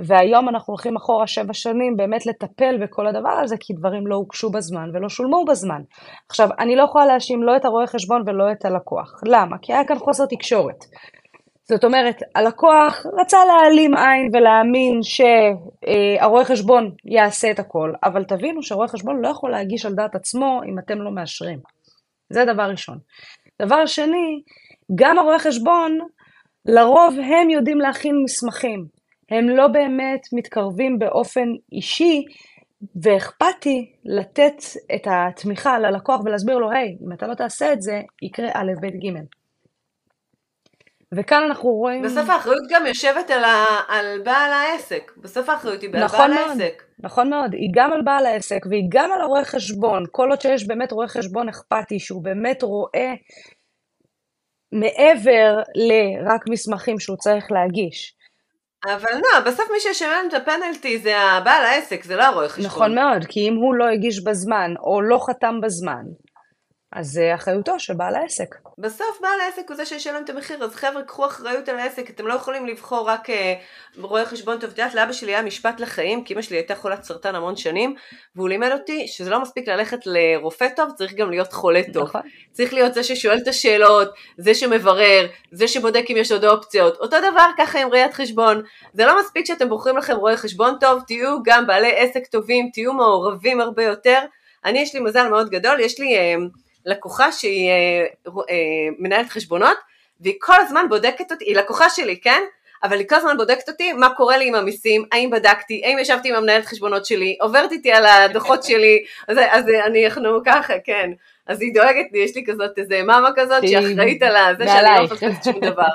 והיום 0.05 0.49
אנחנו 0.49 0.73
הולכים 0.73 0.97
אחורה 0.97 1.27
שבע 1.27 1.53
שנים 1.53 1.97
באמת 1.97 2.27
לטפל 2.27 2.79
בכל 2.83 3.07
הדבר 3.07 3.41
הזה, 3.43 3.57
כי 3.61 3.75
דברים 3.75 4.07
לא 4.07 4.15
הוגשו 4.15 4.51
בזמן 4.51 4.91
ולא 4.95 5.09
שולמו 5.09 5.45
בזמן. 5.45 5.83
עכשיו, 6.29 6.49
אני 6.59 6.77
לא 6.77 6.83
יכולה 6.83 7.07
להאשים 7.07 7.43
לא 7.43 7.57
את 7.57 7.65
הרואה 7.65 7.87
חשבון 7.87 8.23
ולא 8.27 8.53
את 8.53 8.65
הלקוח. 8.65 9.21
למה? 9.27 9.57
כי 9.63 9.73
היה 9.73 9.85
כאן 9.85 9.99
חוסר 9.99 10.27
תקשורת. 10.27 10.85
זאת 11.71 11.85
אומרת, 11.85 12.23
הלקוח 12.35 13.07
רצה 13.21 13.39
להעלים 13.45 13.95
עין 13.97 14.31
ולהאמין 14.33 15.01
שהרואה 15.03 16.45
חשבון 16.45 16.91
יעשה 17.05 17.51
את 17.51 17.59
הכל, 17.59 17.93
אבל 18.05 18.25
תבינו 18.25 18.63
שהרואה 18.63 18.89
חשבון 18.89 19.21
לא 19.23 19.29
יכול 19.29 19.51
להגיש 19.51 19.87
על 19.87 19.95
דעת 19.95 20.15
עצמו 20.15 20.61
אם 20.65 20.79
אתם 20.79 21.03
לא 21.03 21.11
מאשרים. 21.11 21.59
זה 22.31 22.45
דבר 22.45 22.63
ראשון. 22.63 22.99
דבר 23.63 23.87
שני, 23.87 24.43
גם 24.95 25.19
הרואה 25.19 25.39
חשבון, 25.39 25.99
לרוב 26.67 27.15
הם 27.19 27.51
יודעים 27.51 27.79
להכין 27.79 28.15
מסמכים. 28.25 28.87
הם 29.31 29.49
לא 29.49 29.69
באמת 29.69 30.21
מתקרבים 30.33 30.99
באופן 30.99 31.49
אישי 31.73 32.25
ואכפתי 33.03 33.93
לתת 34.05 34.63
את 34.95 35.07
התמיכה 35.11 35.79
ללקוח 35.79 36.21
ולהסביר 36.25 36.59
לו, 36.59 36.71
היי, 36.71 36.89
hey, 36.89 37.07
אם 37.07 37.13
אתה 37.13 37.27
לא 37.27 37.35
תעשה 37.35 37.73
את 37.73 37.83
זה, 37.83 38.01
יקרה 38.23 38.49
א', 38.55 38.73
ב', 38.83 38.87
ג'. 38.87 39.40
וכאן 41.15 41.43
אנחנו 41.43 41.71
רואים... 41.71 42.03
בסוף 42.03 42.31
האחריות 42.31 42.63
גם 42.71 42.87
יושבת 42.87 43.31
על, 43.31 43.45
ה... 43.45 43.65
על 43.89 44.21
בעל 44.25 44.53
העסק. 44.53 45.13
בסוף 45.17 45.49
האחריות 45.49 45.83
היא 45.83 45.91
נכון 45.91 46.19
בעל 46.19 46.35
מאוד, 46.35 46.61
העסק. 46.61 46.83
נכון 46.99 47.31
מאוד, 47.31 47.53
היא 47.53 47.71
גם 47.75 47.93
על 47.93 48.03
בעל 48.03 48.27
העסק 48.27 48.67
והיא 48.71 48.85
גם 48.89 49.13
על 49.13 49.21
הרואה 49.21 49.45
חשבון. 49.45 50.05
כל 50.11 50.31
עוד 50.31 50.41
שיש 50.41 50.67
באמת 50.67 50.93
רואה 50.93 51.09
חשבון 51.09 51.49
אכפתי, 51.49 51.99
שהוא 51.99 52.25
באמת 52.25 52.63
רואה 52.63 53.15
מעבר 54.73 55.63
לרק 55.75 56.49
מסמכים 56.49 57.01
שהוא 57.01 57.17
צריך 57.17 57.53
להגיש. 57.53 58.17
אבל 58.85 59.15
לא, 59.15 59.41
בסוף 59.47 59.71
מי 59.73 59.81
שישלם 59.81 60.25
את 60.29 60.35
הפנלטי 60.35 60.99
זה 60.99 61.19
הבעל 61.19 61.65
העסק, 61.65 62.05
זה 62.05 62.17
לא 62.17 62.25
הרואה 62.25 62.49
חשבון. 62.49 62.67
נכון 62.67 62.95
מאוד, 62.95 63.25
כי 63.29 63.49
אם 63.49 63.55
הוא 63.55 63.75
לא 63.75 63.89
הגיש 63.89 64.25
בזמן 64.25 64.75
או 64.79 65.03
לא 65.03 65.19
חתם 65.27 65.61
בזמן, 65.63 66.03
אז 66.93 67.07
זה 67.07 67.35
אחריותו 67.35 67.81
של 67.81 67.95
בעל 67.95 68.15
העסק. 68.15 68.55
בסוף 68.79 69.19
בעל 69.21 69.41
העסק 69.41 69.69
הוא 69.69 69.77
זה 69.77 69.87
שישלם 69.87 70.23
את 70.25 70.31
המחיר, 70.31 70.65
אז 70.65 70.75
חבר'ה 70.75 71.03
קחו 71.03 71.27
אחריות 71.27 71.69
על 71.69 71.79
העסק, 71.79 72.11
אתם 72.11 72.27
לא 72.27 72.35
יכולים 72.35 72.67
לבחור 72.67 73.09
רק 73.09 73.31
uh, 73.31 73.33
רואה 74.01 74.27
חשבון 74.27 74.59
טוב. 74.59 74.71
את 74.71 74.79
יודעת, 74.79 74.95
לאבא 74.95 75.13
שלי 75.13 75.33
היה 75.33 75.43
משפט 75.43 75.81
לחיים, 75.81 76.25
כי 76.25 76.35
אמא 76.35 76.43
שלי 76.43 76.57
הייתה 76.57 76.75
חולת 76.75 77.03
סרטן 77.03 77.35
המון 77.35 77.57
שנים, 77.57 77.95
והוא 78.37 78.49
לימד 78.49 78.73
אותי 78.73 79.09
שזה 79.09 79.31
לא 79.31 79.43
מספיק 79.43 79.69
ללכת 79.69 79.99
לרופא 80.07 80.69
טוב, 80.77 80.91
צריך 80.95 81.15
גם 81.15 81.31
להיות 81.31 81.53
חולה 81.53 81.81
טוב. 81.93 82.03
נכון. 82.03 82.21
צריך 82.53 82.75
להיות 82.75 82.95
זה 82.95 83.05
ששואל 83.05 83.39
את 83.39 83.49
השאלות, 83.49 84.09
זה 84.39 84.55
שמברר, 84.55 85.27
זה 85.53 85.69
שבודק 85.69 86.05
אם 86.11 86.17
יש 86.17 86.33
עוד 86.33 86.45
אופציות. 86.45 86.97
אותו 86.97 87.17
דבר 87.33 87.47
ככה 87.59 87.81
עם 87.81 87.89
ראיית 87.89 88.15
חשבון. 88.15 88.63
זה 88.93 89.07
לא 89.07 89.21
מספיק 89.21 89.47
שאתם 89.47 89.69
בוחרים 89.69 89.97
לכם 89.97 90.17
רואה 90.17 90.37
חשבון 90.37 90.75
טוב, 90.81 91.03
תהיו 91.07 91.43
גם 91.45 91.67
בעלי 91.67 91.93
עסק 91.97 92.27
טובים, 92.27 92.71
תהיו 92.73 92.93
מעורבים 92.93 93.61
הרבה 93.61 93.85
יותר. 93.85 94.19
אני 94.65 94.79
יש 94.79 94.95
לי 94.95 95.01
מזל 95.01 95.29
מאוד 95.29 95.51
גדול, 95.51 95.81
יש 95.81 96.01
לי... 96.01 96.37
Uh, 96.37 96.70
לקוחה 96.87 97.33
שהיא 97.33 97.69
אה, 97.69 98.07
אה, 98.51 98.55
מנהלת 98.99 99.31
חשבונות, 99.31 99.77
והיא 100.21 100.35
כל 100.41 100.61
הזמן 100.61 100.87
בודקת 100.89 101.33
אותי, 101.33 101.45
היא 101.45 101.57
לקוחה 101.57 101.91
שלי, 101.91 102.21
כן? 102.21 102.43
אבל 102.83 102.99
היא 102.99 103.09
כל 103.09 103.15
הזמן 103.15 103.37
בודקת 103.37 103.69
אותי 103.69 103.93
מה 103.93 104.15
קורה 104.15 104.37
לי 104.37 104.49
עם 104.49 104.55
המיסים, 104.55 105.05
האם 105.13 105.31
בדקתי, 105.31 105.83
האם 105.85 105.99
ישבתי 105.99 106.29
עם 106.29 106.35
המנהלת 106.35 106.67
חשבונות 106.67 107.07
שלי, 107.07 107.37
עוברת 107.41 107.73
איתי 107.73 107.93
על 107.93 108.07
הדוחות 108.07 108.63
שלי, 108.69 109.05
אז, 109.29 109.39
אז 109.51 109.65
אני, 109.87 110.07
אנחנו 110.07 110.41
ככה, 110.45 110.75
כן. 110.85 111.11
אז 111.47 111.63
היא 111.63 111.75
דואגת 111.75 112.07
לי, 112.13 112.19
יש 112.19 112.37
לי 112.37 112.45
כזאת 112.47 112.79
איזה 112.79 113.03
מאמה 113.03 113.31
כזאת 113.37 113.69
שאחראית 113.69 114.23
על 114.23 114.57
זה 114.57 114.65
שאני 114.67 114.97
לא 114.97 115.05
מפספסת 115.05 115.45
שום 115.45 115.61
דבר. 115.61 115.93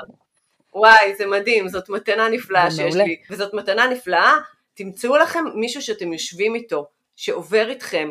וואי, 0.74 1.14
זה 1.18 1.26
מדהים, 1.26 1.68
זאת 1.68 1.88
מתנה 1.88 2.28
נפלאה 2.28 2.70
שיש 2.70 2.94
לי, 2.94 3.16
וזאת 3.30 3.54
מתנה 3.54 3.86
נפלאה, 3.86 4.36
תמצאו 4.74 5.16
לכם 5.16 5.44
מישהו 5.54 5.82
שאתם 5.82 6.12
יושבים 6.12 6.54
איתו, 6.54 6.86
שעובר 7.16 7.68
איתכם, 7.68 8.10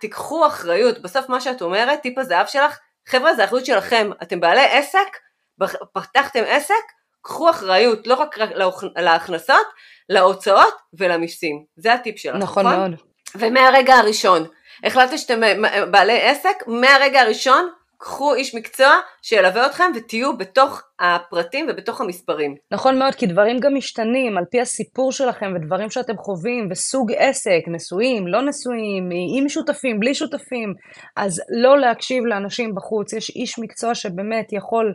תיקחו 0.00 0.46
אחריות, 0.46 1.02
בסוף 1.02 1.28
מה 1.28 1.40
שאת 1.40 1.62
אומרת, 1.62 2.02
טיפ 2.02 2.18
הזהב 2.18 2.46
שלך, 2.46 2.78
חבר'ה 3.08 3.34
זה 3.34 3.44
אחריות 3.44 3.66
שלכם, 3.66 4.10
אתם 4.22 4.40
בעלי 4.40 4.64
עסק, 4.64 5.16
פתחתם 5.92 6.42
עסק, 6.46 6.74
קחו 7.22 7.50
אחריות 7.50 8.06
לא 8.06 8.14
רק 8.14 8.38
להכנסות, 8.96 9.66
להוצאות 10.08 10.74
ולמיסים. 10.98 11.64
זה 11.76 11.92
הטיפ 11.92 12.18
שלך, 12.18 12.36
נכון? 12.36 12.66
נכון 12.66 12.78
מאוד. 12.78 13.00
ומהרגע 13.34 13.94
הראשון, 13.94 14.46
החלטת 14.84 15.18
שאתם 15.18 15.40
בעלי 15.90 16.22
עסק, 16.22 16.56
מהרגע 16.66 17.20
הראשון 17.20 17.70
קחו 17.98 18.34
איש 18.34 18.54
מקצוע 18.54 18.90
שילווה 19.22 19.66
אתכם 19.66 19.92
ותהיו 19.96 20.36
בתוך 20.36 20.82
הפרטים 21.00 21.66
ובתוך 21.68 22.00
המספרים. 22.00 22.54
נכון 22.72 22.98
מאוד, 22.98 23.14
כי 23.14 23.26
דברים 23.26 23.60
גם 23.60 23.74
משתנים 23.74 24.38
על 24.38 24.44
פי 24.50 24.60
הסיפור 24.60 25.12
שלכם 25.12 25.52
ודברים 25.54 25.90
שאתם 25.90 26.16
חווים 26.16 26.68
וסוג 26.70 27.12
עסק, 27.16 27.60
נשואים, 27.66 28.26
לא 28.26 28.42
נשואים, 28.42 29.08
עם 29.38 29.48
שותפים, 29.48 30.00
בלי 30.00 30.14
שותפים, 30.14 30.74
אז 31.16 31.42
לא 31.62 31.78
להקשיב 31.78 32.24
לאנשים 32.24 32.74
בחוץ, 32.74 33.12
יש 33.12 33.30
איש 33.30 33.58
מקצוע 33.58 33.94
שבאמת 33.94 34.52
יכול 34.52 34.94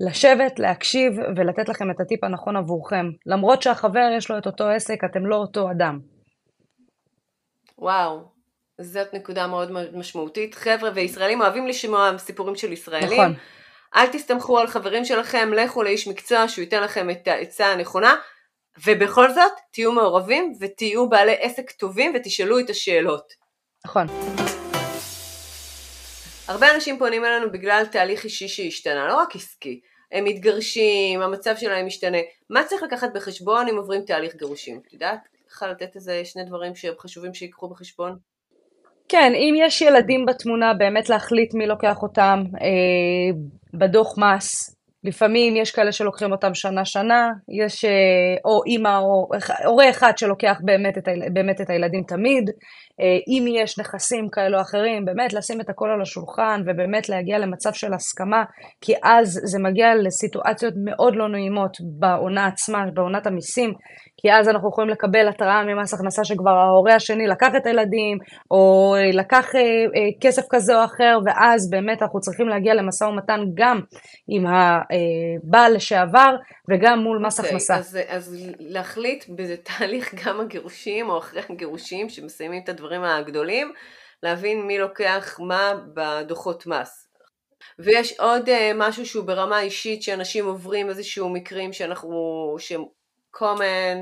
לשבת, 0.00 0.58
להקשיב 0.58 1.12
ולתת 1.36 1.68
לכם 1.68 1.90
את 1.90 2.00
הטיפ 2.00 2.24
הנכון 2.24 2.56
עבורכם. 2.56 3.06
למרות 3.26 3.62
שהחבר 3.62 4.08
יש 4.16 4.30
לו 4.30 4.38
את 4.38 4.46
אותו 4.46 4.68
עסק, 4.68 5.04
אתם 5.04 5.26
לא 5.26 5.36
אותו 5.36 5.70
אדם. 5.70 5.98
וואו, 7.78 8.39
זאת 8.80 9.14
נקודה 9.14 9.46
מאוד 9.46 9.72
משמעותית. 9.92 10.54
חבר'ה 10.54 10.90
וישראלים 10.94 11.40
אוהבים 11.40 11.66
לשמוע 11.66 12.18
סיפורים 12.18 12.56
של 12.56 12.72
ישראלים. 12.72 13.20
נכון. 13.20 13.34
אל 13.96 14.06
תסתמכו 14.06 14.58
על 14.58 14.66
חברים 14.66 15.04
שלכם, 15.04 15.52
לכו 15.52 15.82
לאיש 15.82 16.08
מקצוע 16.08 16.48
שהוא 16.48 16.62
ייתן 16.62 16.82
לכם 16.82 17.10
את 17.10 17.28
העצה 17.28 17.66
הנכונה, 17.66 18.16
ובכל 18.86 19.32
זאת 19.32 19.52
תהיו 19.72 19.92
מעורבים 19.92 20.52
ותהיו 20.60 21.08
בעלי 21.08 21.36
עסק 21.40 21.70
טובים 21.70 22.12
ותשאלו 22.16 22.60
את 22.60 22.70
השאלות. 22.70 23.32
נכון. 23.86 24.06
הרבה 26.48 26.74
אנשים 26.74 26.98
פונים 26.98 27.24
אלינו 27.24 27.52
בגלל 27.52 27.86
תהליך 27.86 28.24
אישי 28.24 28.48
שהשתנה, 28.48 29.08
לא 29.08 29.14
רק 29.14 29.36
עסקי. 29.36 29.80
הם 30.12 30.24
מתגרשים, 30.24 31.22
המצב 31.22 31.56
שלהם 31.56 31.86
משתנה. 31.86 32.18
מה 32.50 32.64
צריך 32.64 32.82
לקחת 32.82 33.08
בחשבון 33.14 33.68
אם 33.68 33.76
עוברים 33.76 34.02
תהליך 34.04 34.34
גירושים? 34.36 34.80
את 34.86 34.92
יודעת? 34.92 35.20
צריכה 35.46 35.66
לתת 35.66 35.96
איזה 35.96 36.24
שני 36.24 36.44
דברים 36.44 36.74
שהם 36.74 36.94
חשובים 36.98 37.34
שיקחו 37.34 37.68
בחשבון? 37.68 38.18
כן, 39.10 39.32
אם 39.34 39.54
יש 39.56 39.82
ילדים 39.82 40.26
בתמונה, 40.26 40.74
באמת 40.74 41.08
להחליט 41.08 41.54
מי 41.54 41.66
לוקח 41.66 42.02
אותם 42.02 42.42
אה, 42.60 43.38
בדוח 43.74 44.18
מס. 44.18 44.76
לפעמים 45.04 45.56
יש 45.56 45.70
כאלה 45.70 45.92
שלוקחים 45.92 46.32
אותם 46.32 46.54
שנה-שנה, 46.54 47.28
יש 47.62 47.84
אה, 47.84 47.90
או 48.44 48.60
אימא 48.66 48.98
או 48.98 49.28
הורה 49.64 49.90
אחד 49.90 50.12
שלוקח 50.16 50.60
באמת 50.64 50.98
את, 50.98 51.08
באמת 51.32 51.60
את 51.60 51.70
הילדים 51.70 52.02
תמיד. 52.02 52.50
אה, 53.00 53.18
אם 53.28 53.44
יש 53.46 53.78
נכסים 53.78 54.28
כאלו 54.32 54.56
או 54.56 54.62
אחרים, 54.62 55.04
באמת 55.04 55.32
לשים 55.32 55.60
את 55.60 55.70
הכל 55.70 55.88
על 55.94 56.02
השולחן 56.02 56.62
ובאמת 56.66 57.08
להגיע 57.08 57.38
למצב 57.38 57.72
של 57.72 57.94
הסכמה, 57.94 58.44
כי 58.80 58.94
אז 59.02 59.40
זה 59.44 59.58
מגיע 59.58 59.94
לסיטואציות 59.94 60.74
מאוד 60.84 61.16
לא 61.16 61.28
נעימות 61.28 61.76
בעונה 61.98 62.46
עצמה, 62.46 62.78
בעונת 62.94 63.26
המיסים, 63.26 63.72
כי 64.20 64.32
אז 64.32 64.48
אנחנו 64.48 64.68
יכולים 64.68 64.90
לקבל 64.90 65.28
התראה 65.28 65.62
ממס 65.64 65.94
הכנסה 65.94 66.24
שכבר 66.24 66.50
ההורה 66.50 66.94
השני 66.94 67.26
לקח 67.26 67.48
את 67.56 67.66
הילדים, 67.66 68.18
או 68.50 68.94
לקח 69.12 69.54
אה, 69.54 69.60
אה, 69.60 69.66
כסף 70.20 70.42
כזה 70.50 70.78
או 70.78 70.84
אחר, 70.84 71.18
ואז 71.26 71.70
באמת 71.70 72.02
אנחנו 72.02 72.20
צריכים 72.20 72.48
להגיע 72.48 72.74
למשא 72.74 73.04
ומתן 73.04 73.40
גם 73.54 73.80
עם 74.28 74.44
הבעל 74.46 75.74
לשעבר 75.74 76.36
וגם 76.70 76.98
מול 76.98 77.18
מס 77.26 77.40
okay, 77.40 77.42
אוקיי, 77.42 77.50
הכנסה. 77.50 77.76
אז, 77.76 77.98
אז 78.08 78.36
להחליט 78.58 79.24
באיזה 79.28 79.56
תהליך 79.56 80.14
גם 80.26 80.40
הגירושים 80.40 81.08
או 81.08 81.18
אחרי 81.18 81.42
הגירושים 81.50 82.08
שמסיימים 82.08 82.60
את 82.64 82.68
הדברים 82.68 82.89
הגדולים, 82.92 83.72
להבין 84.22 84.62
מי 84.66 84.78
לוקח 84.78 85.40
מה 85.40 85.74
בדוחות 85.94 86.66
מס. 86.66 87.08
ויש 87.78 88.18
עוד 88.18 88.48
uh, 88.48 88.52
משהו 88.74 89.06
שהוא 89.06 89.24
ברמה 89.24 89.60
אישית 89.60 90.02
שאנשים 90.02 90.46
עוברים 90.46 90.88
איזשהו 90.88 91.28
מקרים 91.28 91.72
שאנחנו, 91.72 92.56
שהם 92.58 92.84
common 93.36 93.98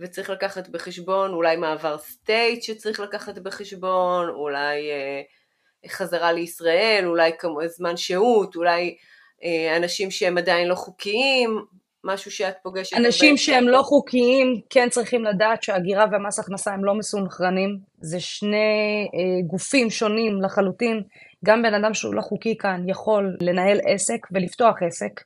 וצריך 0.00 0.30
לקחת 0.30 0.68
בחשבון, 0.68 1.32
אולי 1.32 1.56
מעבר 1.56 1.98
סטייט 1.98 2.62
שצריך 2.62 3.00
לקחת 3.00 3.38
בחשבון, 3.38 4.28
אולי 4.28 4.90
uh, 4.90 5.90
חזרה 5.90 6.32
לישראל, 6.32 7.04
אולי 7.06 7.32
כמו 7.38 7.60
זמן 7.66 7.96
שהות, 7.96 8.56
אולי 8.56 8.96
uh, 9.40 9.76
אנשים 9.76 10.10
שהם 10.10 10.38
עדיין 10.38 10.68
לא 10.68 10.74
חוקיים, 10.74 11.64
משהו 12.04 12.30
שאת 12.30 12.54
פוגשת. 12.62 12.96
אנשים 12.96 13.36
שהם 13.36 13.68
לא 13.68 13.82
חוקיים 13.82 14.60
כן 14.70 14.88
צריכים 14.90 15.24
לדעת 15.24 15.62
שהגירה 15.62 16.04
ומס 16.12 16.38
הכנסה 16.38 16.72
הם 16.72 16.84
לא 16.84 16.94
מסונכרנים, 16.94 17.78
זה 18.00 18.20
שני 18.20 19.08
אה, 19.14 19.46
גופים 19.46 19.90
שונים 19.90 20.42
לחלוטין. 20.42 21.02
גם 21.44 21.62
בן 21.62 21.74
אדם 21.74 21.94
שהוא 21.94 22.14
לא 22.14 22.20
חוקי 22.20 22.56
כאן 22.58 22.88
יכול 22.88 23.36
לנהל 23.40 23.80
עסק 23.86 24.26
ולפתוח 24.32 24.74
עסק. 24.86 25.20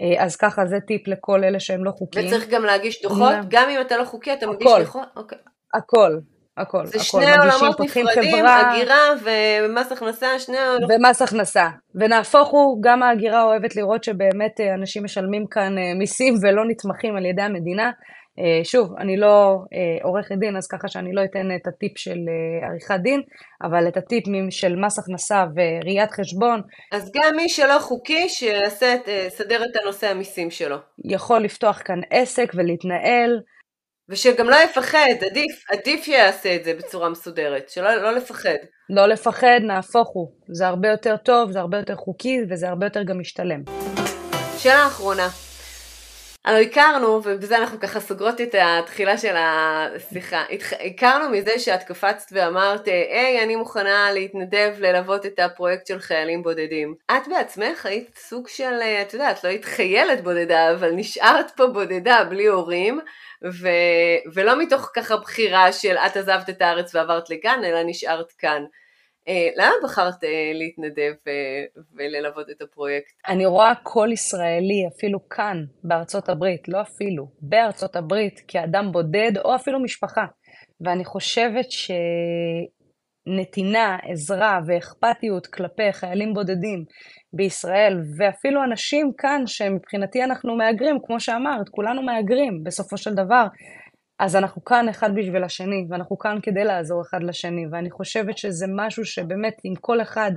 אה, 0.00 0.24
אז 0.24 0.36
ככה 0.36 0.66
זה 0.66 0.76
טיפ 0.86 1.08
לכל 1.08 1.44
אלה 1.44 1.60
שהם 1.60 1.84
לא 1.84 1.90
חוקיים. 1.90 2.26
וצריך 2.26 2.48
גם 2.48 2.64
להגיש 2.64 3.02
דוחות, 3.02 3.34
גם 3.48 3.70
אם 3.70 3.80
אתה 3.80 3.96
לא 3.96 4.04
חוקי 4.04 4.32
אתה 4.32 4.46
מגיש 4.46 4.72
דוחות? 4.80 5.08
אוקיי. 5.16 5.38
הכל, 5.74 6.18
הכל, 6.58 6.86
זה 6.86 6.92
הכל. 6.96 7.04
שני 7.04 7.32
עולמות 7.32 7.80
נפרדים, 7.80 8.36
חברה, 8.36 8.70
הגירה 8.70 9.08
ומס 9.24 9.92
הכנסה, 9.92 10.38
שני 10.38 10.56
עולמות. 10.58 10.90
ומס 10.90 11.22
הכנסה. 11.22 11.68
ונהפוך 11.94 12.48
הוא, 12.48 12.82
גם 12.82 13.02
ההגירה 13.02 13.42
אוהבת 13.42 13.76
לראות 13.76 14.04
שבאמת 14.04 14.60
אה, 14.60 14.74
אנשים 14.74 15.04
משלמים 15.04 15.46
כאן 15.50 15.78
אה, 15.78 15.94
מיסים 15.98 16.34
ולא 16.42 16.62
נתמכים 16.68 17.16
על 17.16 17.26
ידי 17.26 17.42
המדינה. 17.42 17.90
אה, 18.38 18.64
שוב, 18.64 18.94
אני 18.98 19.16
לא 19.16 19.58
עורכת 20.02 20.34
דין, 20.38 20.56
אז 20.56 20.66
ככה 20.66 20.88
שאני 20.88 21.12
לא 21.12 21.24
אתן 21.24 21.48
את 21.56 21.66
הטיפ 21.66 21.98
של 21.98 22.18
עריכת 22.70 23.00
דין, 23.02 23.20
אבל 23.62 23.88
את 23.88 23.96
הטיפ 23.96 24.24
של 24.50 24.76
מס 24.76 24.98
הכנסה 24.98 25.44
וראיית 25.56 26.10
חשבון. 26.10 26.60
אז 26.92 27.10
גם 27.14 27.36
מי 27.36 27.48
שלא 27.48 27.78
חוקי, 27.80 28.28
שיסדר 28.28 29.64
את 29.70 29.76
הנושא 29.82 30.10
המיסים 30.10 30.50
שלו. 30.50 30.76
יכול 31.04 31.40
לפתוח 31.40 31.82
כאן 31.84 32.00
עסק 32.10 32.52
ולהתנהל. 32.54 33.40
ושגם 34.10 34.48
לא 34.48 34.56
יפחד, 34.64 35.24
עדיף, 35.30 35.64
עדיף 35.70 36.04
שיעשה 36.04 36.56
את 36.56 36.64
זה 36.64 36.74
בצורה 36.74 37.08
מסודרת, 37.08 37.68
שלא 37.68 37.94
לא 37.94 38.10
לפחד. 38.10 38.56
לא 38.90 39.06
לפחד, 39.06 39.60
נהפוך 39.62 40.08
הוא. 40.08 40.30
זה 40.48 40.66
הרבה 40.66 40.88
יותר 40.88 41.16
טוב, 41.16 41.50
זה 41.50 41.60
הרבה 41.60 41.78
יותר 41.78 41.96
חוקי, 41.96 42.38
וזה 42.50 42.68
הרבה 42.68 42.86
יותר 42.86 43.02
גם 43.02 43.18
משתלם. 43.20 43.62
שאלה 44.58 44.86
אחרונה. 44.86 45.28
הלוא 46.44 46.58
הכרנו, 46.58 47.06
ובזה 47.24 47.58
אנחנו 47.58 47.80
ככה 47.80 48.00
סוגרות 48.00 48.40
את 48.40 48.54
התחילה 48.60 49.18
של 49.18 49.34
השיחה, 49.36 50.44
הכרנו 50.86 51.30
מזה 51.30 51.58
שאת 51.58 51.82
קפצת 51.82 52.32
ואמרת, 52.32 52.86
היי, 52.86 53.44
אני 53.44 53.56
מוכנה 53.56 54.12
להתנדב 54.12 54.74
ללוות 54.78 55.26
את 55.26 55.38
הפרויקט 55.38 55.86
של 55.86 55.98
חיילים 55.98 56.42
בודדים. 56.42 56.94
את 57.10 57.28
בעצמך 57.28 57.86
היית 57.86 58.18
סוג 58.18 58.48
של, 58.48 58.74
את 59.02 59.14
יודעת, 59.14 59.44
לא 59.44 59.48
היית 59.48 59.64
חיילת 59.64 60.24
בודדה, 60.24 60.72
אבל 60.72 60.90
נשארת 60.90 61.50
פה 61.56 61.66
בודדה 61.66 62.24
בלי 62.24 62.46
הורים. 62.46 63.00
ו, 63.44 63.68
ולא 64.34 64.62
מתוך 64.62 64.90
ככה 64.94 65.16
בחירה 65.16 65.72
של 65.72 65.96
את 65.96 66.16
עזבת 66.16 66.48
את 66.48 66.62
הארץ 66.62 66.94
ועברת 66.94 67.30
לכאן, 67.30 67.60
אלא 67.64 67.82
נשארת 67.86 68.32
כאן. 68.32 68.64
אה, 69.28 69.48
למה 69.56 69.74
בחרת 69.84 70.24
אה, 70.24 70.50
להתנדב 70.54 71.12
אה, 71.28 71.64
וללוות 71.94 72.50
את 72.50 72.62
הפרויקט? 72.62 73.12
אני 73.28 73.46
רואה 73.46 73.72
כל 73.82 74.08
ישראלי, 74.12 74.88
אפילו 74.96 75.28
כאן, 75.28 75.64
בארצות 75.84 76.28
הברית, 76.28 76.68
לא 76.68 76.80
אפילו, 76.80 77.28
בארצות 77.40 77.96
הברית, 77.96 78.40
כאדם 78.48 78.92
בודד, 78.92 79.32
או 79.44 79.54
אפילו 79.54 79.80
משפחה. 79.80 80.24
ואני 80.80 81.04
חושבת 81.04 81.70
שנתינה, 83.24 83.98
עזרה 84.02 84.60
ואכפתיות 84.66 85.46
כלפי 85.46 85.92
חיילים 85.92 86.34
בודדים 86.34 86.84
בישראל, 87.32 88.00
ואפילו 88.18 88.64
אנשים 88.64 89.12
כאן 89.18 89.42
שמבחינתי 89.46 90.24
אנחנו 90.24 90.56
מהגרים, 90.56 90.98
כמו 91.06 91.20
שאמרת, 91.20 91.68
כולנו 91.68 92.02
מהגרים 92.02 92.64
בסופו 92.64 92.96
של 92.96 93.14
דבר, 93.14 93.46
אז 94.18 94.36
אנחנו 94.36 94.64
כאן 94.64 94.88
אחד 94.88 95.14
בשביל 95.14 95.44
השני, 95.44 95.86
ואנחנו 95.90 96.18
כאן 96.18 96.38
כדי 96.42 96.64
לעזור 96.64 97.02
אחד 97.02 97.22
לשני, 97.22 97.66
ואני 97.72 97.90
חושבת 97.90 98.38
שזה 98.38 98.66
משהו 98.76 99.04
שבאמת 99.04 99.54
אם 99.64 99.74
כל 99.80 100.00
אחד 100.02 100.32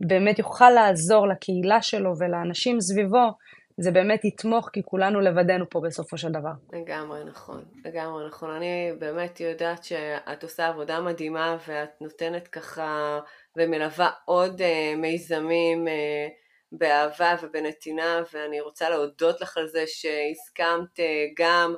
באמת 0.00 0.38
יוכל 0.38 0.70
לעזור 0.70 1.28
לקהילה 1.28 1.82
שלו 1.82 2.12
ולאנשים 2.18 2.80
סביבו, 2.80 3.32
זה 3.80 3.90
באמת 3.90 4.24
יתמוך, 4.24 4.70
כי 4.72 4.82
כולנו 4.84 5.20
לבדנו 5.20 5.70
פה 5.70 5.80
בסופו 5.80 6.18
של 6.18 6.28
דבר. 6.28 6.50
לגמרי 6.72 7.24
נכון, 7.24 7.64
לגמרי 7.84 8.26
נכון. 8.26 8.50
אני 8.50 8.92
באמת 8.98 9.40
יודעת 9.40 9.84
שאת 9.84 10.42
עושה 10.42 10.66
עבודה 10.66 11.00
מדהימה, 11.00 11.56
ואת 11.68 11.90
נותנת 12.00 12.48
ככה 12.48 13.18
ומלווה 13.56 14.10
עוד 14.24 14.60
uh, 14.60 14.96
מיזמים 14.96 15.86
uh, 15.86 15.90
באהבה 16.72 17.34
ובנתינה 17.42 18.22
ואני 18.32 18.60
רוצה 18.60 18.90
להודות 18.90 19.40
לך 19.40 19.56
על 19.56 19.66
זה 19.66 19.84
שהסכמת 19.86 20.98
uh, 20.98 21.02
גם 21.38 21.74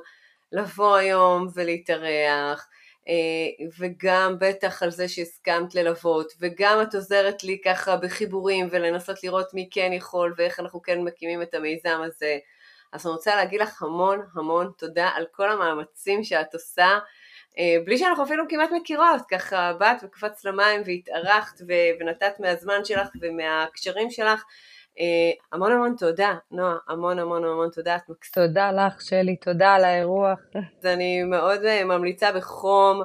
לבוא 0.51 0.95
היום 0.95 1.47
ולהתארח 1.55 2.67
וגם 3.79 4.35
בטח 4.39 4.83
על 4.83 4.91
זה 4.91 5.07
שהסכמת 5.07 5.75
ללוות 5.75 6.33
וגם 6.39 6.81
את 6.81 6.95
עוזרת 6.95 7.43
לי 7.43 7.61
ככה 7.65 7.97
בחיבורים 7.97 8.67
ולנסות 8.71 9.23
לראות 9.23 9.53
מי 9.53 9.67
כן 9.71 9.89
יכול 9.93 10.33
ואיך 10.37 10.59
אנחנו 10.59 10.81
כן 10.81 11.01
מקימים 11.01 11.41
את 11.41 11.53
המיזם 11.53 12.01
הזה. 12.03 12.37
אז 12.91 13.05
אני 13.05 13.13
רוצה 13.13 13.35
להגיד 13.35 13.61
לך 13.61 13.83
המון 13.83 14.21
המון 14.35 14.71
תודה 14.77 15.09
על 15.15 15.25
כל 15.31 15.51
המאמצים 15.51 16.23
שאת 16.23 16.53
עושה 16.53 16.99
אה, 17.57 17.77
בלי 17.85 17.97
שאנחנו 17.97 18.23
אפילו 18.23 18.43
כמעט 18.49 18.69
מכירות, 18.71 19.21
ככה 19.29 19.73
באת 19.73 20.03
וקפצת 20.03 20.45
למים 20.45 20.81
והתארחת 20.85 21.61
ונתת 21.99 22.39
מהזמן 22.39 22.85
שלך 22.85 23.07
ומהקשרים 23.21 24.11
שלך. 24.11 24.43
אה, 24.43 24.45
המון 25.51 25.71
המון 25.71 25.95
תודה, 25.99 26.35
נועה, 26.51 26.75
המון 26.87 27.19
המון 27.19 27.43
המון 27.43 27.69
תודה. 27.69 27.97
תודה 28.33 28.71
לך, 28.71 29.01
שלי, 29.01 29.35
תודה 29.35 29.73
על 29.73 29.83
האירוח. 29.83 30.39
אז 30.79 30.85
אני 30.85 31.23
מאוד 31.23 31.65
אה, 31.65 31.83
ממליצה 31.83 32.31
בחום 32.31 33.01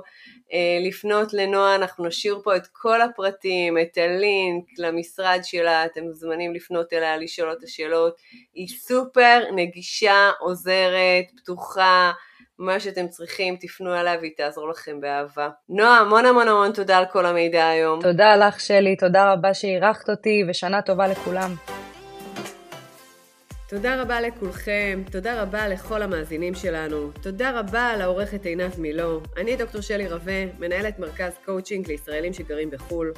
אה, 0.52 0.78
לפנות 0.88 1.34
לנועה, 1.34 1.74
אנחנו 1.74 2.06
נשאיר 2.06 2.40
פה 2.44 2.56
את 2.56 2.66
כל 2.72 3.02
הפרטים, 3.02 3.78
את 3.78 3.98
הלינק 3.98 4.64
למשרד 4.78 5.40
שלה, 5.42 5.84
אתם 5.84 6.04
מוזמנים 6.04 6.54
לפנות 6.54 6.92
אליה, 6.92 7.16
לשאול 7.16 7.52
את 7.52 7.62
השאלות. 7.62 8.16
היא 8.54 8.68
סופר 8.68 9.40
נגישה, 9.54 10.30
עוזרת, 10.40 11.24
פתוחה. 11.36 12.12
מה 12.58 12.80
שאתם 12.80 13.08
צריכים, 13.08 13.56
תפנו 13.60 13.94
אליה 13.94 14.18
והיא 14.18 14.32
תעזור 14.36 14.68
לכם 14.68 15.00
באהבה. 15.00 15.48
נועה, 15.68 15.98
המון 15.98 16.26
המון 16.26 16.48
המון 16.48 16.72
תודה 16.72 16.98
על 16.98 17.04
כל 17.12 17.26
המידע 17.26 17.68
היום. 17.68 18.02
תודה 18.02 18.36
לך, 18.36 18.60
שלי, 18.60 18.96
תודה 18.96 19.32
רבה 19.32 19.54
שאירחת 19.54 20.10
אותי, 20.10 20.44
ושנה 20.48 20.82
טובה 20.82 21.08
לכולם. 21.08 21.54
תודה 23.68 24.02
רבה 24.02 24.20
לכולכם, 24.20 25.02
תודה 25.12 25.42
רבה 25.42 25.68
לכל 25.68 26.02
המאזינים 26.02 26.54
שלנו, 26.54 27.10
תודה 27.22 27.60
רבה 27.60 27.96
לעורכת 27.96 28.46
עינת 28.46 28.78
מילו. 28.78 29.20
אני 29.36 29.56
דוקטור 29.56 29.80
שלי 29.80 30.08
רווה, 30.08 30.44
מנהלת 30.58 30.98
מרכז 30.98 31.32
קואוצ'ינג 31.44 31.88
לישראלים 31.88 32.32
שגרים 32.32 32.70
בחו"ל. 32.70 33.12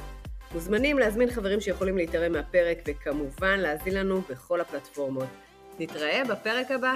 מוזמנים 0.53 0.99
להזמין 0.99 1.31
חברים 1.31 1.61
שיכולים 1.61 1.97
להיתרם 1.97 2.31
מהפרק, 2.31 2.77
וכמובן 2.87 3.59
להאזין 3.59 3.93
לנו 3.93 4.21
בכל 4.29 4.61
הפלטפורמות. 4.61 5.27
נתראה 5.79 6.21
בפרק 6.29 6.71
הבא. 6.71 6.95